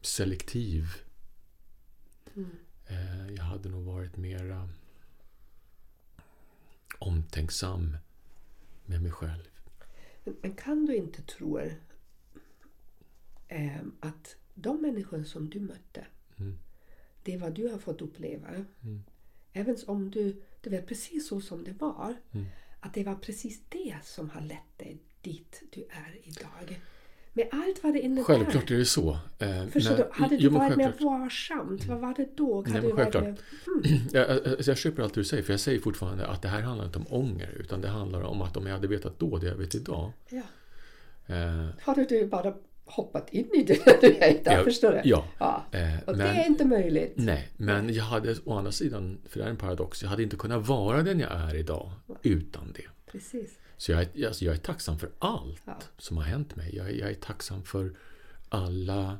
selektiv. 0.00 0.88
mm, 2.36 2.50
Eh, 2.86 3.30
Jag 3.34 3.44
hade 3.44 3.68
nog 3.68 3.84
varit 3.84 4.16
mer 4.16 4.68
omtänksam 6.98 7.96
med 8.84 9.02
mig 9.02 9.12
själv. 9.12 9.48
Men, 10.42 10.54
kan 10.54 10.86
du 10.86 10.96
inte 10.96 11.22
tro 11.22 11.58
eh, 13.48 13.80
att 14.00 14.36
de 14.54 14.82
människor 14.82 15.22
som 15.22 15.50
du 15.50 15.60
mötte, 15.60 16.04
Mm. 16.38 16.58
det 17.22 17.34
är 17.34 17.38
vad 17.38 17.52
du 17.54 17.68
har 17.68 17.78
fått 17.78 18.02
uppleva. 18.02 18.48
Mm. 18.48 19.02
Även 19.52 19.76
om 19.86 20.10
du, 20.10 20.42
du 20.60 20.70
vet 20.70 20.86
precis 20.86 21.28
så 21.28 21.40
som 21.40 21.64
det 21.64 21.72
var. 21.80 22.14
Mm. 22.32 22.46
Att 22.80 22.94
det 22.94 23.04
var 23.04 23.14
precis 23.14 23.60
det 23.68 23.94
som 24.02 24.30
har 24.30 24.40
lett 24.40 24.78
dig 24.78 24.98
dit 25.22 25.62
du 25.72 25.80
är 25.90 26.18
idag. 26.28 26.80
Med 27.36 27.48
allt 27.52 27.82
vad 27.82 27.92
det 27.92 28.00
innebär. 28.00 28.22
Självklart 28.24 28.70
är 28.70 28.76
det 28.76 28.84
så. 28.84 29.18
Eh, 29.38 29.66
Förstår 29.66 29.90
när- 29.90 29.98
du? 30.04 30.08
Hade 30.12 30.36
du 30.36 30.48
varit 30.48 30.76
mer 30.76 30.94
varsamt? 31.00 31.84
Vad 31.84 32.00
var 32.00 32.14
det 32.14 32.36
då? 32.36 32.64
Nej, 32.66 32.82
men 32.82 32.92
självklart. 32.96 33.24
mer- 33.24 33.38
Jag, 34.12 34.30
alltså 34.48 34.70
jag 34.70 34.78
köper 34.78 35.02
allt 35.02 35.14
du 35.14 35.24
säger, 35.24 35.42
för 35.42 35.52
jag 35.52 35.60
säger 35.60 35.80
fortfarande 35.80 36.26
att 36.26 36.42
det 36.42 36.48
här 36.48 36.60
handlar 36.62 36.86
inte 36.86 36.98
om 36.98 37.06
ånger, 37.10 37.50
utan 37.60 37.80
det 37.80 37.88
handlar 37.88 38.22
om 38.22 38.42
att 38.42 38.56
om 38.56 38.66
jag 38.66 38.74
hade 38.74 38.86
vetat 38.88 39.18
då 39.18 39.38
det 39.38 39.46
jag 39.46 39.56
vet 39.56 39.74
idag. 39.74 40.12
Ja. 40.28 40.42
Eh, 41.26 41.68
Hade 41.80 42.04
du 42.04 42.26
bara 42.26 42.54
hoppat 42.84 43.30
in 43.30 43.50
i 43.54 43.62
det 43.62 44.00
du 44.00 44.06
idag? 44.16 44.40
Ja, 44.58 44.64
Förstår 44.64 44.92
du? 44.92 45.00
ja. 45.04 45.24
ja. 45.38 45.64
eh, 45.72 45.98
Och 46.06 46.12
det 46.16 46.24
men, 46.24 46.36
är 46.36 46.46
inte 46.46 46.64
möjligt. 46.64 47.12
nej, 47.16 47.48
men 47.56 47.94
jag 47.94 48.04
hade 48.04 48.36
å 48.44 48.52
andra 48.58 48.72
sidan, 48.72 49.18
för 49.28 49.38
det 49.40 49.46
är 49.46 49.50
en 49.50 49.56
paradox, 49.56 50.02
jag 50.02 50.10
hade 50.10 50.22
inte 50.22 50.36
kunnat 50.36 50.66
vara 50.68 51.02
den 51.02 51.20
jag 51.20 51.32
är 51.32 51.54
idag 51.54 51.92
utan 52.22 52.72
det. 52.72 53.12
Precis. 53.12 53.58
Så 53.76 53.92
jag 53.92 54.00
är, 54.02 54.26
alltså 54.26 54.44
jag 54.44 54.54
är 54.54 54.58
tacksam 54.58 54.98
för 54.98 55.10
allt 55.18 55.62
Ja. 55.64 55.78
som 55.98 56.16
har 56.16 56.24
hänt 56.24 56.56
mig. 56.56 56.76
Jag 56.76 56.86
är, 56.88 56.92
jag 56.92 57.10
är 57.10 57.14
tacksam 57.14 57.62
för 57.64 57.92
alla 58.48 59.18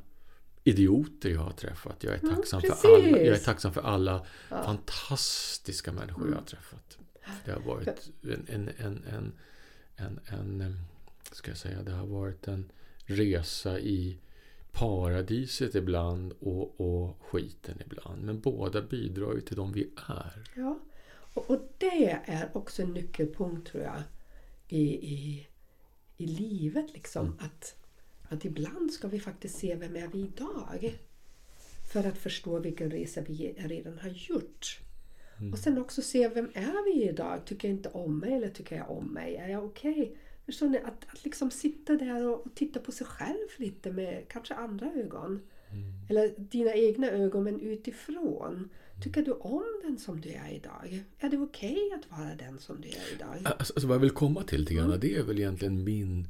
idioter 0.63 1.29
jag 1.29 1.39
har 1.41 1.51
träffat. 1.51 2.03
Jag 2.03 2.13
är 2.13 2.17
tacksam, 2.35 2.61
för, 2.61 2.67
precis. 2.69 2.85
alla, 2.85 3.07
jag 3.07 3.27
är 3.27 3.37
tacksam 3.37 3.73
för 3.73 3.81
alla 3.81 4.25
fantastiska 4.49 5.91
människor 5.91 6.21
Mm. 6.21 6.33
jag 6.33 6.39
har 6.39 6.45
träffat. 6.45 6.97
Det 7.45 7.51
har 7.51 7.59
varit 7.59 7.87
en, 8.23 8.45
en, 8.47 8.69
en, 8.77 9.03
en, 9.07 9.33
en, 9.95 10.19
en, 10.27 10.61
em, 10.61 10.75
ska 11.31 11.51
jag 11.51 11.57
säga, 11.57 11.81
det 11.83 11.91
har 11.91 12.05
varit 12.07 12.47
en 12.47 12.71
resa 13.05 13.79
i 13.79 14.17
paradiset 14.71 15.75
ibland 15.75 16.33
och, 16.39 16.81
och 16.81 17.17
skiten 17.21 17.81
ibland. 17.85 18.23
Men 18.23 18.39
båda 18.39 18.81
bidrar 18.81 19.33
ju 19.33 19.41
till 19.41 19.55
de 19.55 19.71
vi 19.71 19.89
är. 20.07 20.43
Ja. 20.55 20.79
Och, 21.33 21.49
och 21.49 21.61
det 21.77 22.11
är 22.11 22.49
också 22.53 22.81
en 22.81 22.93
nyckelpunkt 22.93 23.67
tror 23.67 23.83
jag 23.83 24.01
i, 24.67 24.83
i, 25.13 25.47
i 26.17 26.25
livet. 26.25 26.93
Liksom. 26.93 27.25
Mm. 27.25 27.37
Att, 27.39 27.75
att 28.29 28.45
ibland 28.45 28.91
ska 28.91 29.07
vi 29.07 29.19
faktiskt 29.19 29.57
se 29.57 29.75
vem 29.75 29.95
är 29.95 30.07
vi 30.07 30.19
idag. 30.19 30.97
För 31.93 32.03
att 32.03 32.17
förstå 32.17 32.59
vilken 32.59 32.91
resa 32.91 33.21
vi 33.21 33.55
redan 33.57 33.97
har 33.97 34.09
gjort. 34.09 34.79
Mm. 35.39 35.53
Och 35.53 35.59
sen 35.59 35.77
också 35.77 36.01
se 36.01 36.27
vem 36.27 36.49
är 36.53 36.85
vi 36.85 37.09
idag? 37.09 37.45
Tycker 37.45 37.67
jag 37.67 37.77
inte 37.77 37.89
om 37.89 38.19
mig 38.19 38.33
eller 38.33 38.49
tycker 38.49 38.75
jag 38.75 38.91
om 38.91 39.13
mig? 39.13 39.35
Är 39.35 39.47
jag 39.47 39.65
okej? 39.65 40.17
Förstår 40.45 40.67
ni? 40.67 40.77
Att, 40.77 41.05
att 41.07 41.23
liksom 41.23 41.51
sitta 41.51 41.93
där 41.93 42.27
och, 42.27 42.45
och 42.45 42.55
titta 42.55 42.79
på 42.79 42.91
sig 42.91 43.07
själv 43.07 43.47
lite 43.57 43.91
med 43.91 44.25
kanske 44.27 44.53
andra 44.53 44.91
ögon. 44.91 45.41
Eller 46.09 46.33
dina 46.37 46.73
egna 46.73 47.07
ögon 47.07 47.43
men 47.43 47.59
utifrån. 47.59 48.69
Tycker 49.03 49.21
du 49.21 49.31
om 49.31 49.81
den 49.83 49.97
som 49.97 50.21
du 50.21 50.29
är 50.29 50.49
idag? 50.49 51.03
Är 51.19 51.29
det 51.29 51.37
okej 51.37 51.91
att 51.95 52.19
vara 52.19 52.35
den 52.35 52.59
som 52.59 52.81
du 52.81 52.87
är 52.87 53.15
idag? 53.15 53.35
Alltså, 53.43 53.73
alltså 53.73 53.87
vad 53.87 53.95
jag 53.95 54.01
vill 54.01 54.11
komma 54.11 54.43
till 54.43 54.59
lite 54.59 54.73
grann, 54.73 54.99
det 54.99 55.15
är 55.15 55.23
väl 55.23 55.39
egentligen 55.39 55.83
min... 55.83 56.27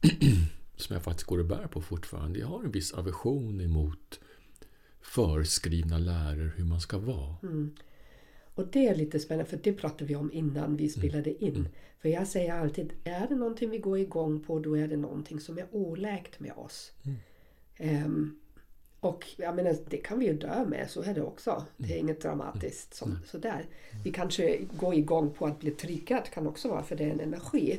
som 0.76 0.94
jag 0.94 1.02
faktiskt 1.02 1.26
går 1.26 1.38
och 1.38 1.44
bär 1.44 1.66
på 1.66 1.80
fortfarande. 1.80 2.38
Jag 2.38 2.46
har 2.46 2.64
en 2.64 2.70
viss 2.70 2.92
aversion 2.92 3.60
emot 3.60 4.20
förskrivna 5.00 5.98
läror 5.98 6.52
hur 6.56 6.64
man 6.64 6.80
ska 6.80 6.98
vara. 6.98 7.36
Och 8.54 8.66
det 8.66 8.88
är 8.88 8.94
lite 8.94 9.18
spännande 9.18 9.50
för 9.50 9.56
det 9.62 9.72
pratade 9.72 10.04
vi 10.04 10.16
om 10.16 10.32
innan 10.32 10.76
vi 10.76 10.88
spelade 10.88 11.44
in. 11.44 11.68
För 11.98 12.08
jag 12.08 12.28
säger 12.28 12.52
alltid, 12.52 12.92
är 13.04 13.28
det 13.28 13.34
någonting 13.34 13.70
vi 13.70 13.78
går 13.78 13.98
igång 13.98 14.40
på 14.40 14.58
då 14.58 14.76
är 14.76 14.88
det 14.88 14.96
någonting 14.96 15.40
som 15.40 15.58
är 15.58 15.66
oläkt 15.70 16.40
med 16.40 16.52
oss. 16.52 16.92
Ehm, 17.76 18.38
och 19.00 19.26
jag 19.36 19.56
menar, 19.56 19.76
det 19.88 19.96
kan 19.96 20.18
vi 20.18 20.26
ju 20.26 20.32
dö 20.32 20.64
med, 20.64 20.90
så 20.90 21.02
är 21.02 21.14
det 21.14 21.22
också. 21.22 21.64
Det 21.76 21.94
är 21.94 21.98
inget 21.98 22.22
dramatiskt 22.22 22.94
som, 22.94 23.18
sådär. 23.26 23.66
Vi 24.04 24.12
kanske 24.12 24.58
går 24.78 24.94
igång 24.94 25.30
på 25.30 25.46
att 25.46 25.60
bli 25.60 25.70
triggad, 25.70 26.30
kan 26.30 26.46
också 26.46 26.68
vara 26.68 26.82
för 26.82 26.96
det 26.96 27.04
är 27.04 27.10
en 27.10 27.20
energi. 27.20 27.78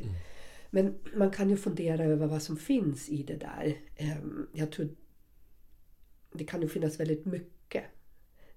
Men 0.69 0.93
man 1.13 1.31
kan 1.31 1.49
ju 1.49 1.57
fundera 1.57 2.03
över 2.05 2.27
vad 2.27 2.41
som 2.41 2.57
finns 2.57 3.09
i 3.09 3.23
det 3.23 3.35
där. 3.35 3.77
Ehm, 3.97 4.47
jag 4.53 4.71
tror 4.71 4.89
det 6.31 6.43
kan 6.43 6.61
ju 6.61 6.67
finnas 6.67 6.99
väldigt 6.99 7.25
mycket. 7.25 7.83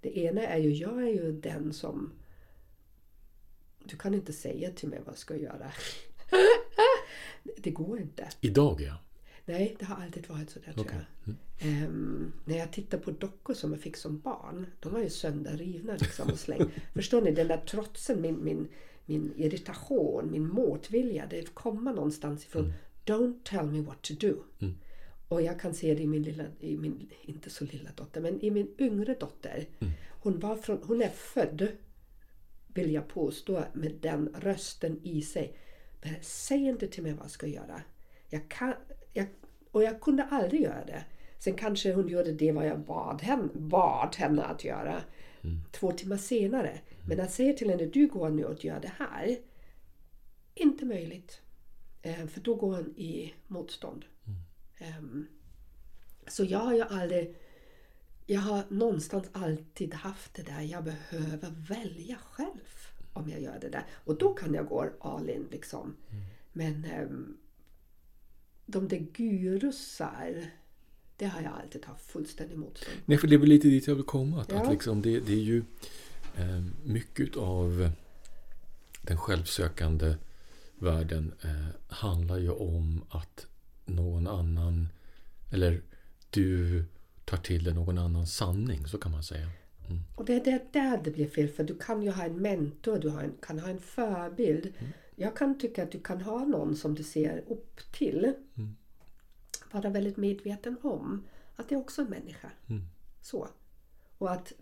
Det 0.00 0.18
ena 0.18 0.42
är 0.42 0.58
ju, 0.58 0.70
jag 0.70 1.02
är 1.02 1.12
ju 1.12 1.32
den 1.32 1.72
som... 1.72 2.12
Du 3.84 3.96
kan 3.96 4.14
inte 4.14 4.32
säga 4.32 4.70
till 4.70 4.88
mig 4.88 4.98
vad 4.98 5.08
jag 5.08 5.18
ska 5.18 5.36
göra. 5.36 5.72
det 7.56 7.70
går 7.70 8.00
inte. 8.00 8.28
Idag 8.40 8.80
ja. 8.80 8.98
Nej, 9.44 9.76
det 9.78 9.84
har 9.84 10.02
alltid 10.02 10.28
varit 10.28 10.50
så 10.50 10.58
där 10.58 10.72
tror 10.72 10.84
Okej. 10.84 11.06
jag. 11.24 11.34
Ehm, 11.58 12.32
när 12.44 12.58
jag 12.58 12.72
tittar 12.72 12.98
på 12.98 13.10
dockor 13.10 13.54
som 13.54 13.72
jag 13.72 13.80
fick 13.80 13.96
som 13.96 14.20
barn, 14.20 14.66
de 14.80 14.92
var 14.92 15.00
ju 15.00 15.10
sönderrivna 15.10 15.96
liksom 15.96 16.30
och 16.30 16.38
släng. 16.38 16.70
Förstår 16.94 17.22
ni? 17.22 17.30
Den 17.32 17.48
där 17.48 17.56
trotsen, 17.58 18.20
min, 18.20 18.44
min, 18.44 18.68
min 19.06 19.32
irritation, 19.36 20.30
min 20.30 20.48
motvilja, 20.48 21.26
det 21.30 21.54
kommer 21.54 21.92
någonstans 21.92 22.44
ifrån. 22.44 22.72
Don't 23.04 23.42
tell 23.44 23.66
me 23.66 23.80
what 23.80 24.02
to 24.02 24.14
do. 24.20 24.34
Och 25.28 25.42
jag 25.42 25.60
kan 25.60 25.74
se 25.74 25.94
det 25.94 26.02
i 26.02 26.06
min 26.06 26.22
lilla, 26.22 26.44
i 26.60 26.76
min, 26.76 27.10
inte 27.22 27.50
så 27.50 27.64
lilla 27.64 27.90
dotter, 27.96 28.20
men 28.20 28.44
i 28.44 28.50
min 28.50 28.74
yngre 28.78 29.14
dotter. 29.20 29.66
Hon, 30.22 30.38
var 30.38 30.56
från, 30.56 30.82
hon 30.82 31.02
är 31.02 31.08
född 31.08 31.68
vill 32.76 32.94
jag 32.94 33.08
påstå, 33.08 33.64
med 33.72 33.92
den 34.00 34.28
rösten 34.40 35.00
i 35.02 35.22
sig. 35.22 35.56
Men 36.02 36.14
säg 36.22 36.64
inte 36.64 36.86
till 36.86 37.02
mig 37.02 37.12
vad 37.12 37.24
jag 37.24 37.30
ska 37.30 37.46
göra. 37.46 37.82
Jag 38.28 38.48
kan, 38.48 38.74
jag, 39.12 39.26
och 39.70 39.82
jag 39.82 40.00
kunde 40.00 40.24
aldrig 40.24 40.62
göra 40.62 40.84
det. 40.84 41.04
Sen 41.38 41.54
kanske 41.54 41.92
hon 41.92 42.08
gjorde 42.08 42.32
det 42.32 42.52
vad 42.52 42.66
jag 42.66 42.80
bad 42.80 43.22
henne, 43.22 43.48
bad 43.54 44.16
henne 44.16 44.42
att 44.42 44.64
göra 44.64 45.02
mm. 45.42 45.60
två 45.72 45.92
timmar 45.92 46.16
senare. 46.16 46.68
Mm. 46.68 46.82
Men 47.08 47.20
att 47.20 47.32
säga 47.32 47.52
till 47.52 47.70
henne, 47.70 47.86
du 47.86 48.06
går 48.06 48.30
nu 48.30 48.44
och 48.44 48.64
gör 48.64 48.80
det 48.80 48.92
här. 48.98 49.36
Inte 50.54 50.84
möjligt. 50.84 51.40
Eh, 52.02 52.26
för 52.26 52.40
då 52.40 52.54
går 52.54 52.76
hon 52.76 52.94
i 52.96 53.34
motstånd. 53.46 54.04
Um, 54.80 55.26
så 56.26 56.44
jag 56.44 56.58
har 56.58 56.74
ju 56.74 56.82
aldrig... 56.82 57.36
Jag 58.26 58.40
har 58.40 58.64
någonstans 58.68 59.28
alltid 59.32 59.94
haft 59.94 60.34
det 60.34 60.42
där, 60.42 60.60
jag 60.60 60.84
behöver 60.84 61.50
välja 61.68 62.16
själv 62.16 62.88
om 63.12 63.28
jag 63.28 63.40
gör 63.40 63.58
det 63.60 63.68
där. 63.68 63.86
Och 63.92 64.18
då 64.18 64.34
kan 64.34 64.54
jag 64.54 64.66
gå 64.66 64.90
all 65.00 65.30
in 65.30 65.48
liksom. 65.50 65.96
Mm. 66.10 66.24
Men 66.52 66.86
um, 67.02 67.36
de 68.66 68.88
där 68.88 69.06
gurusar, 69.12 70.50
det 71.16 71.26
har 71.26 71.42
jag 71.42 71.52
alltid 71.52 71.84
haft 71.84 72.10
fullständigt 72.10 72.58
motstånd 72.58 72.96
Nej, 73.04 73.18
för 73.18 73.28
det 73.28 73.34
är 73.34 73.38
väl 73.38 73.48
lite 73.48 73.68
dit 73.68 73.86
jag 73.86 73.94
vill 73.94 74.04
komma. 74.04 74.40
Att, 74.40 74.52
ja. 74.52 74.62
att 74.62 74.70
liksom 74.70 75.02
det, 75.02 75.20
det, 75.20 75.32
är 75.32 75.42
ju 75.42 75.64
eh, 76.36 76.62
mycket 76.84 77.36
av 77.36 77.90
den 79.02 79.18
självsökande 79.18 80.14
världen 80.78 81.34
eh, 81.42 81.94
handlar 81.94 82.38
ju 82.38 82.50
om 82.50 83.04
att 83.10 83.46
någon 83.86 84.26
annan, 84.26 84.88
eller 85.52 85.82
du 86.30 86.84
tar 87.24 87.36
till 87.36 87.64
dig 87.64 87.74
någon 87.74 87.98
annans 87.98 88.36
sanning, 88.36 88.86
så 88.86 88.98
kan 88.98 89.12
man 89.12 89.22
säga. 89.22 89.50
Mm. 89.88 90.02
Och 90.14 90.24
det 90.24 90.34
är 90.34 90.44
det 90.44 90.72
där 90.72 91.00
det 91.04 91.10
blir 91.10 91.28
fel, 91.28 91.48
för 91.48 91.64
du 91.64 91.78
kan 91.78 92.02
ju 92.02 92.10
ha 92.10 92.24
en 92.24 92.42
mentor, 92.42 92.98
du 92.98 93.08
en, 93.10 93.34
kan 93.42 93.58
ha 93.58 93.68
en 93.68 93.80
förebild. 93.80 94.72
Mm. 94.78 94.92
Jag 95.16 95.36
kan 95.36 95.58
tycka 95.58 95.82
att 95.82 95.92
du 95.92 96.00
kan 96.00 96.20
ha 96.20 96.44
någon 96.44 96.76
som 96.76 96.94
du 96.94 97.02
ser 97.02 97.44
upp 97.48 97.92
till. 97.92 98.34
Mm. 98.54 98.76
Vara 99.72 99.90
väldigt 99.90 100.16
medveten 100.16 100.76
om 100.82 101.26
att 101.56 101.68
det 101.68 101.74
är 101.74 101.78
också 101.78 102.02
en 102.02 102.08
människa. 102.08 102.50
Mm. 102.66 102.82
Så. 103.22 103.48
Och 104.18 104.32
att, 104.32 104.52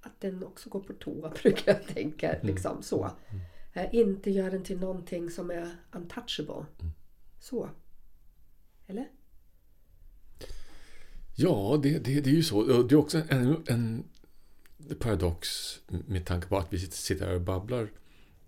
att 0.00 0.20
den 0.20 0.44
också 0.44 0.70
går 0.70 0.80
på 0.80 0.92
toa, 0.92 1.32
brukar 1.42 1.72
jag 1.72 1.86
tänka. 1.86 2.32
Mm. 2.32 2.46
Liksom, 2.46 2.82
så. 2.82 3.10
Eh, 3.72 3.94
inte 3.94 4.30
göra 4.30 4.50
den 4.50 4.64
till 4.64 4.78
någonting 4.78 5.30
som 5.30 5.50
är 5.50 5.68
untouchable. 5.92 6.66
Så. 7.40 7.68
Eller? 8.90 9.08
Ja, 11.34 11.80
det, 11.82 11.98
det, 11.98 12.20
det 12.20 12.30
är 12.30 12.34
ju 12.34 12.42
så. 12.42 12.82
Det 12.82 12.94
är 12.94 12.98
också 12.98 13.22
en, 13.28 13.64
en 13.66 14.04
paradox 14.98 15.48
med 15.88 16.26
tanke 16.26 16.46
på 16.46 16.58
att 16.58 16.72
vi 16.72 16.78
sitter 16.78 17.26
här 17.26 17.34
och 17.34 17.40
babblar 17.40 17.90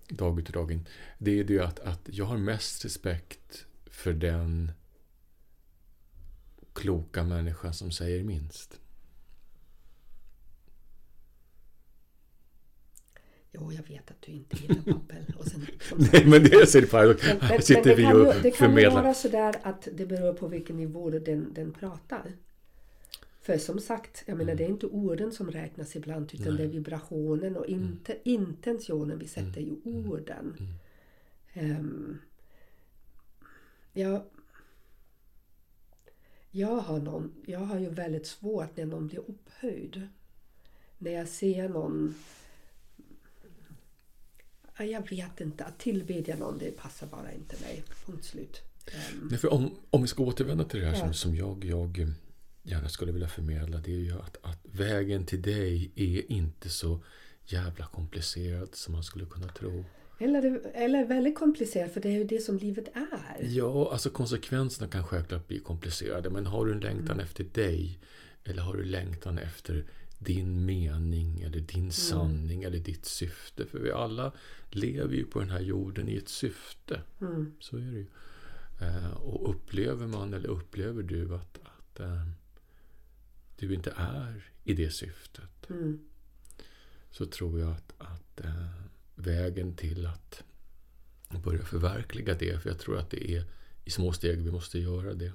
dag 0.09 0.41
ut 0.41 0.47
och 0.47 0.53
dag 0.53 0.73
in. 0.73 0.89
Det 1.19 1.41
är 1.41 1.45
det 1.45 1.59
att, 1.59 1.81
att 1.81 2.01
jag 2.05 2.25
har 2.25 2.39
mest 2.39 2.85
respekt 2.85 3.67
för 3.91 4.13
den 4.13 4.73
kloka 6.73 7.25
människa 7.25 7.73
som 7.73 7.93
säger 7.93 8.25
minst. 8.25 8.81
Jo, 13.55 13.73
jag 13.73 13.89
vet 13.89 14.11
att 14.11 14.23
du 14.23 14.33
inte 14.33 14.57
gillar 14.57 14.83
babbel. 14.93 15.25
Nej, 16.13 16.27
men 16.27 16.43
det 16.43 16.53
är 16.55 16.87
paradox. 16.87 17.23
Här 17.23 17.61
sitter 17.61 17.97
vi 17.97 18.05
och 18.05 18.11
förmedlar. 18.11 18.43
Det 18.43 18.51
kan 18.51 18.77
ju 18.77 18.91
vara 18.91 19.15
sådär 19.15 19.57
att 19.63 19.89
det 19.93 20.07
beror 20.07 20.33
på 20.33 20.49
vilken 20.49 20.77
nivå 20.77 21.11
den, 21.11 21.55
den 21.55 21.73
pratar. 21.73 22.33
För 23.41 23.59
som 23.59 23.81
sagt, 23.81 24.23
jag 24.27 24.37
menar, 24.37 24.53
mm. 24.53 24.57
det 24.57 24.65
är 24.65 24.69
inte 24.69 24.87
orden 24.87 25.33
som 25.33 25.51
räknas 25.51 25.97
ibland 25.97 26.31
utan 26.35 26.55
Nej. 26.55 26.57
det 26.57 26.63
är 26.63 26.69
vibrationen 26.69 27.57
och 27.57 27.69
mm. 27.69 27.83
inte, 27.83 28.13
mm. 28.13 28.23
intentionen 28.25 29.19
vi 29.19 29.29
sätter 29.29 29.61
i 29.61 29.81
mm. 29.85 30.11
orden. 30.11 30.57
Um, 31.55 32.19
jag, 33.93 34.23
jag, 36.51 36.77
har 36.77 36.99
någon, 36.99 37.33
jag 37.47 37.59
har 37.59 37.79
ju 37.79 37.89
väldigt 37.89 38.27
svårt 38.27 38.77
när 38.77 38.87
någon 38.87 39.07
blir 39.07 39.21
upphöjd. 39.21 40.09
När 40.99 41.13
jag 41.13 41.29
ser 41.29 41.69
någon 41.69 42.15
jag 44.85 45.11
vet 45.11 45.41
inte, 45.41 45.65
att 45.65 45.79
tillbedja 45.79 46.37
någon 46.37 46.59
det 46.59 46.71
passar 46.71 47.07
bara 47.07 47.33
inte 47.33 47.57
mig. 47.61 47.83
Punkt 48.07 48.25
slut. 48.25 48.63
Um, 48.87 49.29
Nej, 49.31 49.39
för 49.39 49.53
om, 49.53 49.79
om 49.91 50.03
vi 50.03 50.09
ska 50.09 50.23
återvända 50.23 50.65
till 50.65 50.81
det 50.81 50.87
här 50.87 50.95
ja. 50.95 51.01
som, 51.01 51.15
som 51.15 51.37
jag, 51.37 51.65
jag 51.65 52.13
gärna 52.63 52.89
skulle 52.89 53.13
vilja 53.13 53.29
förmedla 53.29 53.79
det 53.79 53.93
är 53.93 53.99
ju 53.99 54.13
att, 54.13 54.37
att 54.43 54.59
vägen 54.63 55.27
till 55.27 55.43
dig 55.43 55.93
är 55.97 56.33
inte 56.33 56.69
så 56.69 57.05
jävla 57.45 57.87
komplicerad 57.87 58.75
som 58.75 58.95
man 58.95 59.03
skulle 59.03 59.27
kunna 59.27 59.49
tro. 59.49 59.85
Eller, 60.19 60.61
eller 60.75 61.05
väldigt 61.05 61.39
komplicerad, 61.39 61.91
för 61.91 62.01
det 62.01 62.09
är 62.09 62.13
ju 62.13 62.25
det 62.25 62.39
som 62.39 62.59
livet 62.59 62.89
är. 62.95 63.47
Ja, 63.49 63.93
alltså 63.93 64.11
konsekvenserna 64.11 64.91
kan 64.91 65.05
självklart 65.05 65.49
bli 65.49 65.59
komplicerade. 65.59 66.31
Men 66.31 66.47
har 66.47 66.67
du 66.67 66.73
en 66.73 66.81
längtan 66.81 67.11
mm. 67.11 67.21
efter 67.21 67.45
dig 67.45 67.99
eller 68.45 68.63
har 68.63 68.77
du 68.77 68.85
längtan 68.85 69.39
efter 69.39 69.85
din 70.25 70.65
mening 70.65 71.41
eller 71.41 71.61
din 71.61 71.81
mm. 71.81 71.91
sanning 71.91 72.63
eller 72.63 72.79
ditt 72.79 73.05
syfte? 73.05 73.67
För 73.67 73.79
vi 73.79 73.93
alla 73.93 74.33
lever 74.71 75.15
ju 75.15 75.25
på 75.25 75.41
den 75.41 75.51
här 75.51 75.61
jorden 75.61 76.09
i 76.09 76.17
ett 76.17 76.29
syfte. 76.29 77.03
Mm. 77.21 77.53
Så 77.61 77.77
är 77.77 77.81
det 77.81 77.99
ju. 77.99 78.07
Eh, 78.81 79.13
och 79.13 79.51
upplever 79.51 80.07
man 80.07 80.35
eller 80.35 80.49
upplever 80.49 81.03
du 81.03 81.35
att, 81.35 81.59
att 81.63 82.01
eh, 82.01 82.27
du 83.57 83.75
inte 83.75 83.93
är 83.97 84.51
i 84.65 84.75
det 84.75 84.91
syftet. 84.91 85.71
Mm. 85.71 86.01
Så 87.11 87.27
tror 87.27 87.61
jag 87.61 87.71
att, 87.71 87.93
att 87.99 88.41
äh, 88.41 88.69
vägen 89.15 89.75
till 89.77 90.07
att 90.07 90.45
börja 91.45 91.63
förverkliga 91.63 92.35
det, 92.35 92.63
för 92.63 92.71
jag 92.71 92.79
tror 92.79 92.99
att 92.99 93.11
det 93.11 93.31
är 93.31 93.45
i 93.85 93.91
små 93.91 94.13
steg 94.13 94.43
vi 94.43 94.51
måste 94.51 94.79
göra 94.79 95.15
det. 95.15 95.33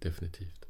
Definitivt. 0.00 0.64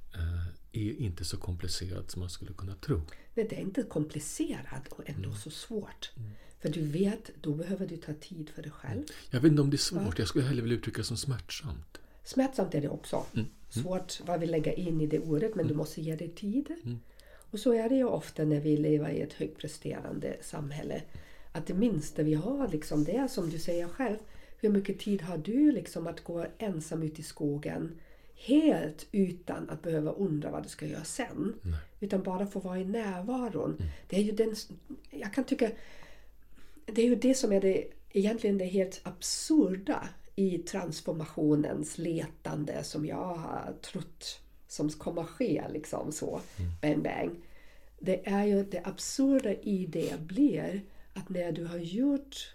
Är 0.72 1.00
inte 1.00 1.24
så 1.24 1.36
komplicerat 1.36 2.10
som 2.10 2.20
man 2.20 2.30
skulle 2.30 2.52
kunna 2.52 2.74
tro. 2.74 3.00
Nej, 3.34 3.46
det 3.50 3.56
är 3.56 3.60
inte 3.60 3.82
komplicerat 3.82 4.88
och 4.90 5.08
ändå 5.08 5.28
mm. 5.28 5.40
så 5.40 5.50
svårt. 5.50 6.10
Mm. 6.16 6.30
För 6.60 6.68
du 6.68 6.82
vet, 6.82 7.30
då 7.40 7.54
behöver 7.54 7.86
du 7.86 7.96
ta 7.96 8.12
tid 8.14 8.50
för 8.50 8.62
dig 8.62 8.70
själv. 8.70 9.02
Jag 9.30 9.40
vet 9.40 9.50
inte 9.50 9.62
om 9.62 9.70
det 9.70 9.76
är 9.76 9.78
svårt. 9.78 10.02
Ja. 10.02 10.14
Jag 10.16 10.28
skulle 10.28 10.44
hellre 10.44 10.62
vilja 10.62 10.78
uttrycka 10.78 10.98
det 10.98 11.04
som 11.04 11.16
smärtsamt. 11.16 11.98
Smärtsamt 12.24 12.74
är 12.74 12.80
det 12.80 12.88
också. 12.88 13.16
Mm. 13.34 13.46
Mm. 13.74 13.84
Svårt 13.84 14.20
vad 14.26 14.40
vi 14.40 14.46
lägger 14.46 14.78
in 14.78 15.00
i 15.00 15.06
det 15.06 15.18
ordet 15.18 15.54
men 15.54 15.66
du 15.66 15.72
mm. 15.72 15.76
måste 15.76 16.00
ge 16.00 16.16
det 16.16 16.36
tid. 16.36 16.70
Mm. 16.84 16.98
Och 17.50 17.60
så 17.60 17.72
är 17.72 17.88
det 17.88 17.94
ju 17.94 18.04
ofta 18.04 18.44
när 18.44 18.60
vi 18.60 18.76
lever 18.76 19.10
i 19.10 19.20
ett 19.20 19.32
högpresterande 19.32 20.36
samhälle. 20.40 21.02
Att 21.52 21.66
det 21.66 21.74
minsta 21.74 22.22
vi 22.22 22.34
har 22.34 22.68
liksom, 22.68 23.04
det 23.04 23.16
är 23.16 23.28
som 23.28 23.50
du 23.50 23.58
säger 23.58 23.88
själv. 23.88 24.16
Hur 24.60 24.68
mycket 24.68 24.98
tid 24.98 25.22
har 25.22 25.38
du 25.38 25.72
liksom 25.72 26.06
att 26.06 26.24
gå 26.24 26.46
ensam 26.58 27.02
ut 27.02 27.18
i 27.18 27.22
skogen 27.22 27.98
helt 28.46 29.06
utan 29.12 29.70
att 29.70 29.82
behöva 29.82 30.10
undra 30.10 30.50
vad 30.50 30.62
du 30.62 30.68
ska 30.68 30.86
göra 30.86 31.04
sen. 31.04 31.54
Nej. 31.62 31.80
Utan 32.00 32.22
bara 32.22 32.46
få 32.46 32.60
vara 32.60 32.78
i 32.78 32.84
närvaron. 32.84 33.76
Mm. 33.78 33.90
Det 34.08 34.16
är 34.16 34.22
ju 34.22 34.32
den, 34.32 34.54
jag 35.10 35.34
kan 35.34 35.44
tycka 35.44 35.70
det 36.92 37.02
är 37.02 37.06
ju 37.06 37.16
det 37.16 37.34
som 37.34 37.52
är 37.52 37.60
det 37.60 37.84
egentligen 38.10 38.58
det 38.58 38.64
helt 38.64 39.00
absurda 39.02 40.08
i 40.36 40.58
transformationens 40.58 41.98
letande 41.98 42.84
som 42.84 43.06
jag 43.06 43.34
har 43.34 43.74
trott 43.82 44.40
som 44.68 44.90
kommer 44.90 45.24
ske. 45.24 45.64
Liksom 45.72 46.12
så, 46.12 46.40
mm. 46.58 46.70
bang 46.82 47.02
bang. 47.02 47.40
Det 47.98 48.28
är 48.28 48.44
ju 48.44 48.64
det 48.64 48.80
absurda 48.84 49.52
i 49.52 49.86
det 49.86 50.20
blir 50.20 50.82
att 51.14 51.28
när 51.28 51.52
du 51.52 51.64
har 51.64 51.78
gjort 51.78 52.54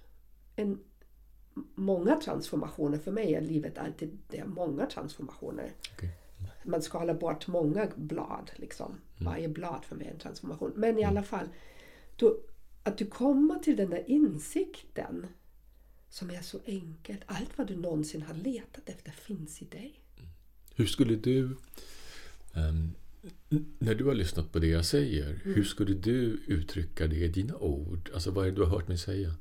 en, 0.56 0.80
många 1.76 2.16
transformationer, 2.16 2.98
för 2.98 3.12
mig 3.12 3.34
är 3.34 3.42
livet 3.42 3.78
alltid 3.78 4.18
det 4.28 4.40
är 4.40 4.46
många 4.46 4.86
transformationer. 4.86 5.72
Okay. 5.94 6.10
Man 6.64 6.82
skalar 6.82 7.14
bort 7.14 7.48
många 7.48 7.88
blad. 7.96 8.52
Liksom. 8.56 8.92
Mm. 8.92 9.34
Varje 9.34 9.50
blad 9.50 9.86
för 9.86 9.96
mig 9.96 10.08
är 10.08 10.12
en 10.12 10.20
transformation. 10.20 10.72
Men 10.76 10.98
i 10.98 11.02
mm. 11.02 11.10
alla 11.10 11.24
fall, 11.24 11.48
då, 12.16 12.38
att 12.84 12.98
du 12.98 13.06
kommer 13.06 13.60
till 13.60 13.76
den 13.76 13.90
där 13.90 14.04
insikten 14.10 15.28
som 16.10 16.32
är 16.32 16.42
så 16.42 16.60
enkelt. 16.66 17.22
Allt 17.26 17.58
vad 17.58 17.68
du 17.68 17.76
någonsin 17.76 18.22
har 18.22 18.34
letat 18.34 18.90
efter 18.90 19.12
finns 19.12 19.62
i 19.62 19.66
dig. 19.66 20.00
Hur 20.76 20.86
skulle 20.86 21.16
du, 21.16 21.58
um, 22.56 22.96
när 23.80 23.96
du 23.96 24.06
har 24.06 24.14
lyssnat 24.14 24.52
på 24.52 24.60
det 24.60 24.68
jag 24.68 24.86
säger, 24.86 25.30
mm. 25.30 25.40
hur 25.44 25.64
skulle 25.64 25.94
du 25.94 26.42
uttrycka 26.48 27.08
det 27.08 27.16
i 27.16 27.28
dina 27.28 27.58
ord? 27.58 28.10
Alltså 28.14 28.32
vad 28.32 28.48
är 28.48 28.50
det 28.50 28.56
du 28.56 28.64
har 28.64 28.70
hört 28.70 28.88
mig 28.88 28.98
säga? 28.98 29.36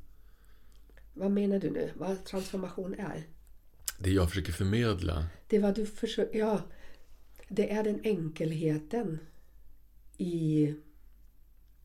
Vad 1.13 1.31
menar 1.31 1.59
du 1.59 1.69
nu? 1.69 1.91
Vad 1.95 2.25
transformation 2.25 2.93
är? 2.93 3.23
Det 3.99 4.11
jag 4.11 4.29
försöker 4.29 4.51
förmedla. 4.51 5.27
Det 5.47 5.59
vad 5.59 5.75
du 5.75 5.85
försöker, 5.85 6.39
ja. 6.39 6.61
Det 7.47 7.71
är 7.71 7.83
den 7.83 8.01
enkelheten 8.03 9.19
i, 10.17 10.73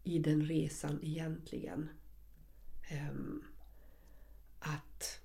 i 0.04 0.18
den 0.18 0.42
resan 0.42 0.98
egentligen. 1.02 1.88
Um, 3.10 3.42
att 4.58 5.20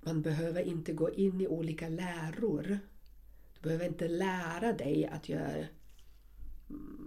man 0.00 0.22
behöver 0.22 0.62
inte 0.62 0.92
gå 0.92 1.10
in 1.10 1.40
i 1.40 1.46
olika 1.46 1.88
läror. 1.88 2.78
Du 3.54 3.60
behöver 3.60 3.86
inte 3.86 4.08
lära 4.08 4.72
dig 4.72 5.06
att 5.06 5.28
göra 5.28 5.66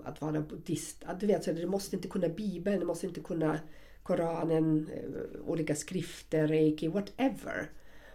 att 0.03 0.21
vara 0.21 0.41
buddhist. 0.41 1.03
Du 1.19 1.27
vet, 1.27 1.45
du 1.45 1.65
måste 1.65 1.95
inte 1.95 2.07
kunna 2.07 2.29
Bibeln, 2.29 2.79
du 2.79 2.85
måste 2.85 3.07
inte 3.07 3.21
kunna 3.21 3.59
Koranen, 4.09 4.89
eh, 4.93 5.41
olika 5.45 5.75
skrifter, 5.75 6.47
reiki, 6.47 6.87
whatever. 6.87 7.71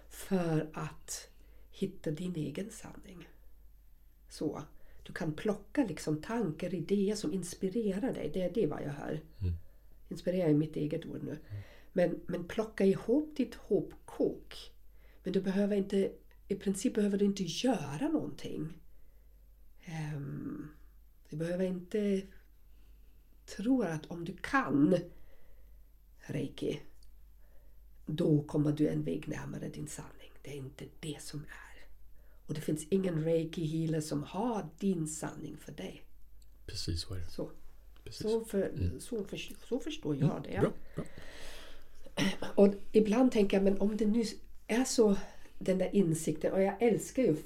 För 0.09 0.71
att 0.73 1.31
hitta 1.71 2.11
din 2.11 2.37
egen 2.37 2.71
sanning. 2.71 3.29
Så. 4.29 4.63
Du 5.03 5.13
kan 5.13 5.33
plocka 5.33 5.85
liksom 5.85 6.23
tankar, 6.23 6.75
idéer 6.75 7.15
som 7.15 7.33
inspirerar 7.33 8.13
dig. 8.13 8.31
Det 8.35 8.43
är 8.43 8.53
det 8.55 8.67
vad 8.67 8.83
jag 8.83 8.93
hör. 8.93 9.21
Mm. 9.41 9.55
Inspirera 10.09 10.49
är 10.49 10.55
mitt 10.55 10.77
eget 10.77 11.07
ord 11.07 11.23
nu. 11.23 11.39
Men, 11.93 12.21
men 12.27 12.45
plocka 12.45 12.85
ihop 12.85 13.37
ditt 13.37 13.55
hopkok. 13.55 14.73
Men 15.23 15.33
du 15.33 15.41
behöver 15.41 15.77
inte, 15.77 16.13
i 16.49 16.55
princip 16.55 16.95
behöver 16.95 17.19
du 17.19 17.25
inte 17.25 17.43
göra 17.43 18.09
någonting. 18.09 18.73
Um, 20.17 20.71
du 21.31 21.37
behöver 21.37 21.65
inte 21.65 22.23
tro 23.57 23.83
att 23.83 24.07
om 24.07 24.25
du 24.25 24.37
kan 24.37 24.99
reiki, 26.27 26.81
då 28.07 28.43
kommer 28.43 28.73
du 28.73 28.89
en 28.89 29.05
väg 29.05 29.29
närmare 29.29 29.69
din 29.69 29.89
sanning. 29.89 30.31
Det 30.43 30.51
är 30.51 30.57
inte 30.57 30.85
det 31.01 31.23
som 31.23 31.41
är. 31.41 31.87
Och 32.47 32.55
det 32.55 32.61
finns 32.61 32.87
ingen 32.91 33.25
reiki 33.25 33.65
healer 33.65 34.01
som 34.01 34.23
har 34.23 34.69
din 34.79 35.09
sanning 35.09 35.57
för 35.57 35.73
dig. 35.73 36.03
Precis 36.67 37.03
så 37.03 37.15
är 37.15 37.19
det. 37.19 37.31
Så, 37.31 37.51
så, 38.11 38.45
för, 38.45 38.73
så, 39.01 39.25
för, 39.25 39.37
så 39.69 39.79
förstår 39.79 40.17
jag 40.17 40.43
det. 40.43 40.61
Bra, 40.61 40.73
bra. 40.95 41.05
Och 42.55 42.75
ibland 42.93 43.33
tänker 43.33 43.57
jag, 43.57 43.65
men 43.65 43.81
om 43.81 43.97
det 43.97 44.07
nu 44.07 44.25
är 44.67 44.85
så 44.85 45.17
den 45.59 45.79
där 45.79 45.95
insikten, 45.95 46.53
och 46.53 46.63
jag 46.63 46.83
älskar 46.83 47.23
ju 47.23 47.37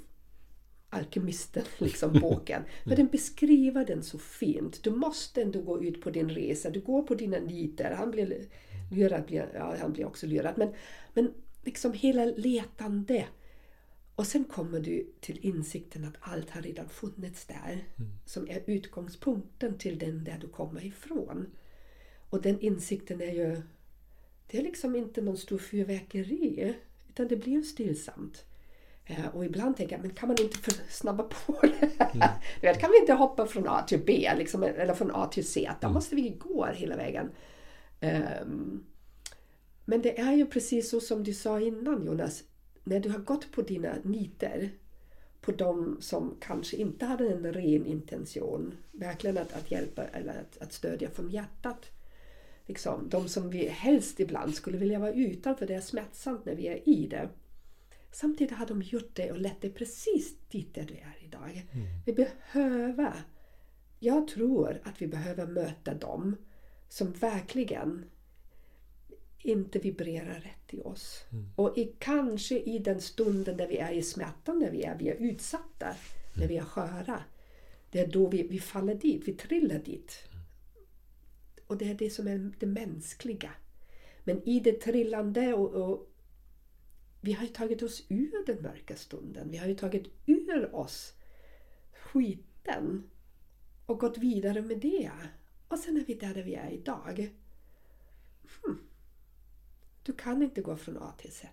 Alkemisten, 0.91 1.65
liksom 1.79 2.21
boken. 2.21 2.63
För 2.85 2.97
den 2.97 3.07
beskriver 3.07 3.85
den 3.85 4.03
så 4.03 4.19
fint. 4.19 4.83
Du 4.83 4.91
måste 4.91 5.43
ändå 5.43 5.63
gå 5.63 5.83
ut 5.83 6.01
på 6.01 6.11
din 6.11 6.31
resa. 6.31 6.71
Du 6.71 6.81
går 6.81 7.03
på 7.03 7.15
dina 7.15 7.39
niter. 7.39 7.95
Han 7.95 8.11
blir 8.11 8.47
lurad, 8.91 9.25
blir, 9.27 9.51
ja, 9.55 9.77
han 9.81 9.93
blir 9.93 10.05
också 10.07 10.27
lurad. 10.27 10.55
Men, 10.59 10.73
men 11.15 11.35
liksom 11.65 11.93
hela 11.93 12.25
letande. 12.25 13.27
Och 14.15 14.27
sen 14.27 14.45
kommer 14.45 14.81
du 14.81 15.13
till 15.21 15.39
insikten 15.43 16.05
att 16.05 16.15
allt 16.21 16.51
har 16.51 16.63
redan 16.63 16.89
funnits 16.89 17.47
där. 17.47 17.85
Som 18.25 18.49
är 18.49 18.63
utgångspunkten 18.67 19.79
till 19.79 19.99
den 19.99 20.25
där 20.25 20.39
du 20.41 20.49
kommer 20.49 20.85
ifrån. 20.85 21.47
Och 22.31 22.43
den 22.43 22.61
insikten 22.61 23.21
är 23.21 23.33
ju... 23.33 23.63
Det 24.51 24.59
är 24.59 24.63
liksom 24.63 24.97
inte 24.97 25.21
någon 25.23 25.37
stor 25.37 25.59
fyrverkeri. 25.59 26.75
Utan 27.09 27.29
det 27.29 27.37
blir 27.37 27.53
ju 27.53 27.63
stillsamt. 27.63 28.45
Eh, 29.07 29.27
Och 29.35 29.45
ibland 29.45 29.77
tänker 29.77 29.95
jag, 29.97 30.03
men 30.03 30.15
kan 30.15 30.29
man 30.29 30.37
inte 30.41 30.71
snabba 30.89 31.23
på 31.23 31.53
det 31.81 31.91
här? 31.99 32.11
Mm. 32.15 32.29
Vet, 32.63 32.81
kan 32.81 32.91
vi 32.91 32.99
inte 33.01 33.13
hoppa 33.13 33.47
från 33.47 33.69
A 33.69 33.83
till 33.89 34.01
B, 34.07 34.31
liksom, 34.39 34.63
eller 34.63 34.95
från 34.95 35.11
A 35.15 35.27
till 35.33 35.47
C? 35.47 35.71
Då 35.81 35.89
måste 35.89 36.15
vi 36.17 36.29
gå 36.29 36.67
hela 36.67 36.97
vägen. 36.97 37.31
Ehm, 38.01 38.85
men 39.85 40.03
det 40.03 40.19
är 40.19 40.33
ju 40.33 40.47
precis 40.47 40.91
så 40.91 41.01
som 41.01 41.25
du 41.25 41.35
sa 41.35 41.61
innan 41.61 42.07
Jonas. 42.07 42.45
När 42.85 43.01
du 43.01 43.09
har 43.09 43.19
gått 43.19 43.53
på 43.53 43.63
dina 43.63 43.95
niter, 44.05 44.71
på 45.41 45.53
de 45.53 45.97
som 46.01 46.37
kanske 46.41 46.77
inte 46.77 47.07
hade 47.07 47.29
en 47.29 47.53
ren 47.53 47.87
intention, 47.87 48.75
verkligen 48.93 49.39
att, 49.39 49.53
att 49.53 49.71
hjälpa 49.71 50.05
eller 50.05 50.41
att, 50.41 50.59
att 50.63 50.73
stödja 50.73 51.11
från 51.11 51.31
hjärtat. 51.31 51.91
Liksom, 52.67 53.09
de 53.09 53.29
som 53.29 53.51
vi 53.51 53.69
helst 53.69 54.21
ibland 54.21 54.55
skulle 54.55 54.79
vilja 54.79 54.99
vara 54.99 55.13
utan 55.13 55.57
för 55.57 55.67
det 55.67 55.75
är 55.75 55.81
smärtsamt 55.81 56.45
när 56.45 56.55
vi 56.55 56.67
är 56.69 56.89
i 56.89 57.07
det. 57.07 57.29
Samtidigt 58.13 58.57
har 58.57 58.67
de 58.67 58.83
gjort 58.83 59.11
det 59.15 59.31
och 59.31 59.41
lett 59.41 59.61
dig 59.61 59.71
precis 59.71 60.35
dit 60.49 60.75
där 60.75 60.85
du 60.85 60.95
är 60.95 61.25
idag. 61.25 61.67
Vi 62.07 62.13
behöver, 62.13 63.23
jag 63.99 64.29
tror 64.29 64.81
att 64.85 65.03
vi 65.03 65.07
behöver 65.07 65.47
möta 65.47 65.95
dem 65.95 66.37
som 66.89 67.13
verkligen 67.13 68.05
inte 69.39 69.79
vibrerar 69.79 70.41
rätt 70.41 70.75
i 70.75 70.81
oss. 70.81 71.25
Och 71.57 71.79
i, 71.79 71.95
kanske 71.99 72.59
i 72.59 72.79
den 72.79 73.01
stunden 73.01 73.57
där 73.57 73.67
vi 73.67 73.79
är 73.79 73.93
i 73.93 74.03
smärtan, 74.03 74.59
när 74.59 74.71
vi 74.71 74.83
är, 74.83 74.99
vi 74.99 75.09
är 75.09 75.15
utsatta, 75.15 75.97
när 76.37 76.49
vi 76.49 76.57
är 76.57 76.65
sköra. 76.65 77.23
Det 77.91 78.01
är 78.01 78.07
då 78.07 78.29
vi, 78.29 78.43
vi 78.43 78.61
faller 78.61 78.95
dit, 78.95 79.23
vi 79.27 79.33
trillar 79.33 79.79
dit. 79.79 80.23
Och 81.67 81.79
det 81.79 81.91
är 81.91 81.95
det 81.95 82.11
som 82.11 82.29
är 82.29 82.53
det 82.59 82.67
mänskliga. 82.67 83.51
Men 84.25 84.49
i 84.49 84.61
det 84.61 84.73
trillande 84.73 85.55
och, 85.55 85.91
och 85.91 86.11
vi 87.21 87.33
har 87.33 87.43
ju 87.43 87.49
tagit 87.49 87.83
oss 87.83 88.07
ur 88.09 88.47
den 88.47 88.63
mörka 88.63 88.97
stunden. 88.97 89.51
Vi 89.51 89.57
har 89.57 89.67
ju 89.67 89.75
tagit 89.75 90.07
ur 90.27 90.75
oss 90.75 91.15
skiten 91.93 93.03
och 93.87 94.01
gått 94.01 94.19
vidare 94.19 94.63
med 94.63 94.79
det. 94.79 95.11
Och 95.69 95.79
sen 95.79 95.97
är 95.97 96.05
vi 96.05 96.15
där, 96.15 96.35
där 96.35 96.43
vi 96.43 96.55
är 96.55 96.71
idag. 96.71 97.31
Hmm. 98.65 98.79
Du 100.03 100.13
kan 100.13 100.43
inte 100.43 100.61
gå 100.63 100.77
från 100.77 100.97
A 100.99 101.13
till 101.19 101.33
Z. 101.33 101.49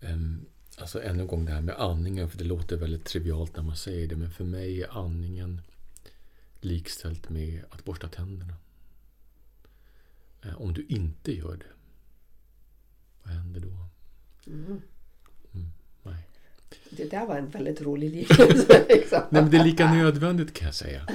Ehm, 0.00 0.46
Alltså 0.78 1.02
ännu 1.02 1.20
en 1.20 1.26
gång 1.26 1.44
det 1.44 1.52
här 1.52 1.60
med 1.60 1.74
andningen, 1.74 2.30
för 2.30 2.38
det 2.38 2.44
låter 2.44 2.76
väldigt 2.76 3.04
trivialt 3.04 3.56
när 3.56 3.62
man 3.62 3.76
säger 3.76 4.08
det, 4.08 4.16
men 4.16 4.30
för 4.30 4.44
mig 4.44 4.82
är 4.82 4.98
andningen 4.98 5.60
likställt 6.60 7.28
med 7.30 7.64
att 7.70 7.84
borsta 7.84 8.08
tänderna. 8.08 8.54
Eh, 10.42 10.60
Om 10.62 10.72
du 10.72 10.84
inte 10.88 11.32
gör 11.32 11.56
det, 11.56 11.66
vad 13.22 13.34
händer 13.34 13.60
då? 13.60 13.88
Mm. 14.46 14.80
Nej. 16.02 16.28
Det 16.90 17.10
där 17.10 17.26
var 17.26 17.38
en 17.38 17.50
väldigt 17.50 17.80
rolig 17.80 18.10
liknelse. 18.10 18.84
Liksom. 18.88 19.20
Nej, 19.30 19.42
men 19.42 19.50
det 19.50 19.56
är 19.56 19.64
lika 19.64 19.92
nödvändigt 19.92 20.54
kan 20.54 20.66
jag 20.66 20.74
säga. 20.74 21.06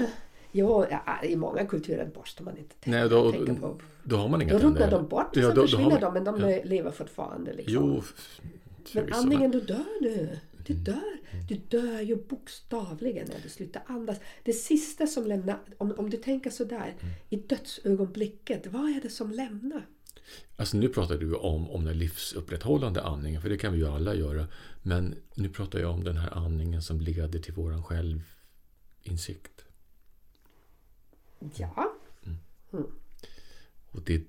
Jo, 0.52 0.86
ja, 0.92 1.24
i 1.24 1.36
många 1.36 1.66
kulturer 1.66 2.12
borstar 2.16 2.44
man 2.46 2.58
inte 2.58 2.76
tänderna. 2.76 3.02
Nej, 3.04 3.10
då, 3.10 3.32
tänker 3.32 3.54
på. 3.54 3.82
då 4.04 4.16
har 4.18 4.30
man 4.30 4.42
inga 4.42 4.54
Då 4.54 4.60
ruttnar 4.70 4.92
de 4.92 5.08
bort, 5.08 5.36
Ja, 5.36 5.42
sen 5.42 5.56
då- 5.56 5.62
försvinner 5.62 5.90
man- 5.90 6.02
de, 6.02 6.14
men 6.14 6.24
de 6.24 6.50
ja. 6.52 6.62
lever 6.64 6.92
fortfarande. 6.92 7.54
Liksom. 7.54 7.74
Jo, 7.74 8.04
Men 8.94 9.14
andningen, 9.14 9.52
då 9.52 9.60
dör 9.60 10.02
du. 10.02 10.30
Du 10.66 10.74
dör. 10.74 11.20
Du 11.50 11.56
dör 11.56 12.02
ju 12.02 12.16
bokstavligen 12.16 13.28
när 13.30 13.40
du 13.44 13.50
slutar 13.50 13.82
andas. 13.86 14.18
Det 14.44 14.54
sista 14.54 15.08
som 15.08 15.28
lämnar, 15.28 15.60
om, 15.78 15.92
om 15.98 16.10
du 16.10 16.18
tänker 16.18 16.50
sådär, 16.50 16.96
Mm. 17.02 17.14
i 17.30 17.36
dödsögonblicket, 17.36 18.68
vad 18.68 18.82
är 18.90 19.02
det 19.02 19.10
som 19.10 19.32
lämnar? 19.32 19.86
Alltså 20.58 20.78
nu 20.78 20.88
pratar 20.90 21.18
du 21.18 21.34
om, 21.36 21.70
om 21.70 21.86
den 21.86 21.98
livsupprätthållande 21.98 23.04
andningen, 23.04 23.42
för 23.42 23.50
det 23.50 23.58
kan 23.58 23.74
vi 23.74 23.80
ju 23.80 23.88
alla 23.88 24.16
göra. 24.16 24.48
Men 24.84 25.16
nu 25.36 25.50
pratar 25.50 25.80
jag 25.80 25.92
om 25.92 26.04
den 26.04 26.18
här 26.18 26.30
andningen 26.34 26.82
som 26.82 27.02
leder 27.02 27.40
till 27.40 27.54
våran 27.54 27.84
självinsikt. 27.84 29.59
Ja, 31.56 31.94
Och 33.92 34.02
det 34.02 34.16
är 34.16 34.24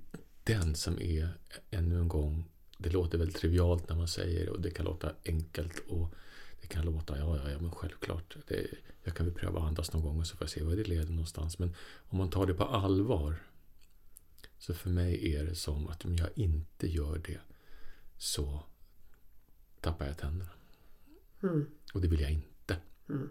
den 0.44 0.74
som 0.74 0.98
är, 0.98 1.28
ännu 1.70 1.98
en 1.98 2.08
gång, 2.08 2.44
det 2.78 2.90
låter 2.90 3.18
väldigt 3.18 3.36
trivialt 3.36 3.88
när 3.88 3.96
man 3.96 4.08
säger 4.08 4.44
det 4.44 4.50
och 4.50 4.60
det 4.60 4.70
kan 4.70 4.84
låta 4.84 5.12
enkelt 5.24 5.78
och 5.88 6.14
det 6.60 6.66
kan 6.66 6.84
låta, 6.84 7.18
ja, 7.18 7.36
ja, 7.36 7.50
ja 7.50 7.58
men 7.58 7.70
självklart. 7.70 8.36
Det, 8.46 8.66
jag 9.02 9.14
kan 9.14 9.26
väl 9.26 9.34
pröva 9.34 9.60
andas 9.60 9.92
någon 9.92 10.02
gång 10.02 10.18
och 10.18 10.26
så 10.26 10.36
får 10.36 10.44
jag 10.44 10.50
se 10.50 10.62
vad 10.62 10.76
det 10.76 10.84
leder 10.88 11.10
någonstans. 11.10 11.58
Men 11.58 11.74
om 12.08 12.18
man 12.18 12.30
tar 12.30 12.46
det 12.46 12.54
på 12.54 12.64
allvar 12.64 13.36
så 14.58 14.74
för 14.74 14.90
mig 14.90 15.34
är 15.34 15.44
det 15.44 15.54
som 15.54 15.88
att 15.88 16.04
om 16.04 16.16
jag 16.16 16.28
inte 16.34 16.86
gör 16.86 17.18
det 17.18 17.40
så 18.16 18.62
tappar 19.80 20.06
jag 20.06 20.18
tänderna. 20.18 20.50
Mm. 21.42 21.66
Och 21.94 22.00
det 22.00 22.08
vill 22.08 22.20
jag 22.20 22.30
inte. 22.30 22.76
Mm. 23.08 23.30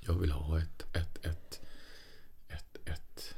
Jag 0.00 0.14
vill 0.14 0.32
ha 0.32 0.60
ett, 0.60 0.96
ett, 0.96 1.26
ett, 1.26 1.60
ett, 2.88 3.36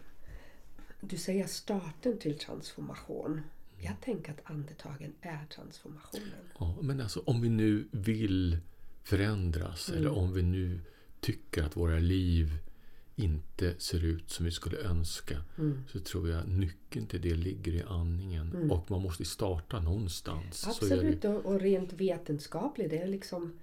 Du 1.00 1.16
säger 1.16 1.46
starten 1.46 2.18
till 2.18 2.38
transformation. 2.38 3.40
Jag 3.84 4.00
tänker 4.00 4.32
att 4.32 4.40
andetagen 4.44 5.12
är 5.20 5.46
transformationen. 5.46 6.44
Ja, 6.58 6.76
men 6.80 7.00
alltså 7.00 7.22
om 7.26 7.40
vi 7.40 7.48
nu 7.48 7.88
vill 7.90 8.58
förändras 9.02 9.88
eller 9.88 10.10
om 10.10 10.32
vi 10.32 10.42
nu 10.42 10.80
tycker 11.20 11.62
att 11.62 11.76
våra 11.76 11.98
liv 11.98 12.58
inte 13.16 13.74
ser 13.78 14.04
ut 14.04 14.30
som 14.30 14.44
vi 14.44 14.50
skulle 14.50 14.78
önska 14.78 15.44
Mm. 15.58 15.84
så 15.88 16.00
tror 16.00 16.28
jag 16.28 16.48
nyckeln 16.48 17.06
till 17.06 17.20
det 17.20 17.34
ligger 17.34 17.72
i 17.72 17.82
andningen. 17.82 18.52
Mm. 18.56 18.70
Och 18.70 18.90
man 18.90 19.02
måste 19.02 19.24
starta 19.24 19.80
någonstans. 19.80 20.66
Absolut, 20.66 21.24
och, 21.24 21.46
och 21.46 21.60
rent 21.60 21.92
vetenskapligt. 21.92 22.90
Det 22.90 22.98
är 22.98 23.08
liksom 23.08 23.58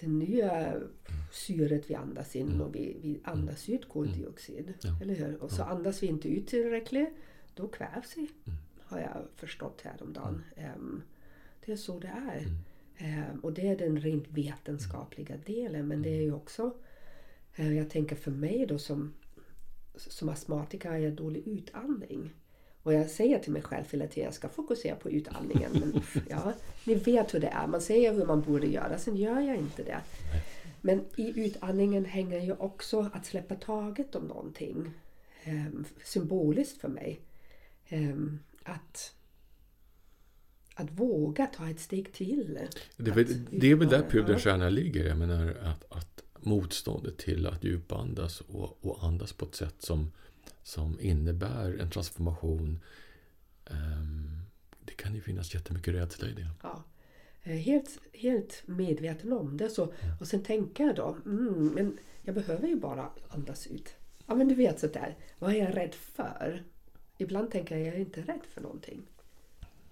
det 0.00 0.06
nya 0.06 0.74
syret 1.32 1.90
vi 1.90 1.94
andas 1.94 2.36
in 2.36 2.60
och 2.60 2.74
vi, 2.74 2.96
vi 3.02 3.20
andas 3.24 3.68
ut 3.68 3.88
koldioxid. 3.88 4.64
Mm. 4.64 4.74
Ja. 4.82 4.98
Eller 5.02 5.14
hur? 5.14 5.42
Och 5.42 5.50
så 5.50 5.62
andas 5.62 6.02
vi 6.02 6.06
inte 6.06 6.28
ut 6.28 6.46
tillräckligt, 6.46 7.08
då 7.54 7.68
kvävs 7.68 8.16
vi. 8.16 8.28
Har 8.88 8.98
jag 8.98 9.24
förstått 9.36 9.80
häromdagen. 9.84 10.44
Ehm, 10.56 11.02
det 11.66 11.72
är 11.72 11.76
så 11.76 11.98
det 11.98 12.08
är. 12.08 12.46
Ehm, 12.98 13.40
och 13.40 13.52
det 13.52 13.68
är 13.68 13.76
den 13.76 14.00
rent 14.00 14.28
vetenskapliga 14.28 15.36
delen. 15.46 15.88
Men 15.88 16.02
det 16.02 16.08
är 16.08 16.22
ju 16.22 16.32
också, 16.32 16.74
eh, 17.56 17.76
jag 17.76 17.90
tänker 17.90 18.16
för 18.16 18.30
mig 18.30 18.66
då 18.66 18.78
som, 18.78 19.14
som 19.96 20.28
astmatiker 20.28 20.88
har 20.88 20.96
jag 20.96 21.12
dålig 21.12 21.48
utandning. 21.48 22.30
Och 22.82 22.94
jag 22.94 23.10
säger 23.10 23.38
till 23.38 23.52
mig 23.52 23.62
själv 23.62 23.84
hela 23.90 24.06
tiden 24.06 24.24
jag 24.24 24.34
ska 24.34 24.48
fokusera 24.48 24.96
på 24.96 25.10
utandningen. 25.10 25.70
Men 25.72 26.02
ja, 26.28 26.52
ni 26.84 26.94
vet 26.94 27.34
hur 27.34 27.40
det 27.40 27.48
är. 27.48 27.66
Man 27.66 27.80
säger 27.80 28.14
hur 28.14 28.26
man 28.26 28.42
borde 28.42 28.66
göra, 28.66 28.98
sen 28.98 29.16
gör 29.16 29.40
jag 29.40 29.56
inte 29.56 29.82
det. 29.82 30.00
Men 30.80 31.04
i 31.16 31.46
utandningen 31.46 32.04
hänger 32.04 32.40
ju 32.40 32.52
också 32.52 33.10
att 33.12 33.26
släppa 33.26 33.54
taget 33.54 34.14
om 34.14 34.24
någonting. 34.24 34.90
Ehm, 35.44 35.84
symboliskt 36.04 36.80
för 36.80 36.88
mig. 36.88 37.20
Att, 38.68 39.14
att 40.74 40.90
våga 40.90 41.46
ta 41.46 41.70
ett 41.70 41.80
steg 41.80 42.12
till. 42.12 42.58
Det 42.96 43.10
är 43.10 43.14
väl, 43.14 43.44
det 43.50 43.70
är 43.70 43.74
väl 43.74 43.88
där 43.88 44.02
pudelns 44.10 44.42
kärna 44.42 44.68
ligger. 44.68 45.04
Jag 45.08 45.18
menar 45.18 45.56
att, 45.62 45.92
att 45.92 46.22
motståndet 46.40 47.18
till 47.18 47.46
att 47.46 47.64
djupandas 47.64 48.40
och, 48.40 48.78
och 48.80 49.04
andas 49.04 49.32
på 49.32 49.44
ett 49.44 49.54
sätt 49.54 49.74
som, 49.78 50.12
som 50.62 51.00
innebär 51.00 51.80
en 51.80 51.90
transformation. 51.90 52.80
ehm, 53.70 54.42
det 54.84 54.92
kan 54.92 55.14
ju 55.14 55.20
finnas 55.20 55.54
jättemycket 55.54 55.94
rädsla 55.94 56.28
i 56.28 56.32
det. 56.32 56.48
Ja. 56.62 56.84
Är 57.42 57.56
Helt, 57.56 57.98
helt 58.12 58.62
medveten 58.66 59.32
om 59.32 59.56
det. 59.56 59.68
Så, 59.70 59.92
och 60.20 60.28
sen 60.28 60.42
tänker 60.42 60.84
jag 60.84 60.96
då, 60.96 61.16
mm, 61.26 61.66
men 61.74 61.98
jag 62.22 62.34
behöver 62.34 62.68
ju 62.68 62.76
bara 62.76 63.10
andas 63.28 63.66
ut. 63.66 63.94
Ja 64.26 64.34
men 64.34 64.48
du 64.48 64.54
vet 64.54 64.80
sådär, 64.80 65.16
vad 65.38 65.50
är 65.50 65.58
jag 65.58 65.76
rädd 65.76 65.94
för? 65.94 66.64
Ibland 67.18 67.50
tänker 67.50 67.76
jag, 67.78 67.86
jag 67.86 67.94
är 67.94 68.00
inte 68.00 68.20
rädd 68.22 68.40
för 68.54 68.60
någonting. 68.60 69.02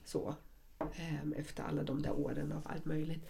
Så. 0.05 0.35
ehm, 0.97 1.33
Efter 1.37 1.63
alla 1.63 1.83
de 1.83 2.03
där 2.03 2.13
åren 2.13 2.53
av 2.53 2.63
allt 2.65 2.85
möjligt. 2.85 3.27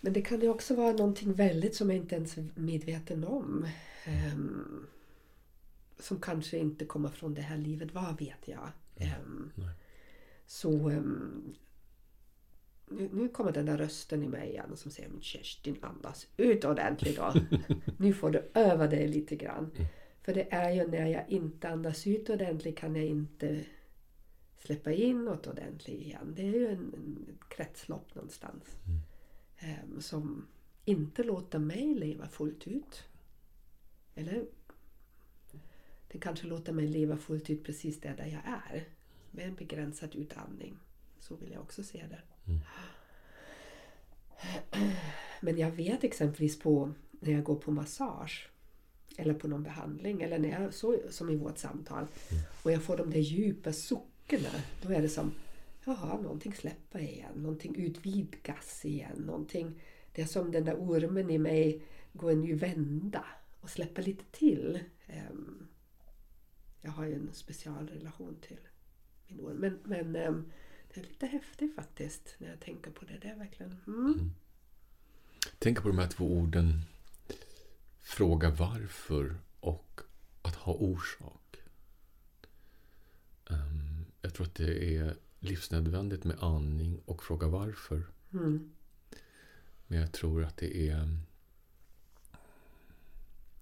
Men 0.00 0.12
det 0.12 0.22
kan 0.22 0.40
ju 0.40 0.48
också 0.48 0.74
vara 0.74 0.92
någonting 0.92 1.32
väldigt 1.32 1.74
som 1.76 1.90
jag 1.90 1.96
inte 1.96 2.14
ens 2.14 2.38
är 2.38 2.46
medveten 2.54 3.24
om. 3.24 3.68
Ehm, 4.04 4.86
som 5.98 6.20
kanske 6.20 6.58
inte 6.58 6.84
kommer 6.84 7.08
från 7.08 7.34
det 7.34 7.42
här 7.42 7.56
livet, 7.56 7.94
vad 7.94 8.18
vet 8.18 8.48
jag? 8.48 8.68
Nej. 8.94 9.14
så 10.46 10.88
nu, 12.88 13.08
nu 13.12 13.28
kommer 13.28 13.52
den 13.52 13.66
där 13.66 13.76
rösten 13.78 14.22
i 14.22 14.28
mig 14.28 14.48
igen 14.48 14.76
som 14.76 14.90
säger 14.90 15.08
"Men 15.08 15.22
Kerstin 15.22 15.76
andas 15.80 16.26
ut 16.36 16.64
ordentligt 16.64 17.16
då. 17.16 17.34
nu 17.98 18.12
får 18.12 18.30
du 18.30 18.50
öva 18.54 18.86
dig 18.86 19.08
lite 19.08 19.36
grann. 19.36 19.70
För 20.24 20.34
det 20.34 20.52
är 20.52 20.70
ju 20.70 20.86
när 20.86 21.06
jag 21.06 21.28
inte 21.28 21.68
andas 21.68 22.06
ut 22.06 22.30
ordentligt 22.30 22.78
kan 22.78 22.96
jag 22.96 23.04
inte 23.04 23.64
släppa 24.56 24.92
in 24.92 25.24
något 25.24 25.46
ordentligt 25.46 26.00
igen. 26.00 26.32
Det 26.36 26.42
är 26.42 26.52
ju 26.52 26.66
en, 26.66 26.94
en 26.94 27.38
kretslopp 27.48 28.14
någonstans. 28.14 28.76
Ehm, 29.58 30.00
som 30.00 30.46
inte 30.84 31.22
låter 31.22 31.58
mig 31.58 31.94
leva 31.94 32.28
fullt 32.28 32.66
ut. 32.66 33.04
Eller 34.14 34.46
det 36.12 36.18
kanske 36.18 36.46
låter 36.46 36.72
mig 36.72 36.86
leva 36.86 37.16
fullt 37.16 37.50
ut 37.50 37.64
precis 37.64 38.00
där, 38.00 38.16
där 38.16 38.26
jag 38.26 38.42
är. 38.44 38.88
Med 39.30 39.48
en 39.48 39.54
begränsad 39.54 40.14
utandning. 40.14 40.78
Så 41.18 41.36
vill 41.36 41.52
jag 41.52 41.62
också 41.62 41.82
se 41.82 42.04
det. 42.10 42.22
Men 45.40 45.58
jag 45.58 45.70
vet 45.70 46.04
exempelvis 46.04 46.58
på 46.58 46.92
när 47.10 47.32
jag 47.32 47.44
går 47.44 47.56
på 47.56 47.70
massage 47.70 48.50
eller 49.16 49.34
på 49.34 49.48
någon 49.48 49.62
behandling 49.62 50.22
eller 50.22 50.38
när 50.38 50.48
jag, 50.62 50.74
så, 50.74 50.98
som 51.10 51.30
i 51.30 51.36
vårt 51.36 51.58
samtal 51.58 52.06
och 52.62 52.72
jag 52.72 52.82
får 52.82 52.96
de 52.96 53.10
där 53.10 53.20
djupa 53.20 53.72
suckarna, 53.72 54.48
Då 54.82 54.92
är 54.92 55.02
det 55.02 55.08
som 55.08 55.32
Jaha, 55.84 56.20
någonting 56.20 56.54
släpper 56.54 56.98
igen, 56.98 57.32
någonting 57.34 57.76
utvidgas 57.76 58.84
igen. 58.84 59.16
Någonting, 59.16 59.80
det 60.12 60.22
är 60.22 60.26
som 60.26 60.52
den 60.52 60.64
där 60.64 60.74
ormen 60.74 61.30
i 61.30 61.38
mig 61.38 61.82
går 62.12 62.30
en 62.30 62.40
ny 62.40 62.54
vända 62.54 63.24
och 63.60 63.70
släpper 63.70 64.02
lite 64.02 64.24
till. 64.30 64.80
Ehm, 65.06 65.66
jag 66.80 66.90
har 66.90 67.04
ju 67.04 67.14
en 67.14 67.30
specialrelation 67.32 68.36
till 68.40 68.60
min 69.26 69.40
orm. 69.40 69.56
Men, 69.56 69.78
men 69.84 70.16
ehm, 70.16 70.52
det 70.94 71.00
är 71.00 71.04
lite 71.04 71.26
häftigt 71.26 71.74
faktiskt 71.74 72.34
när 72.38 72.48
jag 72.48 72.60
tänker 72.60 72.90
på 72.90 73.04
det. 73.04 73.18
Det 73.22 73.28
är 73.28 73.36
verkligen... 73.36 73.76
Mm. 73.86 74.04
mm. 74.04 74.30
Tänk 75.58 75.82
på 75.82 75.88
de 75.88 75.98
här 75.98 76.08
två 76.08 76.24
orden. 76.24 76.80
Fråga 78.04 78.50
varför 78.50 79.40
och 79.60 80.00
att 80.42 80.54
ha 80.54 80.72
orsak. 80.72 81.56
Ehm, 83.50 84.04
jag 84.20 84.34
tror 84.34 84.46
att 84.46 84.54
det 84.54 84.96
är 84.96 85.16
livsnödvändigt 85.40 86.24
med 86.24 86.38
andning 86.42 87.00
och 87.04 87.22
fråga 87.22 87.46
varför. 87.48 88.02
Mm. 88.32 88.72
Men 89.86 90.00
jag 90.00 90.12
tror 90.12 90.44
att 90.44 90.56
det 90.56 90.88
är... 90.88 91.18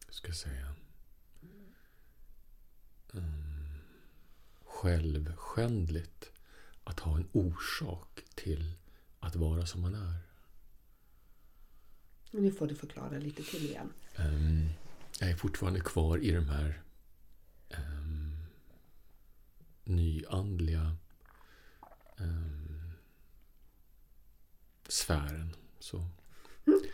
Hur 0.06 0.12
ska 0.12 0.28
jag 0.28 0.36
säga? 0.36 0.74
Um, 3.12 3.78
självskändligt 4.64 6.32
att 6.84 7.00
ha 7.00 7.16
en 7.16 7.28
orsak 7.32 8.24
till 8.34 8.72
att 9.20 9.36
vara 9.36 9.66
som 9.66 9.80
man 9.80 9.94
är. 9.94 10.18
Nu 12.30 12.52
får 12.52 12.66
du 12.66 12.74
förklara 12.74 13.18
lite 13.18 13.42
till 13.42 13.64
igen. 13.64 13.92
Ehm, 14.16 14.68
jag 15.20 15.30
är 15.30 15.36
fortfarande 15.36 15.80
kvar 15.80 16.18
i 16.18 16.30
de 16.30 16.48
här 16.48 16.82
um, 17.70 18.36
nyandliga 19.84 20.96
um, 22.16 22.92
sfären. 24.88 25.50
Så. 25.78 26.08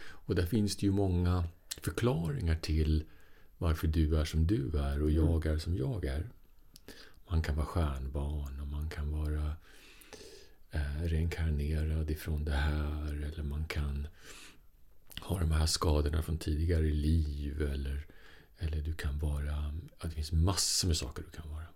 Och 0.00 0.34
där 0.34 0.46
finns 0.46 0.76
det 0.76 0.86
ju 0.86 0.92
många 0.92 1.44
förklaringar 1.82 2.56
till 2.56 3.04
varför 3.58 3.86
du 3.86 4.16
är 4.16 4.24
som 4.24 4.46
du 4.46 4.78
är 4.78 5.02
och 5.02 5.10
jag 5.10 5.46
är 5.46 5.58
som 5.58 5.76
jag 5.76 6.04
är. 6.04 6.30
Man 7.28 7.42
kan 7.42 7.56
vara 7.56 7.66
stjärnbarn 7.66 8.60
och 8.60 8.66
man 8.68 8.90
kan 8.90 9.12
vara 9.12 9.56
eh, 10.70 11.02
reinkarnerad 11.02 12.10
ifrån 12.10 12.44
det 12.44 12.52
här 12.52 13.12
eller 13.12 13.42
man 13.42 13.64
kan 13.64 14.08
ha 15.20 15.40
de 15.40 15.50
här 15.50 15.66
skadorna 15.66 16.22
från 16.22 16.38
tidigare 16.38 16.90
liv 16.90 17.62
eller, 17.62 18.06
eller 18.58 18.82
du 18.82 18.94
kan 18.94 19.18
vara... 19.18 19.74
Det 20.02 20.10
finns 20.10 20.32
massor 20.32 20.88
med 20.88 20.96
saker 20.96 21.22
du 21.22 21.30
kan 21.30 21.50
vara. 21.50 21.66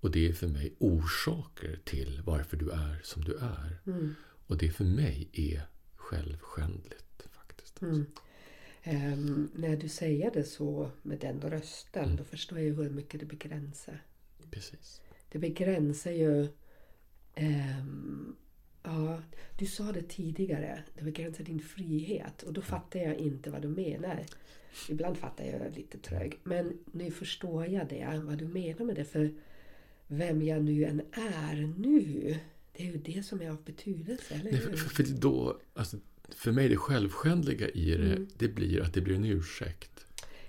Och 0.00 0.10
det 0.10 0.28
är 0.28 0.32
för 0.32 0.48
mig 0.48 0.74
orsaker 0.78 1.80
till 1.84 2.22
varför 2.24 2.56
du 2.56 2.70
är 2.70 3.00
som 3.02 3.24
du 3.24 3.36
är. 3.36 3.78
Mm. 3.86 4.14
Och 4.46 4.58
det 4.58 4.70
för 4.70 4.84
mig 4.84 5.28
är 5.32 5.62
självskändligt 5.96 7.26
faktiskt. 7.30 7.82
Mm. 7.82 8.06
Ehm, 8.82 9.50
när 9.54 9.76
du 9.76 9.88
säger 9.88 10.30
det 10.30 10.44
så 10.44 10.90
med 11.02 11.18
den 11.18 11.40
rösten 11.40 12.16
då 12.16 12.24
förstår 12.24 12.58
jag 12.58 12.74
hur 12.74 12.90
mycket 12.90 13.20
det 13.20 13.26
begränsar. 13.26 14.02
Precis. 14.50 15.00
Det 15.28 15.38
begränsar 15.38 16.10
ju... 16.10 16.48
ehm, 17.34 18.36
ja, 18.86 19.22
du 19.58 19.66
sa 19.66 19.92
det 19.92 20.02
tidigare. 20.08 20.82
Det 20.94 21.04
begränsar 21.04 21.44
din 21.44 21.60
frihet. 21.60 22.42
Och 22.42 22.52
då 22.52 22.62
fattar 22.62 23.00
jag 23.00 23.16
inte 23.16 23.50
vad 23.50 23.62
du 23.62 23.68
menar. 23.68 24.24
Ibland 24.88 25.16
fattar 25.16 25.44
jag 25.44 25.76
lite 25.76 25.98
trög. 25.98 26.38
Men 26.44 26.78
nu 26.92 27.10
förstår 27.10 27.66
jag 27.66 27.88
det. 27.88 28.20
Vad 28.24 28.38
du 28.38 28.44
menar 28.48 28.84
med 28.84 28.96
det. 28.96 29.04
För 29.04 29.30
vem 30.06 30.42
jag 30.42 30.64
nu 30.64 30.84
än 30.84 31.00
är 31.12 31.74
nu. 31.78 32.36
Det 32.72 32.82
är 32.82 32.86
ju 32.92 32.96
det 32.98 33.22
som 33.26 33.40
är 33.42 33.50
av 33.50 33.62
betydelse. 33.64 34.34
Eller 34.34 34.52
Nej, 34.52 34.60
för, 34.60 34.76
för, 34.76 35.02
då, 35.02 35.60
alltså, 35.74 35.96
för 36.30 36.52
mig 36.52 36.68
det 36.68 36.76
självskändliga 36.76 37.68
i 37.68 37.90
det, 37.90 38.12
Mm. 38.12 38.28
det 38.38 38.48
blir 38.48 38.82
att 38.82 38.94
det 38.94 39.00
blir 39.00 39.14
en 39.16 39.24
ursäkt. 39.24 40.06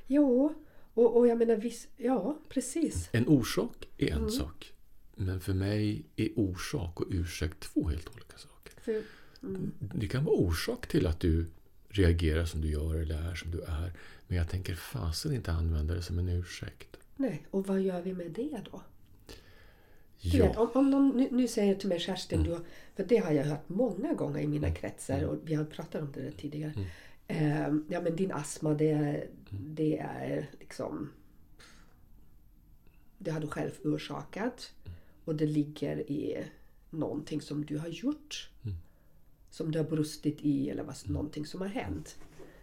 Jo, 0.08 0.54
och, 0.94 1.18
och 1.18 1.28
jag 1.28 1.38
menar 1.38 1.56
visst, 1.56 1.88
ja 1.98 2.38
precis. 2.50 3.10
En 3.12 3.28
orsak 3.28 3.88
är 3.98 4.12
en 4.12 4.18
Mm. 4.18 4.30
sak. 4.30 4.74
Men 5.20 5.40
för 5.40 5.54
mig 5.54 6.06
är 6.16 6.30
orsak 6.36 7.00
och 7.02 7.08
ursäkt 7.10 7.60
två 7.60 7.88
helt 7.90 8.10
olika 8.16 8.38
saker. 8.38 8.74
Mm, 9.44 9.72
Det 9.80 10.08
kan 10.08 10.24
vara 10.26 10.36
orsak 10.36 10.88
till 10.88 11.08
att 11.08 11.20
du 11.20 11.46
reagerar 11.90 12.46
som 12.46 12.62
du 12.62 12.70
gör 12.72 12.96
eller 12.96 13.30
är 13.32 13.36
som 13.36 13.52
du 13.52 13.62
är. 13.62 13.94
Men 14.28 14.38
jag 14.38 14.50
tänker 14.50 14.76
fasen 14.76 15.34
inte 15.36 15.52
använda 15.52 15.94
det 15.94 16.02
som 16.02 16.20
en 16.20 16.30
ursäkt. 16.30 16.98
nej, 17.16 17.46
och 17.52 17.68
vad 17.68 17.82
gör 17.82 18.02
vi 18.02 18.14
med 18.14 18.32
det 18.32 18.62
då? 18.72 18.82
Du 20.22 20.30
vet, 20.42 20.52
Ja, 20.56 20.62
om, 20.62 20.70
om 20.74 20.90
någon 20.90 21.10
nu, 21.18 21.28
nu 21.32 21.48
säger 21.48 21.76
till 21.76 21.90
mig 21.90 22.00
Kerstin, 22.00 22.44
du, 22.44 22.60
för 22.96 23.06
det 23.06 23.18
har 23.18 23.32
jag 23.32 23.44
hört 23.44 23.70
många 23.70 24.14
gånger 24.14 24.40
i 24.40 24.48
mina 24.48 24.72
kretsar 24.72 25.24
och 25.24 25.38
vi 25.44 25.54
har 25.54 25.66
pratat 25.66 26.02
om 26.02 26.12
det 26.12 26.22
där 26.22 26.32
tidigare. 26.32 26.74
Eh, 27.28 27.68
ja 27.90 28.02
men 28.02 28.16
din 28.16 28.32
astma 28.32 28.74
det, 28.74 28.90
är- 28.92 29.28
det 29.50 29.98
är 29.98 30.50
liksom 30.60 31.10
Det 33.18 33.32
har 33.32 33.40
du 33.40 33.48
själv 33.48 33.72
orsakat. 33.84 34.74
Och 35.28 35.36
det 35.36 35.46
ligger 35.46 36.12
i 36.12 36.46
någonting 36.90 37.42
som 37.42 37.66
du 37.66 37.78
har 37.78 37.88
gjort. 37.88 38.50
Som 39.50 39.72
du 39.72 39.80
har 39.80 39.86
brustit 39.86 40.38
i 40.42 40.70
eller 40.70 40.84
vad, 40.84 40.96
någonting 41.10 41.46
som 41.46 41.62
har 41.62 41.68
hänt. 41.68 42.18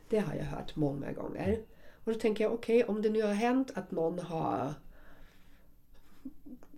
Det 0.08 0.18
har 0.18 0.34
jag 0.34 0.44
hört 0.44 0.76
många 0.76 1.12
gånger. 1.12 1.60
Och 2.04 2.12
då 2.12 2.18
tänker 2.18 2.44
jag, 2.44 2.52
okej 2.52 2.84
om 2.84 3.02
det 3.02 3.10
nu 3.10 3.22
har 3.22 3.32
hänt 3.32 3.70
att 3.74 3.90
någon 3.90 4.18
har 4.18 4.74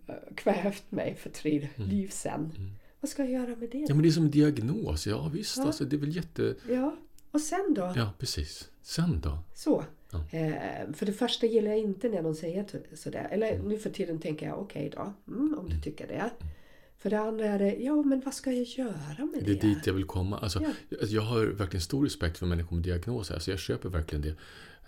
eh, 0.07 0.15
kvävt 0.35 0.91
mig 0.91 1.15
för 1.15 1.31
tre 1.31 1.69
liv 1.77 2.09
sedan. 2.09 2.53
Vad 3.01 3.09
ska 3.09 3.23
jag 3.23 3.33
göra 3.33 3.57
med 3.57 3.71
det? 3.71 3.87
Ja, 3.89 3.95
men 3.95 4.03
det 4.03 4.09
är 4.09 4.13
som 4.13 4.31
diagnos. 4.31 5.07
Ja, 5.07 5.29
visst. 5.29 5.57
Ja. 5.57 5.65
Alltså, 5.65 5.85
det 5.85 5.97
är 5.97 6.01
väl 6.01 6.17
jätte... 6.17 6.55
Ja, 6.69 6.97
och 7.31 7.41
sen 7.41 7.75
då? 7.75 7.93
Ja, 7.97 8.13
precis. 8.19 8.71
Sen 8.83 9.21
då? 9.21 9.39
Så. 9.55 9.85
Eh, 10.13 10.93
för 10.95 11.07
det 11.07 11.13
första 11.13 11.47
gillar 11.47 11.71
jag 11.71 11.79
inte 11.81 12.09
när 12.09 12.23
någon 12.23 12.35
säger 12.35 12.65
sådär. 12.95 13.29
Eller 13.31 13.59
nu 13.59 13.79
för 13.79 13.91
tiden 13.91 14.19
tänker 14.19 14.47
jag 14.47 14.59
okej 14.61 14.93
då, 14.97 15.13
mm, 15.29 15.59
om 15.59 15.69
du 15.69 15.81
tycker 15.81 16.07
det. 16.09 16.31
För 16.99 17.11
det 17.11 17.21
andra 17.21 17.47
är 17.47 17.59
det, 17.59 17.75
ja 17.77 18.03
men 18.03 18.21
vad 18.25 18.35
ska 18.35 18.53
jag 18.53 18.65
göra 18.67 19.27
med 19.33 19.45
Det 19.45 19.53
det? 19.55 19.59
är 19.59 19.63
dit 19.63 19.87
jag 19.87 19.95
vill 19.95 20.05
komma. 20.05 20.39
Alltså, 20.39 20.63
Ja. 20.63 20.71
jag- 20.89 21.09
Jag 21.09 21.23
har 21.23 21.47
verkligen 21.47 21.81
stor 21.83 22.05
respekt 22.05 22.39
för 22.39 22.47
människor 22.47 22.77
med 22.77 22.85
diagnoser. 22.85 23.35
Alltså, 23.35 23.51
jag 23.51 23.61
köper 23.61 23.89
verkligen 23.89 24.23
det. 24.23 24.35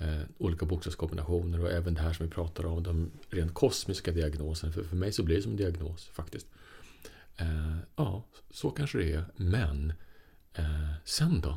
Eh, 0.00 0.20
olika 0.38 0.66
bokstavskombinationer 0.66 1.60
och 1.64 1.70
även 1.70 1.94
det 1.94 2.00
här 2.00 2.12
som 2.12 2.26
vi 2.26 2.32
pratar 2.32 2.66
om, 2.66 2.82
de 2.82 3.10
rent 3.30 3.54
kosmiska 3.54 4.12
diagnoserna. 4.12 4.72
För, 4.72 4.82
för 4.82 4.96
mig 4.96 5.12
så 5.12 5.22
blir 5.22 5.36
det 5.36 5.42
som 5.42 5.50
en 5.50 5.56
diagnos 5.56 6.08
faktiskt. 6.08 6.46
Eh, 7.36 7.76
ja, 7.96 8.24
så 8.50 8.70
kanske 8.70 8.98
det 8.98 9.12
är. 9.12 9.24
Men 9.36 9.92
eh, 10.54 10.64
sen 11.04 11.40
då? 11.40 11.56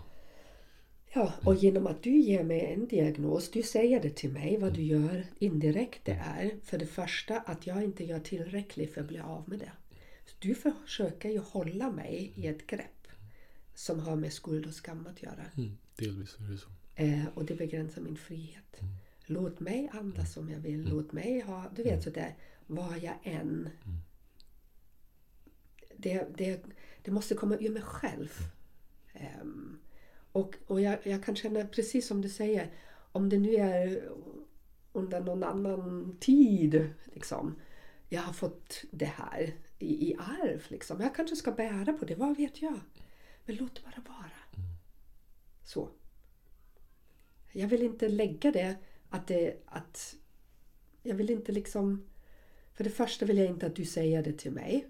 Ja, 1.13 1.33
och 1.45 1.55
genom 1.55 1.87
att 1.87 2.03
du 2.03 2.17
ger 2.17 2.43
mig 2.43 2.59
en 2.59 2.87
diagnos, 2.87 3.51
du 3.51 3.63
säger 3.63 4.01
det 4.01 4.09
till 4.09 4.31
mig, 4.31 4.57
vad 4.57 4.73
du 4.73 4.81
gör 4.81 5.25
indirekt 5.39 6.05
det 6.05 6.11
är 6.25 6.59
för 6.63 6.77
det 6.77 6.85
första 6.85 7.39
att 7.39 7.67
jag 7.67 7.83
inte 7.83 8.03
gör 8.05 8.19
tillräckligt 8.19 8.93
för 8.93 9.01
att 9.01 9.07
bli 9.07 9.19
av 9.19 9.49
med 9.49 9.59
det. 9.59 9.71
Du 10.39 10.55
försöker 10.55 11.29
ju 11.29 11.39
hålla 11.39 11.91
mig 11.91 12.33
i 12.35 12.47
ett 12.47 12.67
grepp 12.67 13.07
som 13.75 13.99
har 13.99 14.15
med 14.15 14.33
skuld 14.33 14.65
och 14.65 14.73
skam 14.73 15.07
att 15.07 15.23
göra. 15.23 15.45
Mm, 15.57 15.77
delvis 15.95 16.37
är 16.39 16.51
det 16.51 16.57
så. 16.57 16.69
Eh, 16.95 17.27
och 17.33 17.45
det 17.45 17.55
begränsar 17.55 18.01
min 18.01 18.17
frihet. 18.17 18.79
Låt 19.25 19.59
mig 19.59 19.89
andas 19.93 20.33
som 20.33 20.49
jag 20.49 20.59
vill. 20.59 20.89
Låt 20.89 21.11
mig 21.11 21.39
ha, 21.39 21.71
du 21.75 21.83
vet 21.83 22.03
sådär, 22.03 22.35
vad 22.67 22.99
jag 22.99 23.15
än. 23.23 23.69
Det, 25.97 26.27
det, 26.37 26.63
det 27.01 27.11
måste 27.11 27.35
komma 27.35 27.57
ur 27.57 27.69
mig 27.69 27.81
själv. 27.81 28.29
Ehm, 29.13 29.70
och 30.31 30.55
och 30.67 30.81
jag, 30.81 30.97
jag 31.03 31.23
kan 31.23 31.35
känna 31.35 31.65
precis 31.65 32.07
som 32.07 32.21
du 32.21 32.29
säger, 32.29 32.71
om 33.11 33.29
det 33.29 33.37
nu 33.37 33.55
är 33.55 34.09
under 34.91 35.19
någon 35.19 35.43
annan 35.43 36.17
tid. 36.19 36.89
Liksom, 37.13 37.55
jag 38.09 38.21
har 38.21 38.33
fått 38.33 38.83
det 38.91 39.05
här 39.05 39.53
i, 39.79 40.09
i 40.09 40.15
arv. 40.15 40.65
Liksom. 40.67 41.01
Jag 41.01 41.15
kanske 41.15 41.35
ska 41.35 41.51
bära 41.51 41.93
på 41.93 42.05
det, 42.05 42.15
vad 42.15 42.37
vet 42.37 42.61
jag? 42.61 42.79
Men 43.45 43.55
låt 43.55 43.75
det 43.75 43.81
bara 43.81 44.15
vara. 44.15 44.31
Så. 45.63 45.89
Jag 47.51 47.67
vill 47.67 47.81
inte 47.81 48.09
lägga 48.09 48.51
det 48.51 48.75
att 49.09 49.27
det 49.27 49.63
att 49.65 50.15
jag 51.03 51.15
vill 51.15 51.29
inte 51.29 51.51
liksom 51.51 52.05
för 52.73 52.83
det 52.83 52.89
första 52.89 53.25
vill 53.25 53.37
jag 53.37 53.47
inte 53.47 53.65
att 53.65 53.75
du 53.75 53.85
säger 53.85 54.23
det 54.23 54.33
till 54.33 54.51
mig 54.51 54.87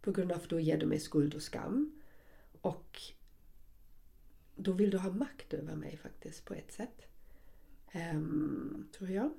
på 0.00 0.12
grund 0.12 0.32
av 0.32 0.38
att 0.38 0.48
då 0.48 0.60
ger 0.60 0.78
du 0.78 0.86
mig 0.86 1.00
skuld 1.00 1.34
och 1.34 1.42
skam 1.42 2.00
och 2.60 3.00
då 4.62 4.72
vill 4.72 4.90
du 4.90 4.98
ha 4.98 5.10
makt 5.10 5.54
över 5.54 5.76
mig 5.76 5.96
faktiskt 5.96 6.44
på 6.44 6.54
ett 6.54 6.72
sätt. 6.72 7.06
Um, 7.94 8.88
tror 8.98 9.10
jag. 9.10 9.30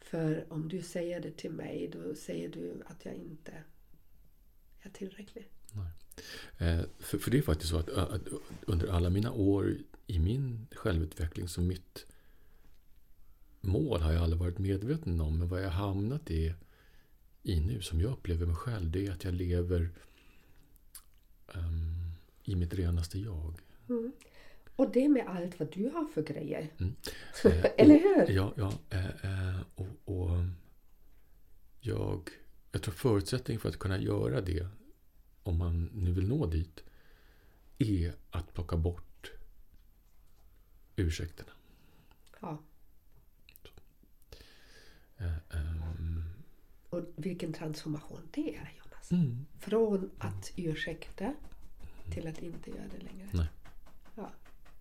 För 0.00 0.52
om 0.52 0.68
du 0.68 0.82
säger 0.82 1.20
det 1.20 1.30
till 1.30 1.50
mig 1.50 1.90
då 1.92 2.14
säger 2.14 2.48
du 2.48 2.82
att 2.86 3.04
jag 3.04 3.14
inte 3.14 3.52
är 4.80 4.90
tillräcklig. 4.90 5.48
Eh, 6.58 6.80
för, 6.98 7.18
för 7.18 7.30
det 7.30 7.38
är 7.38 7.42
faktiskt 7.42 7.70
så 7.70 7.78
att, 7.78 7.88
att 7.88 8.22
under 8.66 8.88
alla 8.88 9.10
mina 9.10 9.32
år 9.32 9.76
i 10.06 10.18
min 10.18 10.66
självutveckling 10.70 11.48
så 11.48 11.60
mitt 11.60 12.06
mål 13.60 14.00
har 14.00 14.12
jag 14.12 14.22
aldrig 14.22 14.40
varit 14.40 14.58
medveten 14.58 15.20
om. 15.20 15.38
Men 15.38 15.48
vad 15.48 15.62
jag 15.62 15.70
hamnat 15.70 16.30
i, 16.30 16.54
i 17.42 17.60
nu, 17.60 17.82
som 17.82 18.00
jag 18.00 18.12
upplever 18.12 18.46
mig 18.46 18.56
själv, 18.56 18.90
det 18.90 19.06
är 19.06 19.12
att 19.12 19.24
jag 19.24 19.34
lever 19.34 19.90
um, 21.54 22.12
i 22.44 22.54
mitt 22.54 22.74
renaste 22.74 23.18
jag. 23.18 23.54
Och 24.76 24.92
det 24.92 25.08
med 25.08 25.26
allt 25.28 25.58
vad 25.58 25.72
du 25.72 25.88
har 25.90 26.04
för 26.04 26.22
grejer. 26.22 26.68
Eh, 27.44 27.64
Eller 27.78 27.94
och- 27.94 28.00
hur? 28.00 28.34
Ja, 28.34 28.52
ja 28.56 28.72
eh, 28.90 29.06
eh, 29.06 29.60
och, 29.74 29.86
och 30.04 30.30
jag, 31.80 32.28
jag 32.72 32.82
tror 32.82 32.94
förutsättningen 32.94 33.60
för 33.60 33.68
att 33.68 33.78
kunna 33.78 33.98
göra 33.98 34.40
det, 34.40 34.66
om 35.42 35.58
man 35.58 35.90
nu 35.94 36.12
vill 36.12 36.28
nå 36.28 36.46
dit, 36.46 36.84
är 37.78 38.14
att 38.30 38.54
plocka 38.54 38.76
bort 38.76 39.32
ursäkterna. 40.96 41.50
Ja. 42.40 42.58
Eh, 45.16 45.36
ehm, 45.50 46.22
Och 46.90 47.04
vilken 47.16 47.52
transformation 47.52 48.28
det 48.30 48.56
är 48.56 48.72
Jonas. 48.78 49.10
mm, 49.12 49.46
Från 49.58 50.10
att 50.18 50.52
ursäkta 50.56 51.34
till 52.12 52.26
att 52.28 52.38
inte 52.42 52.70
göra 52.70 52.84
det 52.98 53.04
längre. 53.04 53.28
Nej. 53.32 53.46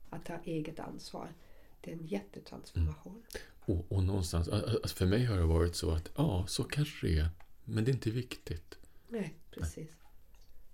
Att 0.09 0.25
ta 0.25 0.37
eget 0.43 0.79
ansvar. 0.79 1.33
Det 1.81 1.91
är 1.91 1.95
en 1.95 2.07
jättetransformation. 2.07 3.23
och, 3.65 3.91
och 3.91 4.03
någonstans, 4.03 4.47
alltså 4.49 4.95
för 4.95 5.05
mig 5.05 5.25
har 5.25 5.37
det 5.37 5.43
varit 5.45 5.75
så 5.75 5.91
att 5.91 6.09
ja, 6.15 6.45
så 6.47 6.63
kanske 6.63 7.07
det 7.07 7.19
är, 7.19 7.29
men 7.65 7.83
det 7.85 7.91
är 7.91 7.93
inte 7.93 8.11
viktigt. 8.11 8.77
Nej, 9.07 9.33
precis. 9.51 9.89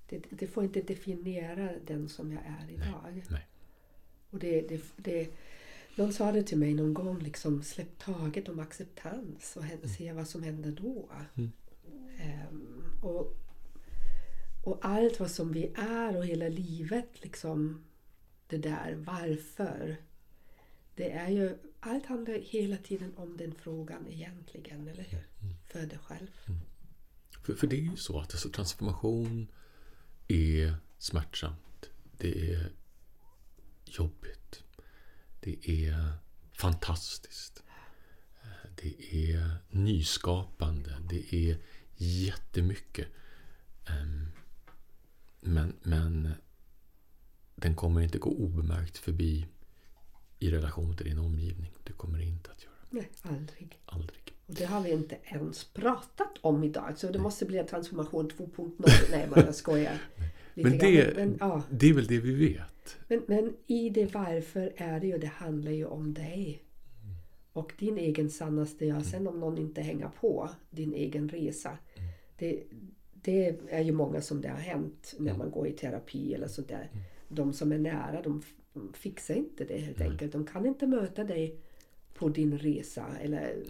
Det, 0.10 0.24
det 0.30 0.48
får 0.48 0.64
inte 0.64 0.82
definiera 0.82 1.72
den 1.86 2.10
som 2.10 2.32
jag 2.32 2.42
är 2.46 2.72
idag. 2.74 3.24
nej. 3.30 3.48
Och 4.30 4.40
det, 4.40 4.62
det, 4.62 4.82
det, 4.98 5.30
någon 5.96 6.14
sa 6.14 6.32
det 6.32 6.44
till 6.44 6.58
mig 6.58 6.74
någon 6.74 6.94
gång, 6.94 7.20
liksom, 7.20 7.64
släpp 7.64 8.00
taget 8.00 8.50
om 8.50 8.60
acceptans 8.60 9.56
och 9.58 9.64
hä- 9.64 9.88
se 9.88 10.14
vad 10.14 10.28
som 10.28 10.44
händer 10.44 10.72
då. 10.72 11.10
Ehm, 12.20 12.84
och, 13.02 13.34
och 14.64 14.80
allt 14.82 15.20
vad 15.20 15.32
som 15.32 15.52
vi 15.52 15.72
är 15.76 16.18
och 16.18 16.26
hela 16.26 16.48
livet, 16.50 17.10
liksom 17.24 17.84
det 18.54 18.70
där 18.70 18.95
varför. 18.95 19.97
Det 20.95 21.12
är 21.12 21.30
ju, 21.30 21.58
allt 21.80 22.06
handlar 22.06 22.34
hela 22.34 22.78
tiden 22.78 23.14
om 23.18 23.38
den 23.38 23.56
frågan 23.56 24.08
egentligen, 24.08 24.88
eller 24.88 25.04
hur? 25.04 25.24
För 25.68 25.86
dig 25.86 25.99
själv. 26.04 26.28
För, 27.43 27.54
för 27.56 27.68
det 27.68 27.76
är 27.76 27.82
ju 27.82 27.95
så 27.95 28.20
att 28.20 28.32
alltså, 28.32 28.49
transformation 28.49 29.47
är 30.28 30.76
smärtsamt. 30.97 31.89
Det 32.18 32.51
är 32.54 32.72
jobbigt. 33.86 34.64
Det 35.39 35.70
är 35.70 36.14
fantastiskt. 36.54 37.64
Det 38.76 39.14
är 39.34 39.56
nyskapande. 39.70 40.97
Det 41.10 41.36
är 41.36 41.58
jättemycket. 41.97 43.08
Ehm, 43.86 44.28
Men, 45.41 45.76
men 45.84 46.34
den 47.64 47.76
kommer 47.76 48.01
inte 48.01 48.18
gå 48.18 48.30
obemärkt 48.30 48.97
förbi 48.97 49.45
i 50.39 50.51
relation 50.51 50.97
till 50.97 51.05
din 51.05 51.20
omgivning. 51.20 51.72
Det 51.84 51.93
kommer 51.93 52.18
det 52.18 52.26
inte 52.26 52.51
att 52.51 52.64
göra. 52.64 52.74
Nej, 52.89 53.09
aldrig. 53.22 53.80
Aldrig. 53.86 54.34
Och 54.45 54.53
det 54.53 54.66
har 54.66 54.82
vi 54.82 54.91
inte 54.91 55.18
ens 55.24 55.64
pratat 55.64 56.38
om 56.41 56.64
idag. 56.64 56.97
Så 56.97 57.11
det 57.11 57.20
måste 57.20 57.45
bli 57.45 57.57
en 57.57 57.68
transformation 57.68 58.30
2.0. 58.30 58.72
Nej, 59.11 59.28
bara 59.30 59.45
jag 59.45 59.55
skojar. 59.55 60.01
Men 60.53 60.78
det, 60.78 61.16
men, 61.16 61.38
ja. 61.39 61.64
det 61.70 61.89
är 61.89 61.93
väl 61.93 62.07
det 62.07 62.20
vi 62.20 62.34
vet. 62.34 62.97
men, 63.07 63.22
men 63.28 63.53
i 63.68 63.89
det 63.89 64.14
varför 64.14 64.74
är 64.78 64.99
det 64.99 65.07
ju, 65.07 65.18
det 65.18 65.28
handlar 65.28 65.72
ju 65.72 65.86
om 65.86 66.14
dig. 66.14 66.64
Och 67.53 67.74
din 67.80 67.97
egen 67.97 68.30
sannaste 68.30 68.86
jag. 68.86 69.05
Sen 69.05 69.28
om 69.28 69.39
någon 69.39 69.57
inte 69.57 69.82
hänger 69.82 70.09
på 70.20 70.49
din 70.70 70.93
egen 70.93 71.30
resa. 71.30 71.78
Det, 72.38 72.64
det 73.14 73.59
är 73.70 73.82
ju 73.82 73.91
många 73.91 74.22
som 74.22 74.41
det 74.41 74.47
har 74.47 74.57
hänt 74.57 75.16
när 75.20 75.38
man 75.38 75.51
går 75.51 75.68
i 75.68 75.72
terapi 75.72 76.34
eller 76.34 76.47
sådär. 76.47 76.89
De 77.28 77.54
som 77.54 77.72
är 77.72 77.78
nära, 77.80 78.22
de 78.22 78.42
de 78.74 78.94
fixar 78.94 79.36
inte 79.36 79.66
det 79.66 79.78
helt 79.78 80.02
enkelt. 80.02 80.32
De 80.32 80.46
kan 80.46 80.66
inte 80.66 80.88
möta 80.88 81.24
dig 81.24 81.56
på 82.14 82.30
din 82.30 82.58
resa. 82.58 83.06
Eller 83.22 83.64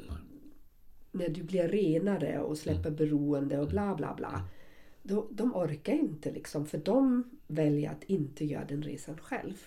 när 1.11 1.29
du 1.29 1.43
blir 1.43 1.67
renare 1.67 2.39
och 2.39 2.57
släpper 2.57 2.91
beroende 2.91 3.59
och 3.59 3.67
bla 3.67 3.95
bla 3.95 4.13
bla. 4.17 4.41
Då, 5.03 5.27
de 5.31 5.55
orkar 5.55 5.93
inte 5.93 6.31
liksom 6.31 6.65
för 6.65 6.77
de 6.77 7.23
väljer 7.47 7.91
att 7.91 8.03
inte 8.03 8.45
göra 8.45 8.65
den 8.65 8.83
resan 8.83 9.17
själv. 9.17 9.61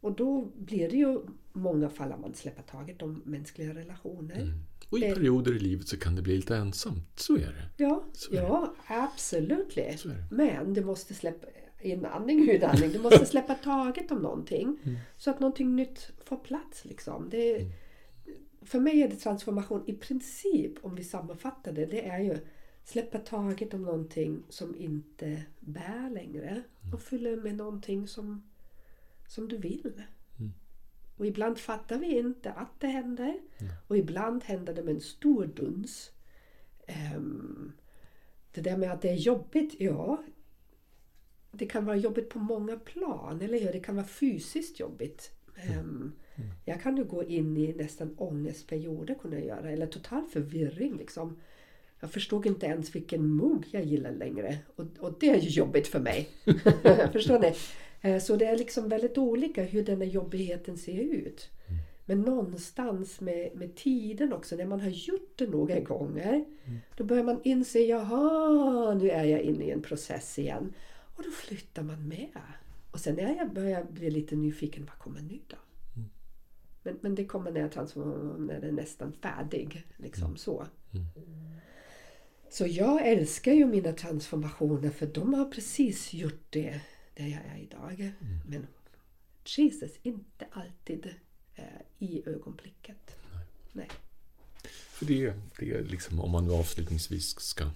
Och 0.00 0.12
då 0.12 0.48
blir 0.56 0.90
det 0.90 0.96
ju 0.96 1.20
många 1.52 1.88
fall 1.90 2.12
att 2.12 2.20
man 2.20 2.34
släpper 2.34 2.62
taget 2.62 3.02
om 3.02 3.22
mänskliga 3.24 3.74
relationer. 3.74 4.52
Och 4.90 4.98
i 4.98 5.04
Eh. 5.04 5.14
perioder 5.14 5.56
i 5.56 5.58
livet 5.58 5.88
så 5.88 5.96
kan 5.98 6.16
det 6.16 6.22
bli 6.22 6.36
lite 6.36 6.56
ensamt. 6.56 7.20
Så 7.20 7.34
är 7.36 7.38
det. 7.76 7.84
Ja, 7.84 8.04
Så 8.12 8.32
är 8.32 8.36
det. 8.36 8.42
ja 8.42 8.74
absolut. 8.86 9.74
Det. 9.74 10.04
Men 10.30 10.74
det 10.74 10.84
måste 10.84 11.14
släppa, 11.14 11.46
inandning, 11.84 12.50
utandning. 12.50 12.92
Du 12.92 12.98
måste 12.98 13.26
släppa 13.26 13.54
taget 13.54 14.10
om 14.10 14.18
någonting. 14.18 14.78
Mm. 14.84 14.98
Så 15.16 15.30
att 15.30 15.40
någonting 15.40 15.76
nytt 15.76 16.10
får 16.24 16.36
plats. 16.36 16.84
Liksom. 16.84 17.28
Det, 17.30 17.66
För 18.62 18.80
mig 18.80 19.02
är 19.02 19.08
det 19.08 19.16
transformation 19.16 19.84
i 19.86 19.92
princip, 19.92 20.84
om 20.84 20.94
vi 20.94 21.04
sammanfattar 21.04 21.72
det, 21.72 21.86
det 21.86 22.08
är 22.08 22.18
ju 22.18 22.38
släppa 22.84 23.18
taget 23.18 23.74
om 23.74 23.82
någonting 23.82 24.42
som 24.48 24.76
inte 24.76 25.42
bär 25.60 26.10
längre 26.10 26.62
och 26.92 27.02
fylla 27.02 27.42
med 27.42 27.54
någonting 27.54 28.08
som, 28.08 28.42
som 29.28 29.48
du 29.48 29.56
vill. 29.56 30.02
Mm. 30.38 30.52
Och 31.16 31.26
ibland 31.26 31.58
fattar 31.58 31.98
vi 31.98 32.18
inte 32.18 32.52
att 32.52 32.80
det 32.80 32.86
händer. 32.86 33.40
Och 33.88 33.98
ibland 33.98 34.44
händer 34.44 34.74
det 34.74 34.82
med 34.82 34.94
en 34.94 35.00
stor 35.00 35.46
duns. 35.46 36.10
Ehm, 36.86 37.72
det 38.52 38.60
där 38.60 38.76
med 38.76 38.92
att 38.92 39.02
det 39.02 39.10
är 39.10 39.16
jobbigt, 39.16 39.74
ja. 39.80 40.22
Det 41.52 41.66
kan 41.66 41.84
vara 41.84 41.96
jobbigt 41.96 42.28
på 42.28 42.38
många 42.38 42.76
plan, 42.76 43.40
eller 43.42 43.60
hur? 43.60 43.72
Det 43.72 43.80
kan 43.80 43.96
vara 43.96 44.06
fysiskt 44.06 44.80
jobbigt. 44.80 45.30
Ehm, 45.56 46.12
Jag 46.64 46.82
kan 46.82 46.96
ju 46.96 47.04
gå 47.04 47.24
in 47.24 47.56
i 47.56 47.72
nästan 47.72 48.14
ångestperioder, 48.18 49.14
kunna 49.14 49.36
jag 49.36 49.46
göra, 49.46 49.70
eller 49.70 49.86
total 49.86 50.22
förvirring. 50.32 50.96
Liksom. 50.96 51.36
Jag 52.00 52.10
förstod 52.10 52.46
inte 52.46 52.66
ens 52.66 52.94
vilken 52.94 53.36
mugg 53.36 53.64
jag 53.70 53.84
gillar 53.84 54.12
längre. 54.12 54.58
Och, 54.76 54.84
och 54.98 55.16
det 55.20 55.28
är 55.30 55.36
ju 55.40 55.48
jobbigt 55.48 55.86
för 55.86 56.00
mig. 56.00 56.28
Förstår 57.12 57.38
ni? 57.38 57.52
Eh, 58.00 58.18
Så 58.20 58.36
det 58.36 58.44
är 58.46 58.56
liksom 58.58 58.88
väldigt 58.88 59.18
olika 59.18 59.62
hur 59.62 59.84
den 59.84 60.00
här 60.00 60.08
jobbigheten 60.08 60.76
ser 60.78 60.98
ut. 61.00 61.50
Men 62.06 62.20
någonstans 62.20 63.20
med, 63.20 63.50
med 63.54 63.74
tiden 63.74 64.32
också, 64.32 64.56
när 64.56 64.66
man 64.66 64.80
har 64.80 64.88
gjort 64.90 65.32
det 65.36 65.46
några 65.46 65.80
gånger, 65.80 66.44
då 66.96 67.04
börjar 67.04 67.24
man 67.24 67.40
inse, 67.44 67.78
jaha, 67.80 68.94
nu 68.94 69.10
är 69.10 69.24
jag 69.24 69.40
inne 69.40 69.64
i 69.64 69.70
en 69.70 69.82
process 69.82 70.38
igen. 70.38 70.72
Och 71.14 71.22
då 71.22 71.30
flyttar 71.30 71.82
man 71.82 72.08
med. 72.08 72.40
Och 72.90 73.00
sen 73.00 73.14
när 73.14 73.36
jag 73.36 73.52
börjar 73.52 73.84
bli 73.84 74.10
lite 74.10 74.36
nyfiken, 74.36 74.84
vad 74.84 74.98
kommer 74.98 75.20
nu 75.20 75.40
då? 75.46 75.56
Men, 76.82 76.98
men 77.00 77.14
det 77.14 77.24
kommer 77.24 77.52
när 77.52 77.60
jag 77.60 77.72
det 78.60 78.68
är 78.68 78.72
nästan 78.72 79.12
färdig. 79.12 79.86
Liksom 79.96 80.36
så. 80.36 80.66
Så 82.50 82.66
jag 82.66 83.08
älskar 83.08 83.52
ju 83.52 83.66
mina 83.66 83.92
transformationer 83.92 84.90
för 84.90 85.06
de 85.06 85.34
har 85.34 85.44
precis 85.44 86.14
gjort 86.14 86.46
det 86.50 86.80
där 87.14 87.26
jag 87.26 87.40
är 87.44 87.58
idag. 87.62 88.12
Men 88.46 88.66
Jesus, 89.44 89.90
inte 90.02 90.46
alltid 90.50 91.14
eh, 91.54 91.64
i 91.98 92.22
ögonblicket. 92.26 93.16
Nej. 93.72 93.88
För 94.64 95.06
det, 95.06 95.34
det 95.58 95.72
är 95.72 95.84
liksom, 95.84 96.20
om 96.20 96.30
man 96.30 96.50
avslutningsvis 96.50 97.40
ska 97.40 97.70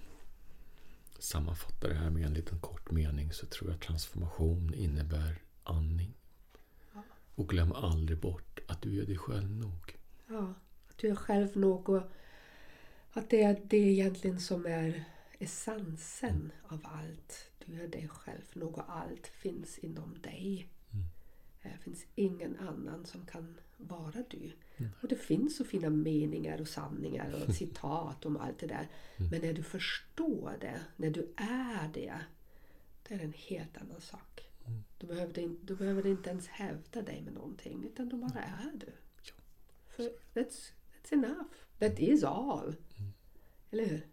sammanfatta 1.19 1.87
det 1.87 1.95
här 1.95 2.09
med 2.09 2.25
en 2.25 2.33
liten 2.33 2.59
kort 2.59 2.91
mening 2.91 3.33
så 3.33 3.45
tror 3.45 3.69
jag 3.69 3.75
att 3.75 3.81
transformation 3.81 4.73
innebär 4.73 5.41
andning. 5.63 6.13
Och 7.35 7.49
glöm 7.49 7.71
aldrig 7.71 8.19
bort 8.19 8.59
att 8.67 8.81
du 8.81 9.01
är 9.01 9.05
dig 9.05 9.17
själv 9.17 9.51
nog. 9.51 9.97
Ja, 10.27 10.53
att 10.89 10.97
du 10.97 11.09
är 11.09 11.15
själv 11.15 11.57
nog 11.57 11.89
och 11.89 12.01
att 13.11 13.29
det 13.29 13.41
är 13.41 13.61
det 13.63 13.77
egentligen 13.77 14.39
som 14.39 14.65
är 14.65 15.03
essensen 15.39 16.51
av 16.67 16.79
allt. 16.83 17.51
Du 17.65 17.81
är 17.81 17.87
dig 17.87 18.07
själv 18.07 18.45
nog 18.53 18.77
och 18.77 18.95
allt 18.95 19.27
finns 19.27 19.77
inom 19.77 20.21
dig. 20.21 20.69
Det 21.63 21.77
finns 21.83 22.05
ingen 22.15 22.57
annan 22.59 23.05
som 23.05 23.25
kan 23.25 23.59
vara 23.77 24.23
du. 24.29 24.51
Och 25.01 25.07
det 25.07 25.15
finns 25.15 25.57
så 25.57 25.63
fina 25.65 25.89
meningar 25.89 26.61
och 26.61 26.67
sanningar 26.67 27.43
och 27.47 27.55
citat 27.55 28.25
om 28.25 28.37
allt 28.37 28.59
det 28.59 28.67
där. 28.67 28.87
Men 29.31 29.41
när 29.41 29.53
du 29.53 29.63
förstår 29.63 30.57
det, 30.61 30.79
när 30.95 31.09
du 31.09 31.33
är 31.37 31.89
det, 31.93 32.19
det 33.07 33.13
är 33.13 33.19
en 33.19 33.33
helt 33.37 33.77
annan 33.77 34.01
sak. 34.01 34.43
Du 34.97 35.07
behöver, 35.07 35.33
det 35.33 35.41
in- 35.41 35.59
du 35.63 35.75
behöver 35.75 36.05
inte 36.07 36.29
ens 36.29 36.47
hävda 36.47 37.01
dig 37.01 37.21
med 37.21 37.33
någonting, 37.33 37.83
utan 37.85 38.09
du 38.09 38.17
bara 38.17 38.39
är 38.43 38.71
du. 38.73 38.91
För 39.87 40.03
that's, 40.33 40.71
that's 41.03 41.13
enough. 41.13 41.43
That 41.79 41.99
is 41.99 42.23
all. 42.23 42.75
Eller 43.71 43.85
hur? 43.85 44.07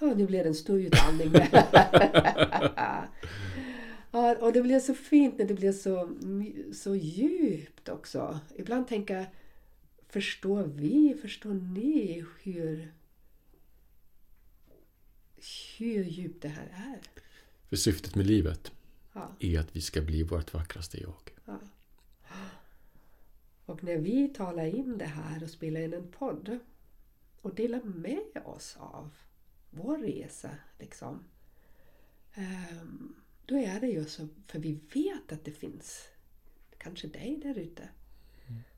Åh, 0.00 0.16
nu 0.16 0.26
blir 0.26 0.42
det 0.42 0.48
en 0.48 0.54
stor 0.54 0.80
utandning. 0.80 1.32
ja, 4.10 4.36
och 4.40 4.52
det 4.52 4.62
blir 4.62 4.80
så 4.80 4.94
fint 4.94 5.38
när 5.38 5.44
det 5.44 5.54
blir 5.54 5.72
så, 5.72 6.16
så 6.74 6.94
djupt 6.96 7.88
också. 7.88 8.40
Ibland 8.56 8.88
tänker 8.88 9.14
jag, 9.16 9.26
förstår 10.08 10.62
vi, 10.62 11.16
förstår 11.22 11.54
ni 11.54 12.24
hur, 12.42 12.92
hur 15.78 16.04
djupt 16.04 16.42
det 16.42 16.48
här 16.48 16.66
är? 16.66 17.00
För 17.68 17.76
syftet 17.76 18.14
med 18.14 18.26
livet 18.26 18.72
Ja. 19.12 19.30
är 19.38 19.60
att 19.60 19.76
vi 19.76 19.80
ska 19.80 20.00
bli 20.00 20.22
vårt 20.22 20.54
vackraste 20.54 21.00
jag. 21.00 21.30
Ja. 21.44 21.58
Och 23.66 23.84
när 23.84 23.96
vi 23.96 24.28
talar 24.28 24.66
in 24.66 24.98
det 24.98 25.04
här 25.04 25.42
och 25.42 25.50
spelar 25.50 25.80
in 25.80 25.94
en 25.94 26.10
podd 26.10 26.58
och 27.42 27.54
delar 27.54 27.82
med 27.82 28.42
oss 28.44 28.76
av 28.80 29.14
vår 29.70 29.98
resa, 29.98 30.50
liksom. 30.78 31.24
ehm, 32.34 33.14
Då 33.48 33.56
är 33.56 33.80
det 33.80 33.86
ju 33.86 34.04
så, 34.04 34.28
för 34.46 34.58
vi 34.58 34.80
vet 34.94 35.32
att 35.32 35.44
det 35.44 35.52
finns 35.52 36.08
kanske 36.78 37.08
dig 37.08 37.40
där 37.42 37.58
ute. 37.58 37.88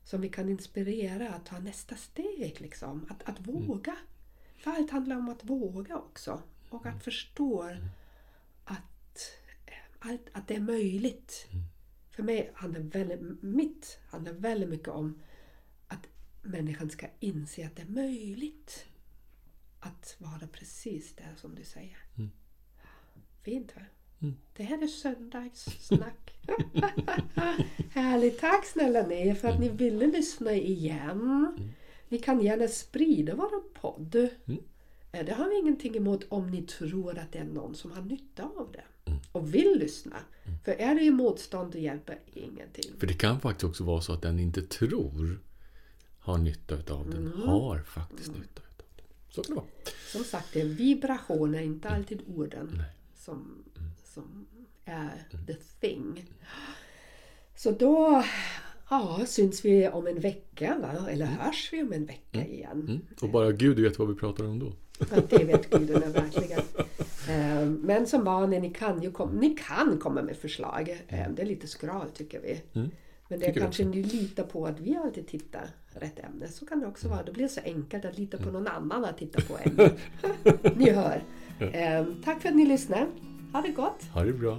Som 0.03 0.21
vi 0.21 0.29
kan 0.29 0.49
inspirera 0.49 1.29
att 1.29 1.45
ta 1.45 1.59
nästa 1.59 1.95
steg, 1.95 2.61
liksom. 2.61 3.05
Att, 3.09 3.23
att 3.29 3.47
våga. 3.47 3.97
För 4.57 4.71
allt 4.71 4.91
handlar 4.91 5.15
om 5.15 5.29
att 5.29 5.43
våga 5.43 5.97
också. 5.97 6.41
Och 6.69 6.85
att 6.85 7.03
förstå 7.03 7.63
att, 8.63 9.31
eh, 9.65 9.73
allt, 9.99 10.29
att 10.31 10.47
det 10.47 10.55
är 10.55 10.59
möjligt. 10.59 11.47
För 12.11 12.23
mig 12.23 12.51
handlar 12.53 12.81
väldigt, 12.81 13.43
mitt 13.43 13.99
handlar 14.09 14.33
väldigt 14.33 14.69
mycket 14.69 14.87
om 14.87 15.21
att 15.87 16.07
människan 16.41 16.89
ska 16.89 17.07
inse 17.19 17.67
att 17.67 17.75
det 17.75 17.81
är 17.81 17.89
möjligt 17.89 18.85
att 19.79 20.15
vara 20.17 20.47
precis 20.47 21.15
där 21.15 21.35
som 21.35 21.55
du 21.55 21.63
säger. 21.63 21.97
Fint 23.41 23.75
va? 23.75 23.81
Det 24.53 24.63
här 24.63 24.83
är 24.83 24.87
söndagssnack. 24.87 26.37
Härligt. 27.93 28.39
Tack 28.39 28.65
snälla 28.65 29.07
ni 29.07 29.35
för 29.35 29.47
att 29.47 29.59
ni 29.59 29.69
ville 29.69 30.07
lyssna 30.07 30.53
igen. 30.53 31.47
Ni 32.09 32.17
kan 32.17 32.41
gärna 32.41 32.67
sprida 32.67 33.35
vår 33.35 33.73
podd. 33.73 34.15
Eh, 35.11 35.25
Det 35.25 35.33
har 35.33 35.49
vi 35.49 35.59
ingenting 35.59 35.95
emot 35.97 36.23
om 36.29 36.47
ni 36.51 36.61
tror 36.61 37.17
att 37.17 37.31
det 37.31 37.39
är 37.39 37.43
någon 37.43 37.75
som 37.75 37.91
har 37.91 38.01
nytta 38.01 38.43
av 38.43 38.71
det. 38.73 38.83
Och 39.31 39.55
vill 39.55 39.77
lyssna. 39.79 40.15
För 40.65 40.71
är 40.71 40.95
det 40.95 41.01
ju 41.01 41.11
motstånd, 41.11 41.71
det 41.71 41.79
hjälper 41.79 42.19
ingenting. 42.33 42.91
För 42.99 43.07
det 43.07 43.13
kan 43.13 43.39
faktiskt 43.39 43.63
också 43.63 43.83
vara 43.83 44.01
så 44.01 44.13
att 44.13 44.21
den 44.21 44.39
inte 44.39 44.61
tror 44.61 45.39
har 46.19 46.37
nytta 46.37 46.75
utav 46.75 47.09
den, 47.09 47.27
har 47.27 47.79
faktiskt 47.79 48.27
nytta 48.29 48.61
utav 48.73 48.85
den. 48.95 49.05
Så 49.29 49.41
kan 49.43 49.55
det 49.55 49.61
vara. 49.61 49.65
Som 50.11 50.23
sagt, 50.23 50.53
det 50.53 50.61
är 50.61 50.65
vibrationer, 50.65 51.61
inte 51.61 51.89
alltid 51.89 52.21
orden 52.27 52.83
som, 53.15 53.63
som 54.13 54.47
är 54.85 55.23
the 55.47 55.53
thing. 55.79 56.25
Så 57.55 57.71
då 57.71 58.23
ja, 58.89 59.19
syns 59.25 59.65
vi 59.65 59.87
om 59.87 60.07
en 60.07 60.19
vecka, 60.19 60.77
va? 60.81 61.09
eller 61.09 61.25
hörs 61.25 61.69
vi 61.73 61.81
om 61.83 61.93
en 61.93 62.05
vecka 62.05 62.45
igen. 62.45 62.85
Mm. 62.87 62.99
Och 63.21 63.29
bara 63.29 63.51
Gud 63.51 63.79
vet 63.79 63.99
vad 63.99 64.07
vi 64.07 64.15
pratar 64.15 64.45
om 64.47 64.59
då. 64.59 64.73
Ja, 64.99 65.21
det 65.29 65.43
vet 65.43 65.69
gudarna 65.69 66.07
verkligen. 66.07 66.61
Eh, 67.29 67.65
Men 67.65 68.07
som 68.07 68.23
vanligt, 68.23 68.61
ni 68.61 68.69
kan 68.69 69.01
ju 69.01 69.11
kom, 69.11 69.29
ni 69.37 69.49
kan 69.67 69.97
komma 69.99 70.21
med 70.21 70.37
förslag. 70.37 70.89
Eh, 71.07 71.29
Det 71.31 71.41
är 71.41 71.45
lite 71.45 71.67
skralt 71.67 72.15
tycker 72.15 72.41
vi. 72.41 72.61
Men 73.27 73.39
det 73.39 73.45
är 73.45 73.53
kanske 73.53 73.85
ni 73.85 74.03
litar 74.03 74.43
på 74.43 74.65
att 74.65 74.79
vi 74.79 74.95
alltid 74.95 75.27
tittar 75.27 75.67
rätt 75.93 76.19
ämne. 76.19 76.47
Så 76.47 76.65
kan 76.65 76.79
det 76.79 76.87
också 76.87 77.07
vara. 77.07 77.23
Det 77.23 77.31
blir 77.31 77.47
så 77.47 77.59
enkelt 77.65 78.05
att 78.05 78.17
lita 78.17 78.37
på 78.37 78.51
någon 78.51 78.67
annan 78.67 79.05
att 79.05 79.17
titta 79.17 79.41
på 79.41 79.57
ämne. 79.63 79.91
ni 80.75 80.89
hör. 80.89 81.23
Eh, 81.59 82.05
Tack 82.23 82.41
för 82.41 82.49
att 82.49 82.55
ni 82.55 82.65
lyssnade. 82.65 83.07
Ha 83.53 83.61
det 83.61 83.75
gott! 83.75 84.03
Ha 84.13 84.23
det 84.25 84.33
bra. 84.33 84.57